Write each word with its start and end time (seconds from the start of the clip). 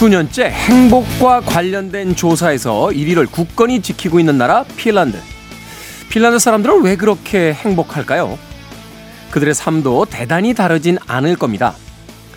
수년째 0.00 0.44
행복과 0.44 1.40
관련된 1.42 2.16
조사에서 2.16 2.86
1위를 2.86 3.30
굳건히 3.30 3.82
지키고 3.82 4.18
있는 4.18 4.38
나라 4.38 4.64
핀란드. 4.78 5.20
핀란드 6.08 6.38
사람들은 6.38 6.82
왜 6.82 6.96
그렇게 6.96 7.52
행복할까요? 7.52 8.38
그들의 9.30 9.52
삶도 9.52 10.06
대단히 10.06 10.54
다르진 10.54 10.96
않을 11.06 11.36
겁니다. 11.36 11.74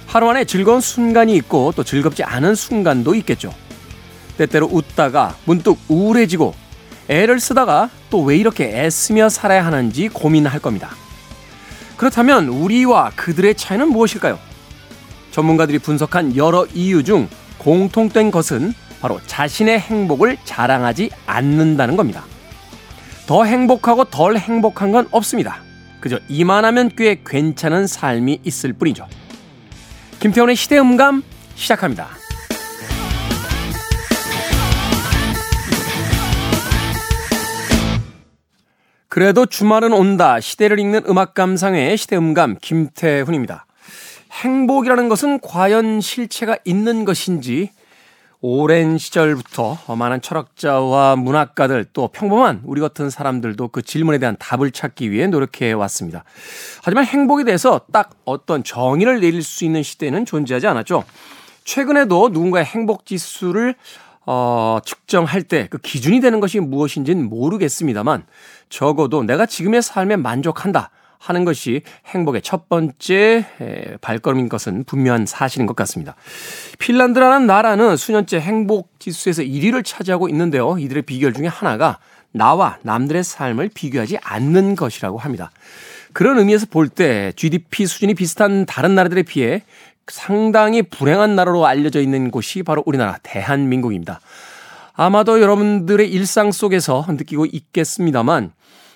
하루 0.07 0.29
안에 0.29 0.43
즐거운 0.43 0.81
순간이 0.81 1.37
있고 1.37 1.71
또 1.73 1.85
즐겁지 1.85 2.25
않은 2.25 2.53
순간도 2.55 3.15
있겠죠. 3.15 3.53
때때로 4.37 4.67
웃다가 4.69 5.37
문득 5.45 5.77
우울해지고 5.87 6.53
애를 7.07 7.39
쓰다가 7.39 7.89
또 8.09 8.23
왜 8.25 8.35
이렇게 8.35 8.77
애쓰며 8.77 9.29
살아야 9.29 9.65
하는지 9.65 10.09
고민할 10.09 10.59
겁니다. 10.59 10.89
그렇다면 11.95 12.49
우리와 12.49 13.13
그들의 13.15 13.55
차이는 13.55 13.87
무엇일까요? 13.87 14.37
전문가들이 15.31 15.79
분석한 15.79 16.35
여러 16.35 16.67
이유 16.73 17.05
중 17.05 17.29
공통된 17.63 18.31
것은 18.31 18.73
바로 19.01 19.19
자신의 19.25 19.79
행복을 19.79 20.37
자랑하지 20.43 21.09
않는다는 21.25 21.95
겁니다. 21.95 22.23
더 23.25 23.45
행복하고 23.45 24.05
덜 24.05 24.37
행복한 24.37 24.91
건 24.91 25.07
없습니다. 25.11 25.61
그저 25.99 26.19
이만하면 26.27 26.91
꽤 26.97 27.21
괜찮은 27.25 27.87
삶이 27.87 28.41
있을 28.43 28.73
뿐이죠. 28.73 29.07
김태훈의 30.19 30.55
시대음감 30.55 31.23
시작합니다. 31.55 32.09
그래도 39.07 39.45
주말은 39.45 39.93
온다. 39.93 40.39
시대를 40.39 40.79
읽는 40.79 41.03
음악 41.07 41.33
감상의 41.35 41.95
시대음감 41.97 42.57
김태훈입니다. 42.61 43.65
행복이라는 44.41 45.09
것은 45.09 45.39
과연 45.39 46.01
실체가 46.01 46.57
있는 46.65 47.05
것인지 47.05 47.71
오랜 48.41 48.97
시절부터 48.97 49.77
많은 49.95 50.19
철학자와 50.21 51.15
문학가들 51.15 51.85
또 51.93 52.09
평범한 52.09 52.61
우리 52.65 52.81
같은 52.81 53.09
사람들도 53.09 53.69
그 53.69 53.81
질문에 53.81 54.17
대한 54.17 54.35
답을 54.37 54.71
찾기 54.71 55.11
위해 55.11 55.27
노력해 55.27 55.71
왔습니다. 55.71 56.25
하지만 56.83 57.05
행복에 57.05 57.45
대해서 57.45 57.81
딱 57.93 58.09
어떤 58.25 58.63
정의를 58.65 59.21
내릴 59.21 59.43
수 59.43 59.63
있는 59.63 59.81
시대는 59.81 60.25
존재하지 60.25 60.67
않았죠. 60.67 61.05
최근에도 61.63 62.29
누군가의 62.29 62.65
행복 62.65 63.05
지수를 63.05 63.75
어, 64.25 64.79
측정할 64.83 65.43
때 65.43 65.67
그 65.69 65.77
기준이 65.77 66.19
되는 66.19 66.39
것이 66.39 66.59
무엇인지는 66.59 67.29
모르겠습니다만 67.29 68.25
적어도 68.69 69.23
내가 69.23 69.45
지금의 69.45 69.81
삶에 69.81 70.15
만족한다. 70.17 70.89
하는 71.23 71.45
것이 71.45 71.83
행복의 72.07 72.41
첫 72.41 72.67
번째 72.67 73.45
발걸음인 74.01 74.49
것은 74.49 74.83
분명한 74.83 75.25
사실인 75.25 75.65
것 75.67 75.75
같습니다. 75.77 76.15
핀란드라는 76.79 77.47
나라는 77.47 77.95
수년째 77.95 78.41
행복 78.41 78.99
지수에서 78.99 79.41
1위를 79.41 79.85
차지하고 79.85 80.27
있는데요. 80.27 80.77
이들의 80.77 81.03
비결 81.03 81.33
중에 81.33 81.47
하나가 81.47 81.99
나와 82.33 82.77
남들의 82.81 83.23
삶을 83.23 83.69
비교하지 83.73 84.17
않는 84.21 84.75
것이라고 84.75 85.17
합니다. 85.17 85.51
그런 86.11 86.39
의미에서 86.39 86.65
볼 86.69 86.89
때 86.89 87.31
GDP 87.37 87.85
수준이 87.85 88.15
비슷한 88.15 88.65
다른 88.65 88.93
나라들에 88.93 89.23
비해 89.23 89.63
상당히 90.07 90.81
불행한 90.81 91.37
나라로 91.37 91.65
알려져 91.65 92.01
있는 92.01 92.31
곳이 92.31 92.63
바로 92.63 92.83
우리나라 92.85 93.17
대한민국입니다. 93.23 94.19
아마도 94.93 95.41
여러분들의 95.41 96.11
일상 96.11 96.51
속에서 96.51 97.05
느끼고 97.07 97.45
있겠습니다만 97.45 98.51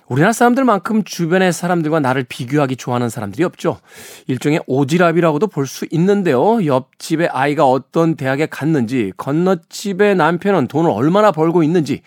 우리나라 0.08 0.32
사람들만큼 0.32 1.04
주변의 1.04 1.52
사람들과 1.52 2.00
나를 2.00 2.24
비교하기 2.24 2.78
좋아하는 2.78 3.10
사람들이 3.10 3.44
없죠. 3.44 3.80
일종의 4.28 4.62
오지랖이라고도 4.62 5.52
볼 5.52 5.68
수 5.68 5.86
있는데요. 5.92 6.66
옆집의 6.66 7.28
아이가 7.28 7.66
어떤 7.70 8.16
대학에 8.16 8.46
갔는지, 8.46 9.12
건너집의 9.18 10.16
남편은 10.16 10.70
돈을 10.70 10.90
얼마나 10.90 11.34
벌고 11.34 11.62
있는지, 11.62 12.04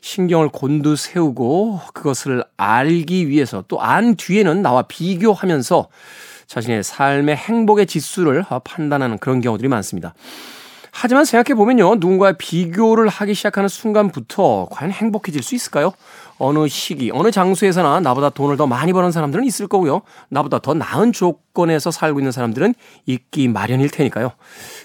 신경을 0.00 0.48
곤두 0.48 0.96
세우고 0.96 1.80
그것을 1.92 2.42
알기 2.56 3.28
위해서 3.28 3.64
또 3.68 3.82
안 3.82 4.14
뒤에는 4.16 4.62
나와 4.62 4.82
비교하면서 4.82 5.88
자신의 6.46 6.82
삶의 6.82 7.36
행복의 7.36 7.86
지수를 7.86 8.44
판단하는 8.64 9.18
그런 9.18 9.42
경우들이 9.42 9.68
많습니다. 9.68 10.14
하지만 10.94 11.24
생각해보면요. 11.24 11.96
누군가의 11.96 12.34
비교를 12.38 13.08
하기 13.08 13.34
시작하는 13.34 13.68
순간부터 13.68 14.68
과연 14.70 14.92
행복해질 14.92 15.42
수 15.42 15.54
있을까요? 15.54 15.92
어느 16.38 16.66
시기, 16.68 17.10
어느 17.12 17.30
장소에서나 17.30 18.00
나보다 18.00 18.30
돈을 18.30 18.56
더 18.56 18.66
많이 18.66 18.92
버는 18.92 19.12
사람들은 19.12 19.44
있을 19.44 19.68
거고요. 19.68 20.02
나보다 20.28 20.58
더 20.58 20.74
나은 20.74 21.12
조건에서 21.12 21.90
살고 21.90 22.20
있는 22.20 22.32
사람들은 22.32 22.74
있기 23.06 23.48
마련일 23.48 23.90
테니까요. 23.90 24.32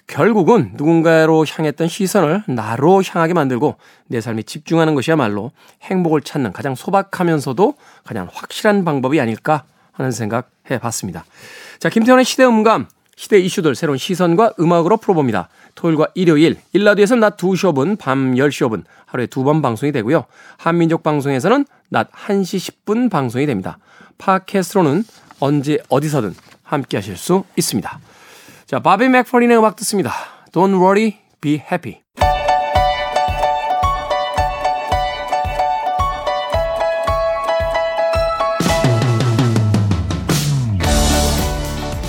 결국은 0.06 0.72
누군가로 0.75 1.46
향했던 1.47 1.88
시선을 1.88 2.44
나로 2.47 3.03
향하게 3.03 3.34
만들고 3.34 3.75
내 4.08 4.22
삶에 4.22 4.44
집중하는 4.44 4.96
것이야말로 4.96 5.52
행복을 5.81 6.22
찾는 6.22 6.53
가장 6.53 6.75
소박하면서도 6.75 7.74
가장 8.03 8.28
확실한 8.31 8.85
방법이 8.85 9.19
아닐까 9.19 9.64
하는 9.91 10.12
생각 10.12 10.50
해 10.69 10.78
봤습니다. 10.78 11.25
자, 11.79 11.90
김태훈의 11.90 12.25
시대 12.25 12.46
음감, 12.46 12.88
시대 13.16 13.40
이슈들 13.40 13.75
새로운 13.75 13.97
시선과 13.97 14.53
음악으로 14.59 14.97
풀어봅니다. 14.97 15.50
토요일과 15.78 16.08
일요일, 16.16 16.58
일라디오에서 16.74 17.16
낮 17.16 17.38
2시 17.38 17.72
5분, 17.72 17.98
밤 18.00 18.34
10시 18.34 18.68
5분 18.68 18.84
하루에 19.06 19.28
두 19.28 19.44
번 19.44 19.62
방송이 19.62 19.92
되고요. 19.92 20.26
한민족 20.58 21.04
방송에서는 21.04 21.66
낮 21.90 22.12
1시 22.12 22.84
10분 22.86 23.10
방송이 23.10 23.46
됩니다. 23.46 23.78
팟캐스트로는 24.18 25.04
언제 25.40 25.78
어디서든 25.88 26.34
함께 26.64 26.98
하실 26.98 27.16
수 27.16 27.44
있습니다. 27.56 28.00
자, 28.66 28.80
바비 28.80 29.08
맥퍼린의 29.08 29.58
음악 29.58 29.76
듣습니다. 29.78 30.12
Don't 30.52 30.82
worry, 30.82 31.20
be 31.40 31.54
happy. 31.54 32.06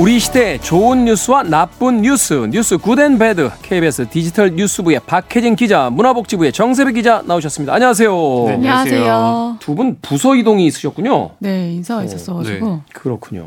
우리 0.01 0.21
시대 0.21 0.59
좋은 0.59 1.05
뉴스와 1.07 1.43
나쁜 1.43 2.03
뉴스, 2.03 2.33
뉴스 2.53 2.79
good 2.79 3.02
and 3.02 3.19
bad, 3.19 3.51
KBS 3.63 4.09
디지털 4.09 4.55
뉴스부의 4.55 5.01
박혜진 5.05 5.57
기자, 5.57 5.91
문화복지부의 5.91 6.53
정세배 6.53 6.93
기자 6.93 7.23
나오셨습니다. 7.27 7.75
안녕하세요. 7.75 8.13
네, 8.47 8.53
안녕하세요. 8.55 9.57
두 9.59 9.75
분 9.75 9.99
부서 10.01 10.37
이동이 10.37 10.67
있으셨군요. 10.67 11.31
네, 11.41 11.73
인사가 11.73 12.05
있었어가지고. 12.05 12.67
네. 12.69 12.81
그렇군요. 12.95 13.47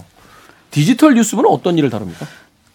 디지털 0.72 1.14
뉴스부는 1.14 1.50
어떤 1.50 1.78
일을 1.78 1.90
다룹니까? 1.90 2.26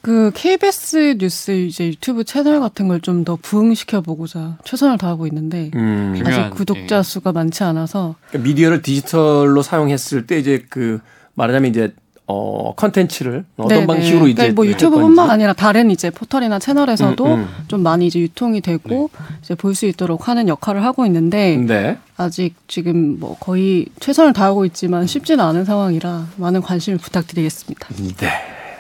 그 0.00 0.30
KBS 0.34 1.16
뉴스 1.18 1.50
이제 1.50 1.88
유튜브 1.88 2.24
채널 2.24 2.60
같은 2.60 2.88
걸 2.88 3.00
좀 3.02 3.24
더 3.24 3.36
부흥시켜 3.36 4.00
보고자 4.00 4.56
최선을 4.64 4.96
다하고 4.96 5.26
있는데 5.26 5.70
음. 5.74 6.22
아직 6.24 6.48
구독자 6.54 6.98
예. 6.98 7.02
수가 7.02 7.32
많지 7.32 7.62
않아서 7.64 8.14
그러니까 8.30 8.48
미디어를 8.48 8.80
디지털로 8.82 9.60
사용했을 9.62 10.26
때 10.26 10.38
이제 10.38 10.64
그 10.70 11.00
말하자면 11.34 11.70
이제 11.70 11.92
어 12.28 12.74
컨텐츠를 12.74 13.44
어떤 13.56 13.68
네네. 13.68 13.86
방식으로 13.86 14.20
그러니까 14.22 14.44
이제 14.46 14.52
뭐 14.52 14.66
유튜브뿐만 14.66 15.30
아니라 15.30 15.52
다른 15.52 15.92
이제 15.92 16.10
포털이나 16.10 16.58
채널에서도 16.58 17.24
음, 17.24 17.30
음. 17.40 17.48
좀 17.68 17.82
많이 17.82 18.06
이제 18.08 18.18
유통이 18.18 18.60
되고 18.62 19.10
네. 19.12 19.24
이제 19.42 19.54
볼 19.54 19.74
수 19.76 19.86
있도록 19.86 20.26
하는 20.28 20.48
역할을 20.48 20.82
하고 20.82 21.06
있는데 21.06 21.56
네. 21.56 21.98
아직 22.16 22.54
지금 22.66 23.20
뭐 23.20 23.36
거의 23.38 23.86
최선을 24.00 24.32
다하고 24.32 24.64
있지만 24.64 25.06
쉽지는 25.06 25.44
않은 25.44 25.64
상황이라 25.64 26.26
많은 26.36 26.62
관심을 26.62 26.98
부탁드리겠습니다. 26.98 27.88
네. 28.18 28.28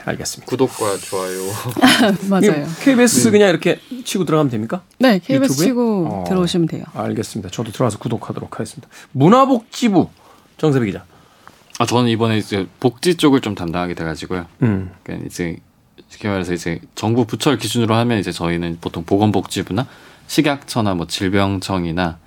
알겠습니다. 0.06 0.48
구독과 0.48 0.96
좋아요. 0.98 1.40
맞아요. 2.30 2.66
KBS 2.80 3.24
네. 3.24 3.30
그냥 3.32 3.50
이렇게 3.50 3.80
치고 4.04 4.24
들어가면 4.24 4.50
됩니까? 4.50 4.82
네, 4.98 5.18
KBS 5.18 5.52
유튜브에? 5.52 5.66
치고 5.66 6.06
어, 6.06 6.24
들어오시면 6.28 6.68
돼요. 6.68 6.84
알겠습니다. 6.94 7.50
저도 7.50 7.72
들어가서 7.72 7.98
구독하도록 7.98 8.52
하겠습니다. 8.54 8.88
문화복지부 9.12 10.08
정세배 10.58 10.86
기자. 10.86 11.04
아 11.78 11.86
저는 11.86 12.10
이번에 12.10 12.38
이제 12.38 12.66
복지 12.80 13.16
쪽을 13.16 13.40
좀 13.40 13.54
담당하게 13.54 13.94
돼가지고요. 13.94 14.46
음. 14.62 14.90
그러니까 15.02 15.26
이제 15.26 15.56
쉽게 16.08 16.28
말해서 16.28 16.54
이제 16.54 16.80
정부 16.94 17.24
부처를 17.24 17.58
기준으로 17.58 17.94
하면 17.94 18.18
이제 18.18 18.32
저희는 18.32 18.78
보통 18.80 19.04
보건복지부나 19.04 19.86
식약처나 20.26 20.94
뭐 20.94 21.06
질병청이나 21.06 22.18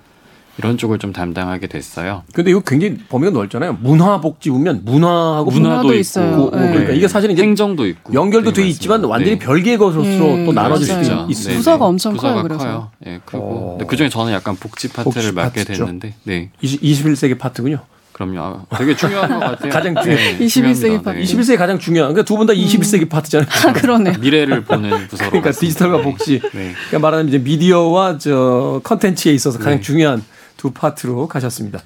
이런 0.58 0.76
쪽을 0.76 0.98
좀 0.98 1.12
담당하게 1.12 1.68
됐어요. 1.68 2.22
근데 2.34 2.50
이거 2.50 2.60
굉장히 2.60 2.98
범위가 3.08 3.32
넓잖아요. 3.32 3.78
문화복지부면 3.80 4.82
문화하고 4.84 5.50
문화도 5.50 5.94
있고, 5.94 6.50
네. 6.52 6.70
그러니까 6.70 6.92
이게 6.92 7.08
사실은 7.08 7.34
이제 7.34 7.42
행정도 7.42 7.86
있고 7.86 8.12
연결도 8.12 8.52
돼 8.52 8.66
있지만 8.68 9.02
완전히 9.04 9.38
네. 9.38 9.44
별개의 9.44 9.78
것으로 9.78 10.02
네. 10.02 10.44
또 10.44 10.52
나눠질 10.52 10.86
수도 10.86 11.26
있습니다. 11.30 11.56
부서가 11.56 11.86
엄청 11.86 12.12
부서가 12.12 12.34
커요. 12.34 12.42
그래서. 12.42 12.64
커요. 12.64 12.90
예, 13.06 13.20
그리고 13.24 13.78
어. 13.80 13.86
그 13.86 13.96
중에 13.96 14.10
저는 14.10 14.32
약간 14.34 14.54
복지 14.56 14.88
파트를 14.88 15.04
복지 15.04 15.32
맡게 15.32 15.60
파트죠. 15.60 15.84
됐는데, 15.86 16.14
네. 16.24 16.50
20, 16.60 16.82
21세기 16.82 17.38
파트군요. 17.38 17.78
그럼요. 18.24 18.66
되게 18.76 18.94
중요한 18.94 19.28
것 19.30 19.38
같아요. 19.38 19.72
가장 19.72 19.94
중요. 20.02 20.14
네, 20.14 20.38
21세기 20.38 21.02
파트. 21.02 21.18
21세기 21.20 21.56
가장 21.56 21.78
중요한. 21.78 22.12
그러니까 22.12 22.26
두 22.28 22.36
분 22.36 22.46
다 22.46 22.52
21세기 22.52 23.02
음. 23.02 23.08
파트잖아요. 23.08 23.48
아, 23.66 23.72
그러네. 23.72 24.18
미래를 24.18 24.64
보는 24.64 25.08
부서로. 25.08 25.30
그러니까 25.30 25.52
디지털과 25.52 26.02
복지. 26.02 26.40
네. 26.52 26.72
그러니까 26.88 26.98
말하는 26.98 27.28
이제 27.28 27.38
미디어와 27.38 28.18
저 28.18 28.80
컨텐츠에 28.84 29.32
있어서 29.32 29.58
가장 29.58 29.76
네. 29.76 29.80
중요한 29.80 30.22
두 30.60 30.72
파트로 30.72 31.26
가셨습니다. 31.26 31.80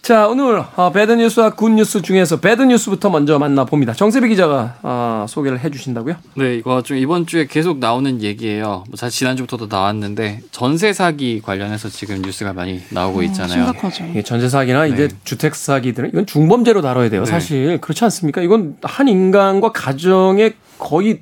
자, 0.00 0.26
오늘 0.28 0.64
어, 0.76 0.90
배드뉴스와 0.92 1.50
굿뉴스 1.50 2.00
중에서 2.00 2.40
배드뉴스부터 2.40 3.10
먼저 3.10 3.38
만나봅니다. 3.38 3.92
정세비 3.92 4.30
기자가 4.30 4.76
어, 4.82 5.26
소개를 5.28 5.60
해주신다고요? 5.62 6.16
네, 6.36 6.54
이거 6.54 6.82
좀 6.82 6.96
이번 6.96 7.26
주에 7.26 7.46
계속 7.46 7.80
나오는 7.80 8.22
얘기예요. 8.22 8.84
뭐 8.88 8.96
사실 8.96 9.18
지난주부터도 9.18 9.66
나왔는데 9.66 10.40
전세 10.52 10.94
사기 10.94 11.42
관련해서 11.42 11.90
지금 11.90 12.22
뉴스가 12.22 12.54
많이 12.54 12.80
나오고 12.88 13.18
어, 13.18 13.22
있잖아요. 13.24 13.66
심각하죠. 13.66 14.06
예, 14.14 14.22
전세 14.22 14.48
사기나 14.48 14.84
네. 14.84 14.88
이제 14.94 15.08
주택 15.24 15.54
사기들은 15.54 16.08
이건 16.08 16.24
중범죄로 16.24 16.80
다뤄야 16.80 17.10
돼요. 17.10 17.24
네. 17.24 17.30
사실 17.30 17.78
그렇지 17.78 18.04
않습니까? 18.04 18.40
이건 18.40 18.78
한 18.82 19.06
인간과 19.08 19.70
가정의 19.72 20.54
거의 20.78 21.20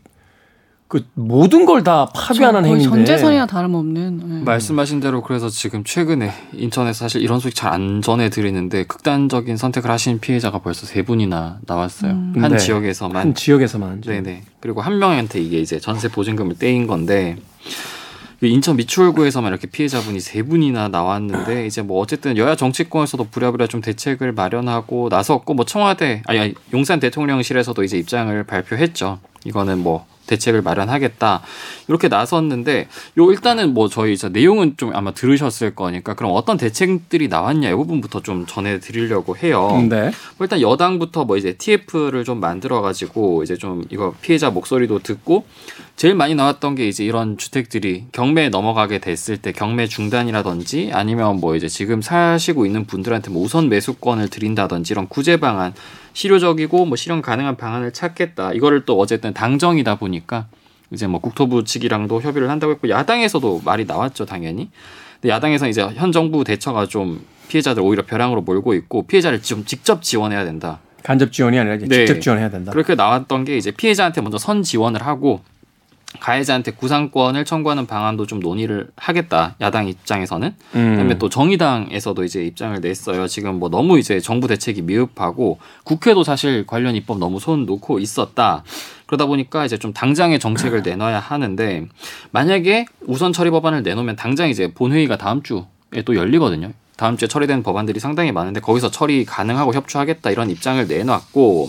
그 0.92 1.02
모든 1.14 1.64
걸 1.64 1.82
다 1.82 2.04
파괴하는 2.14 2.66
행위인데 2.66 2.84
전재산이나 2.84 3.46
다름없는 3.46 4.22
네. 4.28 4.42
말씀하신 4.44 5.00
대로 5.00 5.22
그래서 5.22 5.48
지금 5.48 5.84
최근에 5.84 6.30
인천에서 6.52 6.98
사실 7.06 7.22
이런 7.22 7.40
소식 7.40 7.54
잘 7.56 7.72
안 7.72 8.02
전해 8.02 8.28
드리는데 8.28 8.84
극단적인 8.84 9.56
선택을 9.56 9.90
하신 9.90 10.20
피해자가 10.20 10.58
벌써 10.58 10.84
세 10.84 11.00
분이나 11.00 11.60
나왔어요. 11.66 12.10
음. 12.12 12.34
한 12.36 12.52
네. 12.52 12.58
지역에서만 12.58 13.16
한 13.16 13.34
지역에서만 13.34 14.02
네네 14.02 14.42
그리고 14.60 14.82
한 14.82 14.98
명한테 14.98 15.40
이게 15.40 15.60
이제 15.60 15.80
전세 15.80 16.08
보증금을 16.08 16.58
떼인 16.58 16.86
건데 16.86 17.36
인천 18.42 18.76
미추홀구에서만 18.76 19.50
이렇게 19.50 19.68
피해자분이 19.68 20.20
세 20.20 20.42
분이나 20.42 20.88
나왔는데 20.88 21.64
이제 21.66 21.80
뭐 21.80 22.00
어쨌든 22.02 22.36
여야 22.36 22.54
정치권에서도 22.54 23.28
부랴부랴 23.30 23.66
좀 23.68 23.80
대책을 23.80 24.32
마련하고 24.32 25.08
나섰고 25.10 25.54
뭐 25.54 25.64
청와대 25.64 26.22
아니 26.26 26.52
용산 26.74 27.00
대통령실에서도 27.00 27.82
이제 27.82 27.96
입장을 27.96 28.44
발표했죠. 28.44 29.20
이거는 29.46 29.78
뭐 29.78 30.04
대책을 30.26 30.62
마련하겠다 30.62 31.42
이렇게 31.88 32.08
나섰는데 32.08 32.88
요 33.18 33.30
일단은 33.30 33.74
뭐 33.74 33.88
저희 33.88 34.16
저 34.16 34.28
내용은 34.28 34.74
좀 34.76 34.94
아마 34.94 35.12
들으셨을 35.12 35.74
거니까 35.74 36.14
그럼 36.14 36.32
어떤 36.34 36.56
대책들이 36.56 37.28
나왔냐 37.28 37.70
이 37.70 37.74
부분부터 37.74 38.22
좀 38.22 38.46
전해드리려고 38.46 39.36
해요. 39.36 39.84
네. 39.88 40.10
뭐 40.36 40.44
일단 40.44 40.60
여당부터 40.60 41.24
뭐 41.24 41.36
이제 41.36 41.54
TF를 41.54 42.24
좀 42.24 42.40
만들어 42.40 42.80
가지고 42.80 43.42
이제 43.42 43.56
좀 43.56 43.84
이거 43.90 44.14
피해자 44.22 44.50
목소리도 44.50 45.00
듣고 45.00 45.44
제일 45.96 46.14
많이 46.14 46.34
나왔던 46.34 46.74
게 46.74 46.88
이제 46.88 47.04
이런 47.04 47.36
주택들이 47.36 48.06
경매에 48.12 48.48
넘어가게 48.48 48.98
됐을 48.98 49.36
때 49.36 49.52
경매 49.52 49.86
중단이라든지 49.86 50.90
아니면 50.92 51.40
뭐 51.40 51.56
이제 51.56 51.68
지금 51.68 52.02
사시고 52.02 52.66
있는 52.66 52.84
분들한테 52.84 53.30
뭐 53.30 53.42
우선 53.42 53.68
매수권을 53.68 54.28
드린다든지 54.28 54.92
이런 54.92 55.08
구제 55.08 55.36
방안 55.36 55.74
실효적이고 56.12 56.86
뭐 56.86 56.96
실현 56.96 57.22
가능한 57.22 57.56
방안을 57.56 57.92
찾겠다. 57.92 58.52
이거를 58.52 58.84
또 58.84 58.98
어쨌든 58.98 59.32
당정이다 59.32 59.96
보니까 59.96 60.46
이제 60.90 61.06
뭐 61.06 61.20
국토부 61.20 61.64
측이랑도 61.64 62.20
협의를 62.20 62.50
한다고 62.50 62.72
했고 62.72 62.88
야당에서도 62.88 63.62
말이 63.64 63.84
나왔죠, 63.86 64.26
당연히. 64.26 64.70
근데 65.20 65.32
야당에서 65.32 65.68
이제 65.68 65.82
현 65.82 66.12
정부 66.12 66.44
대처가 66.44 66.86
좀 66.86 67.24
피해자들 67.48 67.82
오히려 67.82 68.04
벼랑으로 68.04 68.42
몰고 68.42 68.74
있고 68.74 69.06
피해자를 69.06 69.42
좀 69.42 69.64
직접 69.64 70.02
지원해야 70.02 70.44
된다. 70.44 70.80
간접 71.02 71.32
지원이 71.32 71.58
아니라 71.58 71.76
네. 71.78 72.06
직접 72.06 72.20
지원해야 72.20 72.50
된다. 72.50 72.72
그렇게 72.72 72.94
나왔던 72.94 73.44
게 73.44 73.56
이제 73.56 73.70
피해자한테 73.70 74.20
먼저 74.20 74.38
선 74.38 74.62
지원을 74.62 75.04
하고 75.04 75.40
가해자한테 76.22 76.70
구상권을 76.70 77.44
청구하는 77.44 77.86
방안도 77.86 78.26
좀 78.26 78.38
논의를 78.38 78.88
하겠다 78.94 79.56
야당 79.60 79.88
입장에서는. 79.88 80.54
음. 80.76 80.90
그다음에 80.92 81.18
또 81.18 81.28
정의당에서도 81.28 82.22
이제 82.22 82.44
입장을 82.44 82.80
냈어요. 82.80 83.26
지금 83.26 83.58
뭐 83.58 83.68
너무 83.68 83.98
이제 83.98 84.20
정부 84.20 84.46
대책이 84.46 84.82
미흡하고 84.82 85.58
국회도 85.82 86.22
사실 86.22 86.64
관련 86.64 86.94
입법 86.94 87.18
너무 87.18 87.40
손 87.40 87.66
놓고 87.66 87.98
있었다. 87.98 88.62
그러다 89.06 89.26
보니까 89.26 89.64
이제 89.64 89.76
좀 89.76 89.92
당장의 89.92 90.38
정책을 90.38 90.82
내놔야 90.82 91.18
하는데 91.18 91.86
만약에 92.30 92.86
우선 93.00 93.32
처리 93.32 93.50
법안을 93.50 93.82
내놓으면 93.82 94.14
당장 94.14 94.48
이제 94.48 94.72
본회의가 94.72 95.18
다음 95.18 95.42
주에 95.42 96.02
또 96.04 96.14
열리거든요. 96.14 96.70
다음 96.96 97.16
주에 97.16 97.26
처리된 97.26 97.64
법안들이 97.64 97.98
상당히 97.98 98.30
많은데 98.30 98.60
거기서 98.60 98.92
처리 98.92 99.24
가능하고 99.24 99.74
협조하겠다 99.74 100.30
이런 100.30 100.50
입장을 100.50 100.86
내놨고. 100.86 101.68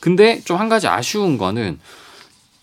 근데 0.00 0.40
좀 0.40 0.58
한 0.58 0.68
가지 0.68 0.88
아쉬운 0.88 1.38
거는 1.38 1.78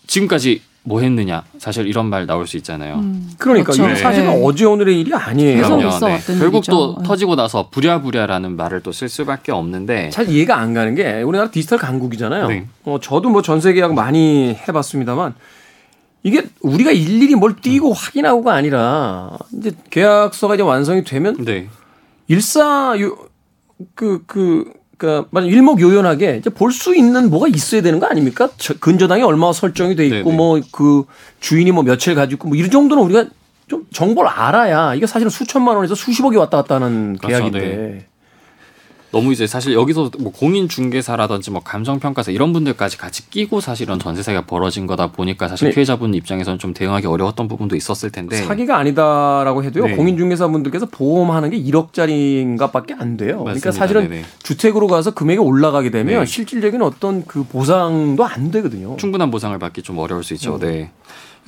지금까지 0.06 0.60
뭐 0.84 1.00
했느냐 1.00 1.44
사실 1.58 1.86
이런 1.86 2.06
말 2.06 2.26
나올 2.26 2.46
수 2.46 2.56
있잖아요. 2.56 2.96
음, 2.96 3.30
그러니까 3.38 3.72
그렇죠. 3.72 3.94
사실은 3.94 4.30
네. 4.30 4.42
어제 4.44 4.64
오늘의 4.64 5.00
일이 5.00 5.14
아니에요. 5.14 5.76
네. 5.76 6.18
결국 6.38 6.64
또 6.68 6.96
네. 6.98 7.04
터지고 7.06 7.36
나서 7.36 7.68
부랴부랴라는 7.70 8.56
말을 8.56 8.80
또 8.82 8.90
쓸 8.92 9.08
수밖에 9.08 9.52
없는데 9.52 10.10
잘 10.10 10.28
이해가 10.28 10.58
안 10.58 10.74
가는 10.74 10.94
게 10.96 11.22
우리나라 11.22 11.50
디지털 11.50 11.78
강국이잖아요. 11.78 12.48
네. 12.48 12.66
어, 12.84 12.98
저도 13.00 13.30
뭐 13.30 13.42
전 13.42 13.60
세 13.60 13.72
계약 13.72 13.94
많이 13.94 14.56
해봤습니다만 14.68 15.34
이게 16.24 16.44
우리가 16.60 16.90
일일이 16.90 17.34
뭘 17.36 17.54
띄고 17.56 17.90
음. 17.90 17.94
확인하고가 17.96 18.52
아니라 18.54 19.38
이제 19.56 19.70
계약서가 19.90 20.54
이제 20.54 20.62
완성이 20.64 21.04
되면 21.04 21.44
네. 21.44 21.68
일사 22.28 22.94
그그 23.94 24.22
그, 24.26 24.72
그러니까 25.02 25.28
만약 25.30 25.48
일목요연하게 25.48 26.36
이제 26.38 26.50
볼 26.50 26.70
수 26.72 26.94
있는 26.96 27.28
뭐가 27.30 27.48
있어야 27.48 27.82
되는 27.82 27.98
거 27.98 28.06
아닙니까? 28.06 28.48
근저당이 28.80 29.22
얼마 29.22 29.52
설정이 29.52 29.94
돼 29.96 30.06
있고 30.06 30.30
뭐 30.32 30.60
그 30.72 31.04
주인이 31.40 31.70
뭐 31.72 31.82
며칠 31.82 32.14
가지고 32.14 32.34
있고 32.36 32.48
뭐 32.48 32.56
이런 32.56 32.70
정도는 32.70 33.02
우리가 33.04 33.24
좀 33.68 33.86
정보를 33.92 34.30
알아야 34.30 34.94
이게 34.94 35.06
사실은 35.06 35.30
수천만 35.30 35.76
원에서 35.76 35.94
수십억이 35.94 36.36
왔다 36.36 36.58
갔다 36.58 36.76
하는 36.76 37.16
그렇죠. 37.18 37.28
계약인데 37.50 37.58
네. 37.76 38.06
너무 39.12 39.32
이제 39.32 39.46
사실 39.46 39.74
여기서 39.74 40.10
뭐 40.18 40.32
공인 40.32 40.68
중개사라든지 40.68 41.50
뭐 41.50 41.60
감정 41.62 42.00
평가사 42.00 42.32
이런 42.32 42.52
분들까지 42.54 42.96
같이 42.96 43.28
끼고 43.28 43.60
사실 43.60 43.84
이런 43.84 43.98
전세 43.98 44.22
사기가 44.22 44.46
벌어진 44.46 44.86
거다 44.86 45.12
보니까 45.12 45.48
사실 45.48 45.68
네. 45.68 45.74
피해자분 45.74 46.14
입장에서는 46.14 46.58
좀 46.58 46.72
대응하기 46.72 47.06
어려웠던 47.06 47.46
부분도 47.46 47.76
있었을 47.76 48.10
텐데 48.10 48.36
사기가 48.36 48.78
아니다라고 48.78 49.64
해도요 49.64 49.86
네. 49.86 49.96
공인 49.96 50.16
중개사 50.16 50.48
분들께서 50.48 50.86
보험하는 50.86 51.50
게 51.50 51.62
1억짜리인가밖에 51.62 52.98
안 52.98 53.18
돼요. 53.18 53.44
그러니까 53.44 53.44
맞습니다. 53.44 53.60
그러니까 53.60 53.72
사실은 53.72 54.08
네네. 54.08 54.24
주택으로 54.42 54.86
가서 54.86 55.10
금액이 55.12 55.38
올라가게 55.38 55.90
되면 55.90 56.20
네. 56.20 56.26
실질적인 56.26 56.80
어떤 56.80 57.26
그 57.26 57.44
보상도 57.44 58.24
안 58.24 58.50
되거든요. 58.50 58.96
충분한 58.96 59.30
보상을 59.30 59.56
받기 59.58 59.82
좀 59.82 59.98
어려울 59.98 60.24
수 60.24 60.32
있죠. 60.34 60.54
음. 60.54 60.60
네. 60.60 60.90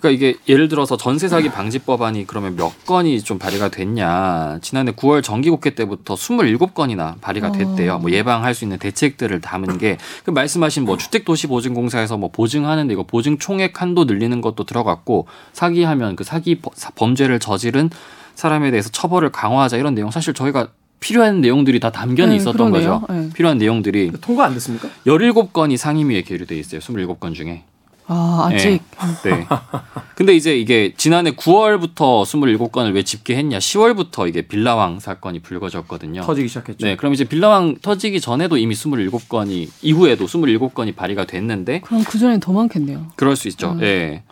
그러니까 0.04 0.10
이게 0.10 0.38
예를 0.46 0.68
들어서 0.68 0.98
전세 0.98 1.28
사기 1.28 1.50
방지 1.50 1.78
법안이 1.78 2.26
그러면 2.26 2.56
몇 2.56 2.84
건이 2.84 3.22
좀 3.22 3.38
발의가 3.38 3.70
됐냐? 3.70 4.58
지난해 4.60 4.92
9월 4.92 5.22
정기국회 5.22 5.70
때부터 5.74 6.14
27건이나 6.14 7.18
발의가 7.22 7.50
됐대요. 7.52 7.98
뭐 8.00 8.10
예방할 8.10 8.54
수 8.54 8.64
있는 8.64 8.78
대책들을 8.78 9.40
담은 9.40 9.78
게 9.78 9.96
그 10.24 10.30
말씀하신 10.30 10.84
뭐 10.84 10.96
주택 10.98 11.24
도시 11.24 11.46
보증 11.46 11.72
공사에서 11.72 12.16
뭐 12.18 12.30
보증하는데 12.30 12.92
이거 12.92 13.02
보증 13.04 13.38
총액 13.38 13.80
한도 13.80 14.04
늘리는 14.04 14.40
것도 14.42 14.64
들어갔고 14.64 15.26
사기하면 15.52 16.16
그 16.16 16.25
사기 16.25 16.61
범죄를 16.96 17.38
저지른 17.38 17.88
사람에 18.34 18.70
대해서 18.70 18.90
처벌을 18.90 19.30
강화하자 19.30 19.76
이런 19.78 19.94
내용 19.94 20.11
사실 20.11 20.34
저희가 20.34 20.68
필요한 21.00 21.40
내용들이 21.40 21.80
다 21.80 21.90
담겨 21.90 22.26
네, 22.26 22.37
있었던 22.37 22.70
그러네요. 22.73 23.00
거죠. 23.00 23.12
네. 23.12 23.30
필요한 23.34 23.58
내용들이 23.58 24.12
통과 24.20 24.44
안 24.46 24.54
됐습니까? 24.54 24.88
17건이 25.06 25.76
상임위에 25.76 26.23
계류돼 26.23 26.58
있어요. 26.58 26.80
27건 26.80 27.34
중에. 27.34 27.64
아, 28.06 28.50
아직. 28.50 28.82
네. 29.23 29.30
네. 29.30 29.46
근데 30.14 30.34
이제 30.34 30.56
이게 30.56 30.92
지난해 30.96 31.32
9월부터 31.32 32.23
27건을 32.25 32.94
왜 32.94 33.02
집계했냐? 33.02 33.58
10월부터 33.58 34.28
이게 34.28 34.42
빌라왕 34.42 35.00
사건이 35.00 35.40
불거졌거든요. 35.40 36.23
터지기 36.23 36.49
시작했죠. 36.49 36.87
네. 36.87 36.96
그럼 36.96 37.14
이제 37.14 37.25
빌라왕 37.25 37.76
터지기 37.80 38.20
전에도 38.20 38.56
이미 38.56 38.75
27건이 38.75 39.70
이후에도 39.82 40.26
27건이 40.26 40.94
발의가 40.94 41.25
됐는데 41.25 41.80
그럼 41.80 42.04
그 42.04 42.18
전엔 42.18 42.40
더 42.40 42.52
많겠네요. 42.52 43.06
그럴 43.16 43.37
수 43.37 43.49
있죠. 43.49 43.73
음. 43.73 43.78
네. 43.78 44.23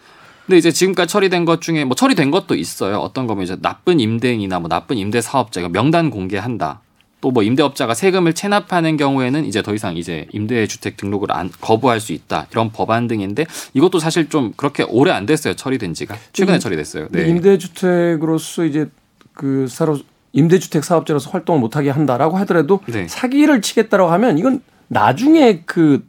근데 0.47 0.59
이제 0.59 0.71
지금까지 0.71 1.11
처리된 1.11 1.45
것 1.45 1.61
중에 1.61 1.85
뭐 1.85 1.95
처리된 1.95 2.31
것도 2.31 2.55
있어요. 2.55 2.99
어떤 2.99 3.27
거면 3.27 3.45
이제 3.45 3.57
나쁜 3.61 4.01
임대인이나 4.01 4.61
뭐 4.61 4.69
나쁜 4.69 4.99
임대 4.99 5.21
사업자 5.21 5.67
명단 5.69 6.11
공개한다. 6.11 6.81
또 7.23 7.31
뭐 7.33 7.43
임대업자가 7.43 7.95
세금을 7.95 8.35
체납하는 8.35 8.99
경우에는 8.99 9.47
이제 9.47 9.63
더 9.63 9.73
이상 9.73 9.97
이제 9.97 10.27
임대주택 10.33 10.99
등록을 10.99 11.33
안 11.33 11.51
거부할 11.61 11.99
수 12.01 12.13
있다 12.13 12.47
이런 12.51 12.71
법안 12.71 13.09
등인데 13.09 13.47
이것도 13.73 13.99
사실 14.01 14.29
좀 14.29 14.53
그렇게 14.57 14.83
오래 14.83 15.13
안 15.13 15.25
됐어요 15.25 15.55
처리된 15.55 15.95
지가 15.95 16.17
최근에 16.35 16.59
음, 16.59 16.61
처리됐어요. 16.61 17.09
네. 17.11 17.29
임대주택으로서 17.29 18.65
이제 18.67 18.91
그 19.33 19.67
사로 19.69 19.99
임대주택 20.33 20.85
사업자로서 20.85 21.31
활동을 21.31 21.61
못하게 21.61 21.91
한다라고 21.91 22.37
하더라도 22.39 22.81
네. 22.87 23.07
사기를 23.09 23.63
치겠다라고 23.63 24.11
하면 24.13 24.37
이건 24.37 24.61
나중에 24.89 25.63
그 25.65 26.05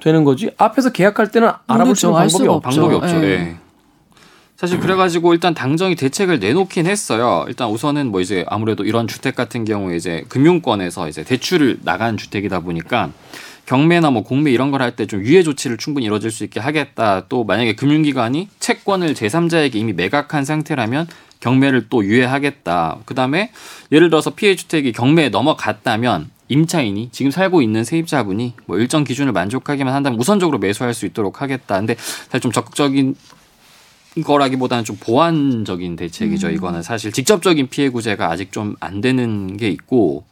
되는 0.00 0.24
거지 0.24 0.50
앞에서 0.58 0.90
계약할 0.92 1.30
때는 1.30 1.50
알아볼 1.66 1.96
수 1.96 2.06
있는 2.06 2.18
방법이 2.18 2.48
없죠. 2.48 2.80
방법이 2.80 2.94
없죠. 2.96 3.20
네. 3.20 3.56
네. 4.58 4.60
사실 4.60 4.80
그래가지고 4.80 5.34
일단 5.34 5.54
당정이 5.54 5.94
대책을 5.94 6.40
내놓긴 6.40 6.86
했어요. 6.86 7.44
일단 7.46 7.68
우선은 7.70 8.08
뭐 8.10 8.20
이제 8.20 8.44
아무래도 8.48 8.84
이런 8.84 9.06
주택 9.06 9.36
같은 9.36 9.64
경우에 9.64 9.96
이제 9.96 10.24
금융권에서 10.28 11.08
이제 11.08 11.22
대출을 11.22 11.78
나간 11.84 12.16
주택이다 12.16 12.60
보니까 12.60 13.10
경매나 13.66 14.10
뭐 14.10 14.24
공매 14.24 14.50
이런 14.50 14.70
걸 14.72 14.82
할 14.82 14.96
때 14.96 15.06
좀 15.06 15.22
유예 15.22 15.44
조치를 15.44 15.76
충분히 15.76 16.06
이뤄질 16.06 16.32
수 16.32 16.42
있게 16.42 16.58
하겠다. 16.58 17.26
또 17.28 17.44
만약에 17.44 17.76
금융기관이 17.76 18.48
채권을 18.58 19.14
제3자에게 19.14 19.76
이미 19.76 19.92
매각한 19.92 20.44
상태라면 20.44 21.06
경매를 21.38 21.86
또 21.88 22.04
유예하겠다. 22.04 22.98
그다음에 23.04 23.52
예를 23.92 24.10
들어서 24.10 24.30
피해 24.30 24.56
주택이 24.56 24.90
경매에 24.90 25.28
넘어갔다면 25.28 26.30
임차인이 26.48 27.10
지금 27.12 27.30
살고 27.30 27.62
있는 27.62 27.84
세입자분이 27.84 28.54
뭐 28.66 28.78
일정 28.78 29.04
기준을 29.04 29.32
만족하기만 29.32 29.94
한다면 29.94 30.18
우선적으로 30.18 30.58
매수할 30.58 30.94
수 30.94 31.06
있도록 31.06 31.42
하겠다. 31.42 31.76
근데 31.78 31.94
사실 31.98 32.40
좀 32.40 32.50
적극적인 32.50 33.14
거라기보다는 34.22 34.84
좀 34.84 34.96
보완적인 35.00 35.96
대책이죠. 35.96 36.48
음. 36.48 36.54
이거는 36.54 36.82
사실 36.82 37.12
직접적인 37.12 37.68
피해 37.68 37.88
구제가 37.88 38.30
아직 38.30 38.52
좀 38.52 38.76
안 38.80 39.00
되는 39.00 39.56
게 39.56 39.68
있고 39.68 40.24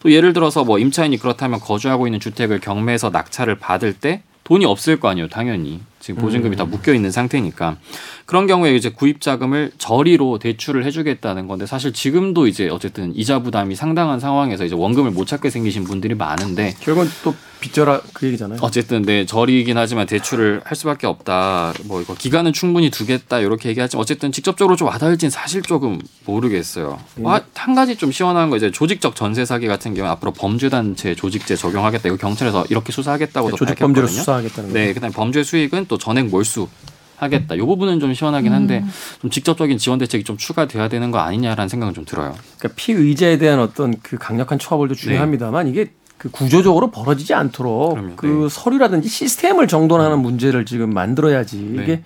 또 0.00 0.12
예를 0.12 0.32
들어서 0.32 0.64
뭐 0.64 0.78
임차인이 0.78 1.18
그렇다면 1.18 1.60
거주하고 1.60 2.06
있는 2.06 2.20
주택을 2.20 2.60
경매에서 2.60 3.10
낙찰을 3.10 3.58
받을 3.58 3.92
때 3.92 4.22
돈이 4.44 4.66
없을 4.66 5.00
거 5.00 5.08
아니에요, 5.08 5.28
당연히. 5.28 5.80
지금 6.00 6.20
보증금이 6.20 6.54
음. 6.54 6.58
다 6.58 6.64
묶여 6.66 6.92
있는 6.92 7.10
상태니까 7.10 7.78
그런 8.26 8.46
경우에 8.46 8.74
이제 8.74 8.88
구입 8.88 9.20
자금을 9.20 9.72
저리로 9.76 10.38
대출을 10.38 10.84
해주겠다는 10.86 11.46
건데 11.46 11.66
사실 11.66 11.92
지금도 11.92 12.46
이제 12.46 12.68
어쨌든 12.68 13.14
이자 13.14 13.40
부담이 13.40 13.76
상당한 13.76 14.18
상황에서 14.18 14.64
이제 14.64 14.74
원금을 14.74 15.10
못 15.10 15.26
찾게 15.26 15.50
생기신 15.50 15.84
분들이 15.84 16.14
많은데 16.14 16.74
결국은 16.80 17.08
또 17.22 17.34
빚져라 17.60 18.00
그 18.12 18.26
얘기잖아요. 18.26 18.58
어쨌든 18.62 19.02
네 19.02 19.26
저리이긴 19.26 19.76
하지만 19.76 20.06
대출을 20.06 20.62
할 20.64 20.76
수밖에 20.76 21.06
없다. 21.06 21.74
뭐 21.84 22.00
이거 22.00 22.14
기간은 22.14 22.52
충분히 22.52 22.90
두겠다 22.90 23.40
이렇게 23.40 23.68
얘기하지만 23.68 24.00
어쨌든 24.00 24.32
직접적으로 24.32 24.76
좀 24.76 24.88
와닿을지는 24.88 25.30
사실 25.30 25.60
조금 25.62 26.00
모르겠어요. 26.24 26.98
음. 27.18 27.26
아, 27.26 27.40
한 27.54 27.74
가지 27.74 27.96
좀 27.96 28.10
시원한 28.10 28.48
거 28.48 28.56
이제 28.56 28.70
조직적 28.70 29.16
전세 29.16 29.44
사기 29.44 29.66
같은 29.66 29.94
경우 29.94 30.08
앞으로 30.08 30.32
범죄단체 30.32 31.14
조직제 31.14 31.56
적용하겠다. 31.56 32.08
이거 32.08 32.16
경찰에서 32.16 32.64
이렇게 32.70 32.92
수사하겠다고도 32.92 33.56
네, 33.56 33.58
조직 33.58 33.78
범죄로 33.78 34.06
수사하겠다는 34.06 34.70
거. 34.70 34.78
네, 34.78 34.92
그다음 34.94 35.12
범죄 35.12 35.42
수익은 35.42 35.86
또 35.88 35.98
전액 35.98 36.26
몰수 36.26 36.68
하겠다. 37.16 37.54
이 37.54 37.58
부분은 37.58 38.00
좀 38.00 38.12
시원하긴 38.12 38.52
한데 38.52 38.80
음. 38.80 38.90
좀 39.20 39.30
직접적인 39.30 39.78
지원 39.78 39.98
대책이 39.98 40.24
좀 40.24 40.36
추가돼야 40.36 40.88
되는 40.88 41.10
거 41.10 41.18
아니냐라는 41.18 41.68
생각은 41.68 41.94
좀 41.94 42.04
들어요. 42.04 42.34
그러니까 42.58 42.76
피의자에 42.76 43.38
대한 43.38 43.60
어떤 43.60 43.94
그 44.02 44.18
강력한 44.18 44.58
처벌도 44.58 44.94
중요합니다만 44.94 45.66
네. 45.66 45.70
이게 45.70 45.90
그 46.18 46.30
구조적으로 46.30 46.90
벌어지지 46.90 47.34
않도록 47.34 47.94
그럼요. 47.94 48.16
그 48.16 48.26
네. 48.26 48.48
서류라든지 48.48 49.08
시스템을 49.08 49.68
정돈하는 49.68 50.20
문제를 50.20 50.64
지금 50.64 50.92
만들어야지 50.94 51.58
네. 51.58 51.82
이게 51.82 52.02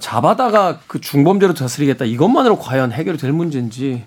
잡아다가 0.00 0.80
그 0.86 1.00
중범죄로 1.00 1.54
다스리겠다 1.54 2.04
이것만으로 2.04 2.58
과연 2.58 2.92
해결이 2.92 3.18
될 3.18 3.32
문제인지 3.32 4.04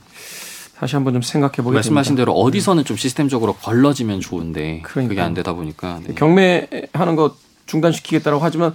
다시 0.77 0.95
한번 0.95 1.13
좀 1.13 1.21
생각해 1.21 1.57
보겠습니다. 1.57 1.75
말씀하신 1.75 2.15
대로 2.15 2.33
어디서는 2.33 2.85
좀 2.85 2.97
시스템적으로 2.97 3.53
걸러지면 3.53 4.19
좋은데 4.19 4.81
그러니까. 4.83 5.09
그게 5.09 5.21
안 5.21 5.33
되다 5.35 5.53
보니까 5.53 5.99
네. 6.05 6.15
경매하는 6.15 7.15
거 7.15 7.35
중단시키겠다라고 7.67 8.43
하지만 8.43 8.73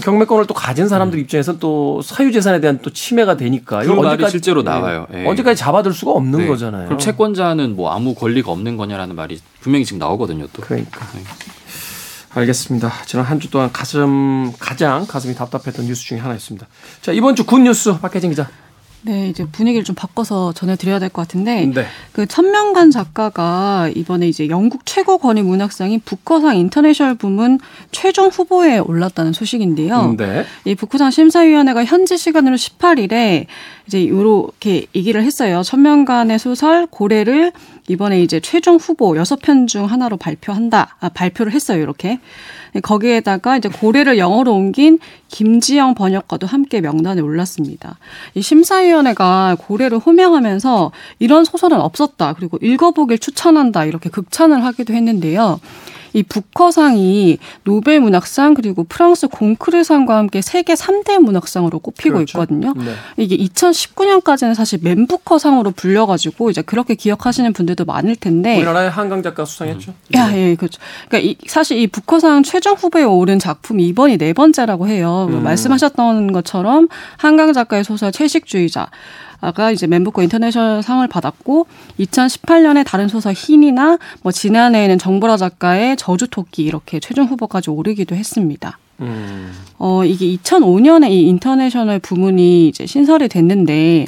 경매권을 0.00 0.46
또 0.46 0.54
가진 0.54 0.88
사람들 0.88 1.18
음. 1.18 1.20
입장에서 1.20 1.58
또 1.58 2.00
사유재산에 2.02 2.60
대한 2.60 2.78
또 2.82 2.90
침해가 2.90 3.36
되니까 3.36 3.82
그 3.82 3.90
말이 3.90 4.28
실제로 4.30 4.62
나와요. 4.62 5.06
예. 5.12 5.26
언제까지 5.26 5.58
잡아둘 5.60 5.92
수가 5.92 6.12
없는 6.12 6.38
네. 6.40 6.46
거잖아요. 6.46 6.86
그럼 6.86 6.98
채권자는 6.98 7.76
뭐 7.76 7.90
아무 7.92 8.14
권리가 8.14 8.50
없는 8.50 8.76
거냐라는 8.76 9.14
말이 9.16 9.40
분명히 9.60 9.84
지금 9.84 9.98
나오거든요. 9.98 10.46
또. 10.52 10.62
그러니까. 10.62 11.06
네. 11.14 11.22
알겠습니다. 12.34 12.90
지난 13.04 13.26
한 13.26 13.38
주 13.38 13.50
동안 13.50 13.70
가슴 13.72 14.52
가장 14.58 15.06
가슴이 15.06 15.34
답답했던 15.34 15.84
뉴스 15.86 16.04
중에 16.04 16.18
하나였습니다. 16.18 16.66
자 17.02 17.12
이번 17.12 17.36
주 17.36 17.44
good 17.44 17.58
news 17.58 17.98
박혜진 17.98 18.30
기자. 18.30 18.48
네, 19.04 19.28
이제 19.28 19.44
분위기를 19.46 19.82
좀 19.84 19.96
바꿔서 19.96 20.52
전해드려야 20.52 20.98
될 21.00 21.08
것 21.08 21.22
같은데 21.22 21.66
네. 21.66 21.86
그 22.12 22.24
천명관 22.26 22.90
작가가 22.92 23.90
이번에 23.96 24.28
이제 24.28 24.48
영국 24.48 24.86
최고 24.86 25.18
권위 25.18 25.42
문학상인 25.42 26.00
부커상 26.04 26.56
인터내셔널 26.56 27.16
부문 27.16 27.58
최종 27.90 28.28
후보에 28.28 28.78
올랐다는 28.78 29.32
소식인데요. 29.32 30.14
네. 30.16 30.44
이 30.64 30.76
부커상 30.76 31.10
심사위원회가 31.10 31.84
현지 31.84 32.16
시간으로 32.16 32.54
18일에 32.56 33.46
이제 33.88 34.00
이렇게 34.00 34.86
얘기를 34.94 35.24
했어요. 35.24 35.62
천명관의 35.64 36.38
소설 36.38 36.86
고래를 36.86 37.52
이번에 37.88 38.22
이제 38.22 38.38
최종 38.38 38.76
후보 38.76 39.16
여섯 39.16 39.40
편 39.42 39.66
중 39.66 39.86
하나로 39.86 40.16
발표한다. 40.16 40.96
아, 41.00 41.08
발표를 41.08 41.52
했어요. 41.52 41.82
이렇게. 41.82 42.20
거기에다가 42.80 43.56
이제 43.56 43.68
고래를 43.68 44.18
영어로 44.18 44.52
옮긴 44.52 44.98
김지영 45.28 45.94
번역가도 45.94 46.46
함께 46.46 46.80
명단에 46.80 47.20
올랐습니다. 47.20 47.98
이 48.34 48.42
심사위원회가 48.42 49.56
고래를 49.58 49.98
호명하면서 49.98 50.92
이런 51.18 51.44
소설은 51.44 51.80
없었다. 51.80 52.32
그리고 52.32 52.58
읽어보길 52.62 53.18
추천한다. 53.18 53.84
이렇게 53.84 54.08
극찬을 54.08 54.64
하기도 54.64 54.94
했는데요. 54.94 55.60
이 56.12 56.22
부커상이 56.22 57.38
노벨 57.64 58.00
문학상 58.00 58.54
그리고 58.54 58.84
프랑스 58.84 59.28
공크르상과 59.28 60.16
함께 60.16 60.40
세계 60.42 60.74
3대 60.74 61.18
문학상으로 61.18 61.78
꼽히고 61.78 62.14
그렇죠. 62.16 62.38
있거든요. 62.38 62.74
네. 62.76 62.92
이게 63.16 63.36
2019년까지는 63.36 64.54
사실 64.54 64.78
맨부커상으로 64.82 65.72
불려가지고 65.72 66.50
이제 66.50 66.62
그렇게 66.62 66.94
기억하시는 66.94 67.52
분들도 67.52 67.84
많을 67.84 68.16
텐데 68.16 68.56
우리나라의 68.56 68.90
한강 68.90 69.22
작가 69.22 69.44
수상했죠. 69.44 69.92
음. 69.92 70.18
야, 70.18 70.32
예, 70.36 70.54
그렇죠. 70.54 70.80
그러니까 71.08 71.30
이, 71.30 71.36
사실 71.46 71.78
이 71.78 71.86
부커상 71.86 72.42
최종 72.42 72.74
후보에 72.74 73.04
오른 73.04 73.38
작품이 73.38 73.86
이번이 73.88 74.18
네 74.18 74.32
번째라고 74.32 74.88
해요. 74.88 75.28
음. 75.30 75.42
말씀하셨던 75.42 76.32
것처럼 76.32 76.88
한강 77.16 77.52
작가의 77.52 77.84
소설 77.84 78.12
채식주의자 78.12 78.88
가 79.50 79.72
이제 79.72 79.88
맨부커 79.88 80.22
International 80.22 80.82
상을 80.84 81.06
받았고 81.08 81.66
2018년에 81.98 82.86
다른 82.86 83.08
소설 83.08 83.32
흰이나 83.32 83.98
뭐 84.22 84.30
지난해에는 84.30 84.98
정보라 84.98 85.36
작가의 85.36 85.96
저주토끼 85.96 86.62
이렇게 86.62 87.00
최종 87.00 87.26
후보까지 87.26 87.70
오르기도 87.70 88.14
했습니다. 88.14 88.78
음. 89.00 89.52
어 89.78 90.04
이게 90.04 90.26
2005년에 90.36 91.10
이 91.10 91.22
International 91.22 91.98
부문이 91.98 92.68
이제 92.68 92.86
신설이 92.86 93.28
됐는데 93.28 94.06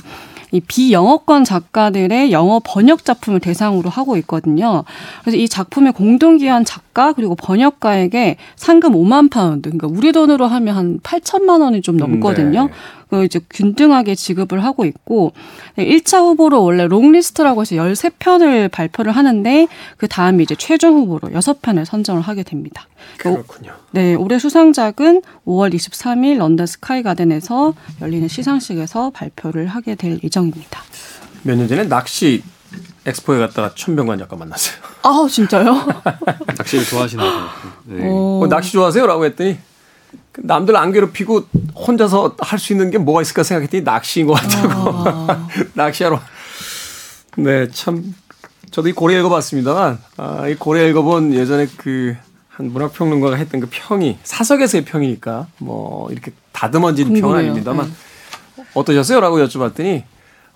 이 0.52 0.60
비영어권 0.60 1.42
작가들의 1.42 2.30
영어 2.30 2.60
번역 2.62 3.04
작품을 3.04 3.40
대상으로 3.40 3.90
하고 3.90 4.16
있거든요. 4.18 4.84
그래서 5.22 5.36
이 5.36 5.48
작품에 5.48 5.90
공동 5.90 6.64
기여한 6.64 6.83
작가 6.94 7.12
그리고 7.12 7.34
번역가에게 7.34 8.36
상금 8.54 8.92
5만 8.92 9.30
파운드, 9.30 9.68
그러니까 9.68 9.88
우리 9.88 10.12
돈으로 10.12 10.46
하면 10.46 10.76
한 10.76 11.00
8천만 11.00 11.60
원이 11.60 11.82
좀 11.82 11.96
넘거든요. 11.96 12.66
네. 12.66 12.72
그 13.10 13.24
이제 13.24 13.40
균등하게 13.50 14.14
지급을 14.14 14.64
하고 14.64 14.84
있고 14.84 15.32
1차 15.76 16.20
후보로 16.20 16.62
원래 16.62 16.86
롱리스트라고 16.86 17.62
해서 17.62 17.74
13편을 17.76 18.70
발표를 18.70 19.12
하는데 19.12 19.66
그 19.96 20.08
다음에 20.08 20.42
이제 20.44 20.54
최종 20.56 20.96
후보로 20.98 21.32
6편을 21.32 21.84
선정을 21.84 22.22
하게 22.22 22.44
됩니다. 22.44 22.86
그렇군요. 23.18 23.72
네, 23.90 24.14
올해 24.14 24.38
수상작은 24.38 25.22
5월 25.46 25.74
23일 25.74 26.38
런던 26.38 26.66
스카이 26.66 27.02
가든에서 27.02 27.74
열리는 28.00 28.26
시상식에서 28.28 29.10
발표를 29.10 29.66
하게 29.66 29.96
될 29.96 30.18
예정입니다. 30.22 30.80
몇 31.42 31.56
년 31.56 31.68
전에 31.68 31.86
낚시 31.88 32.42
엑스포에 33.06 33.38
갔다가 33.38 33.72
천병관 33.74 34.18
작가 34.18 34.36
만났어요. 34.36 34.76
아, 35.02 35.26
진짜요? 35.30 35.86
낚시를 36.56 36.84
좋아하시나 36.84 37.22
봐요. 37.22 37.48
네. 37.84 38.02
어, 38.08 38.46
낚시 38.48 38.72
좋아하세요? 38.72 39.06
라고 39.06 39.24
했더니 39.24 39.58
남들 40.38 40.76
안 40.76 40.92
괴롭히고 40.92 41.44
혼자서 41.74 42.36
할 42.38 42.58
수 42.58 42.72
있는 42.72 42.90
게 42.90 42.98
뭐가 42.98 43.22
있을까 43.22 43.42
생각했더니 43.42 43.82
낚시인 43.84 44.26
것 44.26 44.34
같다고. 44.34 44.90
아. 45.08 45.48
낚시하러. 45.74 46.20
네, 47.36 47.68
참. 47.70 48.14
저도 48.70 48.88
이 48.88 48.92
고래 48.92 49.16
읽어봤습니다만, 49.20 49.98
아, 50.16 50.48
이 50.48 50.56
고래 50.56 50.88
읽어본 50.88 51.32
예전에 51.34 51.68
그, 51.76 52.16
한 52.48 52.72
문학평론가가 52.72 53.36
했던 53.36 53.60
그 53.60 53.68
평이, 53.70 54.18
사석에서의 54.24 54.84
평이니까, 54.84 55.46
뭐, 55.58 56.10
이렇게 56.10 56.32
다듬어진 56.52 57.12
평은 57.20 57.38
아닙니다만, 57.38 57.86
네. 58.56 58.64
어떠셨어요? 58.74 59.20
라고 59.20 59.38
여쭤봤더니, 59.38 60.02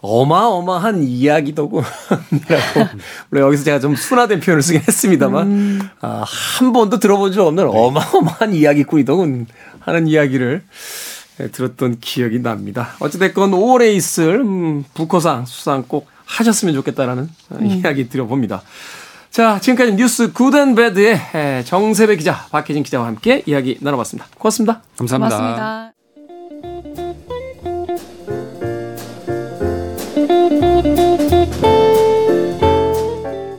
어마어마한 0.00 1.02
이야기더군. 1.02 1.82
라고. 2.48 2.90
물론 3.30 3.46
여기서 3.48 3.64
제가 3.64 3.80
좀 3.80 3.96
순화된 3.96 4.40
표현을 4.40 4.62
쓰긴 4.62 4.82
했습니다만, 4.86 5.46
음. 5.46 5.90
아, 6.00 6.24
한 6.26 6.72
번도 6.72 6.98
들어본 6.98 7.32
적 7.32 7.46
없는 7.46 7.68
어마어마한 7.68 8.54
이야기꾼이더군. 8.54 9.46
하는 9.88 10.06
이야기를 10.06 10.62
예, 11.40 11.48
들었던 11.48 11.98
기억이 12.00 12.40
납니다. 12.42 12.94
어찌됐건 13.00 13.52
5월에 13.52 13.94
있을 13.94 14.40
음, 14.40 14.84
부커상 14.94 15.46
수상 15.46 15.84
꼭 15.86 16.08
하셨으면 16.24 16.74
좋겠다라는 16.74 17.28
음. 17.52 17.66
이야기 17.66 18.08
드려봅니다. 18.08 18.62
자, 19.30 19.60
지금까지 19.60 19.94
뉴스 19.94 20.32
굿앤배드의 20.32 21.20
예, 21.34 21.62
정세배 21.64 22.16
기자, 22.16 22.46
박혜진 22.50 22.82
기자와 22.82 23.06
함께 23.06 23.42
이야기 23.46 23.78
나눠봤습니다. 23.80 24.28
고맙습니다. 24.36 24.82
감사합니다. 24.96 25.36
고맙습니다. 25.36 25.97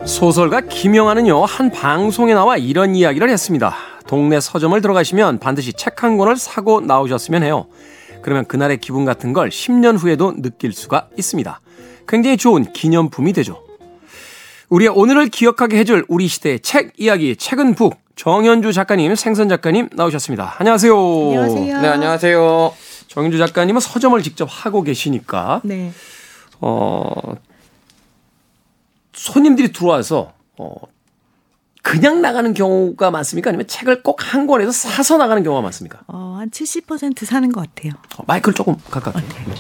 소설가 0.06 0.62
김영하는요, 0.62 1.46
한 1.46 1.72
방송에 1.72 2.34
나와 2.34 2.58
이런 2.58 2.96
이야기를 2.96 3.30
했습니다. 3.30 3.76
동네 4.08 4.40
서점을 4.40 4.80
들어가시면 4.82 5.40
반드시 5.40 5.72
책 5.74 6.04
한 6.04 6.18
권을 6.18 6.36
사고 6.38 6.82
나오셨으면 6.82 7.44
해요. 7.44 7.68
그러면 8.22 8.46
그날의 8.46 8.78
기분 8.78 9.06
같은 9.06 9.34
걸 9.34 9.50
10년 9.50 9.98
후에도 9.98 10.34
느낄 10.42 10.74
수가 10.74 11.08
있습니다. 11.18 11.62
굉장히 12.08 12.38
좋은 12.38 12.74
기념품이 12.74 13.34
되죠. 13.34 13.64
우리의 14.70 14.90
오늘을 14.90 15.28
기억하게 15.30 15.78
해줄 15.78 16.06
우리 16.08 16.28
시대의 16.28 16.60
책 16.62 16.94
이야기, 16.98 17.36
책은 17.36 17.76
북. 17.76 17.98
정현주 18.16 18.74
작가님, 18.74 19.16
생선 19.16 19.48
작가님 19.48 19.90
나오셨습니다. 19.94 20.56
안녕하세요. 20.58 20.94
안녕하세요. 20.94 21.82
네, 21.82 21.88
안녕하세요. 21.88 22.74
정현주 23.08 23.38
작가님은 23.38 23.80
서점을 23.80 24.22
직접 24.22 24.48
하고 24.52 24.84
계시니까. 24.84 25.62
네. 25.64 25.92
어, 26.62 27.12
손님들이 29.14 29.72
들어와서, 29.72 30.34
어, 30.58 30.76
그냥 31.82 32.22
나가는 32.22 32.54
경우가 32.54 33.10
많습니까? 33.12 33.50
아니면 33.50 33.68
책을 33.68 34.04
꼭 34.04 34.20
한 34.24 34.46
권에서 34.48 34.72
사서 34.72 35.18
나가는 35.18 35.42
경우가 35.44 35.62
많습니까? 35.62 36.02
어, 36.08 36.36
한 36.40 36.50
70% 36.50 37.26
사는 37.26 37.52
것 37.52 37.62
같아요. 37.74 37.94
어, 38.18 38.24
마이크를 38.28 38.54
조금 38.54 38.76
가깝게. 38.92 39.22
네. 39.22 39.56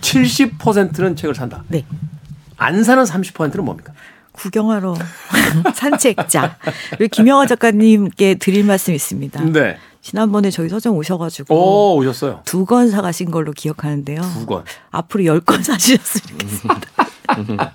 70%는 0.00 1.14
책을 1.16 1.34
산다. 1.34 1.62
네. 1.68 1.84
안 2.56 2.82
사는 2.82 3.02
30%는 3.04 3.64
뭡니까? 3.64 3.92
구경하러 4.32 4.94
산책자. 5.74 6.58
우리 6.98 7.08
김영하 7.08 7.46
작가님께 7.46 8.36
드릴 8.36 8.64
말씀 8.64 8.94
있습니다. 8.94 9.44
네. 9.52 9.76
지난번에 10.12 10.50
저희 10.50 10.70
서점 10.70 10.96
오셔가지고 10.96 11.54
오, 11.54 11.96
오셨어요. 11.98 12.40
두 12.46 12.64
권 12.64 12.88
사가신 12.88 13.30
걸로 13.30 13.52
기억하는데요. 13.52 14.22
두 14.22 14.46
권. 14.46 14.64
앞으로 14.90 15.24
열 15.26 15.40
권 15.42 15.62
사주셨으면 15.62 16.38
좋겠습니다. 16.40 16.88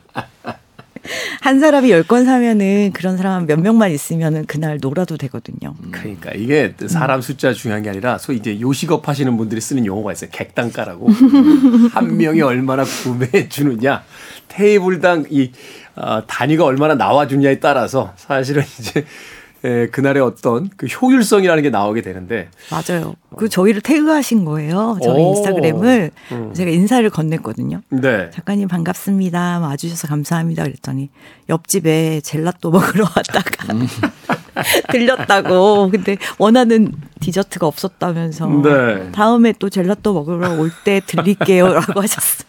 한 1.41 1.59
사람이 1.59 1.91
열 1.91 2.03
권 2.05 2.25
사면은 2.25 2.91
그런 2.93 3.17
사람 3.17 3.45
몇 3.45 3.59
명만 3.59 3.91
있으면은 3.91 4.45
그날 4.45 4.79
놀아도 4.81 5.15
되거든요. 5.17 5.75
그러니까 5.91 6.31
이게 6.33 6.73
사람 6.87 7.21
숫자 7.21 7.53
중요한 7.53 7.83
게 7.83 7.89
아니라 7.89 8.17
소위 8.17 8.37
이제 8.37 8.59
요식업 8.59 9.07
하시는 9.07 9.35
분들이 9.37 9.61
쓰는 9.61 9.85
용어가 9.85 10.11
있어요. 10.13 10.29
객단가라고. 10.31 11.09
한 11.93 12.17
명이 12.17 12.41
얼마나 12.41 12.83
구매해 12.83 13.47
주느냐, 13.49 14.03
테이블당 14.47 15.25
이 15.29 15.51
어, 15.95 16.25
단위가 16.25 16.63
얼마나 16.65 16.95
나와 16.95 17.27
주냐에 17.27 17.59
따라서 17.59 18.13
사실은 18.15 18.63
이제 18.79 19.05
에, 19.65 19.87
그날의 19.87 20.21
어떤 20.21 20.69
그 20.75 20.85
효율성이라는 20.87 21.63
게 21.63 21.69
나오게 21.69 22.01
되는데 22.01 22.49
맞아요. 22.69 23.15
그 23.37 23.47
저희를 23.47 23.79
태그하신 23.81 24.43
거예요. 24.45 24.97
저희 25.01 25.21
오. 25.23 25.29
인스타그램을 25.29 26.11
음. 26.33 26.53
제가 26.53 26.69
인사를 26.69 27.09
건넸거든요. 27.09 27.81
네. 27.89 28.29
작가님 28.33 28.67
반갑습니다. 28.67 29.59
와주셔서 29.59 30.07
감사합니다. 30.09 30.63
그랬더니 30.63 31.09
옆집에 31.49 32.19
젤라또 32.21 32.71
먹으러 32.71 33.05
왔다가 33.05 33.73
음. 33.73 33.87
들렸다고. 34.91 35.89
근데 35.91 36.17
원하는 36.37 36.91
디저트가 37.21 37.65
없었다면서 37.65 38.47
네. 38.47 39.11
다음에 39.11 39.53
또 39.59 39.69
젤라또 39.69 40.13
먹으러 40.13 40.59
올 40.59 40.71
때 40.83 41.01
들릴게요라고 41.05 42.01
하셨어요. 42.01 42.47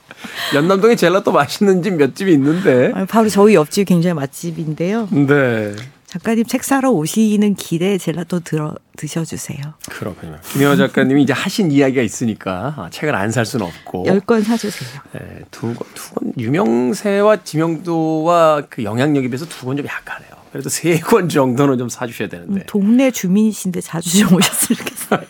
연남동에 0.55 0.97
젤라또 0.97 1.31
맛있는 1.33 1.83
집 1.83 1.93
몇 1.93 2.17
집이 2.17 2.33
있는데. 2.33 2.93
바로 3.09 3.29
저희 3.29 3.55
옆집 3.55 3.87
굉장히 3.87 4.15
맛집인데요. 4.15 5.09
네. 5.13 5.75
작가님 6.15 6.45
책 6.47 6.63
사러 6.63 6.91
오시는 6.93 7.57
길에 7.57 7.99
젤라또 7.99 8.39
들어 8.41 8.73
드셔주세요. 8.97 9.59
그렇군요. 9.91 10.39
김영하 10.53 10.77
작가님이 10.77 11.25
이제 11.25 11.33
하신 11.33 11.73
이야기가 11.73 12.03
있으니까 12.03 12.75
아, 12.77 12.89
책을 12.91 13.17
안 13.17 13.33
살 13.33 13.45
수는 13.45 13.67
없고 13.67 14.05
열권 14.07 14.43
사주세요. 14.45 15.01
네, 15.13 15.41
두 15.51 15.75
권, 15.75 15.77
두 15.95 16.15
권 16.15 16.33
유명세와 16.39 17.43
지명도와 17.43 18.63
그 18.71 18.85
영향력에 18.85 19.27
비해서 19.27 19.45
두 19.47 19.67
권 19.67 19.77
좀 19.77 19.87
약하네요. 19.87 20.31
그래도 20.53 20.69
세 20.69 21.01
권 21.01 21.29
정도는 21.29 21.79
좀 21.79 21.89
사주셔야 21.89 22.29
되는데. 22.29 22.61
음, 22.61 22.63
동네 22.69 23.11
주민이신데 23.11 23.81
자주 23.81 24.17
좀 24.21 24.35
오셨으면 24.35 24.77
좋겠어요. 24.79 25.21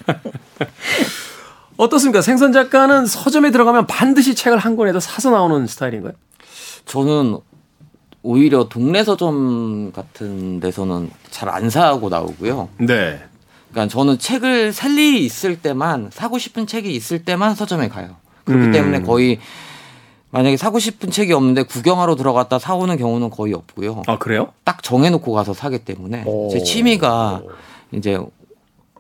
어떻습니까? 1.79 2.21
생선 2.21 2.53
작가는 2.53 3.07
서점에 3.07 3.51
들어가면 3.53 3.87
반드시 3.87 4.35
책을 4.35 4.59
한 4.59 4.77
권에도 4.77 5.01
사서 5.01 5.31
나오는 5.31 5.67
스타일인가요? 5.67 6.13
저는 6.85 7.39
오히려 8.29 8.69
동네 8.69 9.05
서점 9.05 9.93
같은 9.93 10.59
데서는 10.59 11.11
잘 11.31 11.49
안 11.51 11.69
사고 11.71 12.09
나오고요. 12.09 12.71
네. 12.79 13.21
그러니까 13.71 13.93
저는 13.93 14.19
책을 14.19 14.73
살 14.73 14.93
일이 14.93 15.25
있을 15.25 15.57
때만 15.61 16.09
사고 16.11 16.39
싶은 16.39 16.67
책이 16.67 16.93
있을 16.95 17.23
때만 17.25 17.55
서점에 17.55 17.89
가요. 17.89 18.17
그렇기 18.45 18.67
음. 18.67 18.73
때문에 18.73 19.03
거의 19.03 19.39
만약에 20.31 20.57
사고 20.57 20.79
싶은 20.79 21.11
책이 21.11 21.33
없는데 21.33 21.65
구경하러 21.65 22.17
들어갔다 22.17 22.59
사오는 22.59 22.97
경우는 22.97 23.31
거의 23.31 23.53
없고요. 23.53 24.03
아 24.07 24.19
그래요? 24.19 24.49
딱 24.65 24.83
정해놓고 24.83 25.33
가서 25.33 25.53
사기 25.53 25.79
때문에 25.81 26.23
오. 26.27 26.49
제 26.51 26.61
취미가 26.63 27.43
이제 27.93 28.19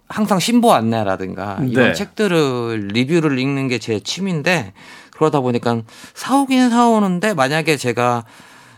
항상 0.06 0.38
신보 0.38 0.72
안내라든가 0.74 1.58
이런 1.66 1.88
네. 1.88 1.92
책들을 1.94 2.88
리뷰를 2.92 3.38
읽는 3.38 3.68
게 3.68 3.78
제 3.78 3.98
취미인데 4.00 4.74
그러다 5.12 5.40
보니까 5.40 5.80
사오긴 6.14 6.68
사오는데 6.70 7.32
만약에 7.34 7.76
제가 7.78 8.24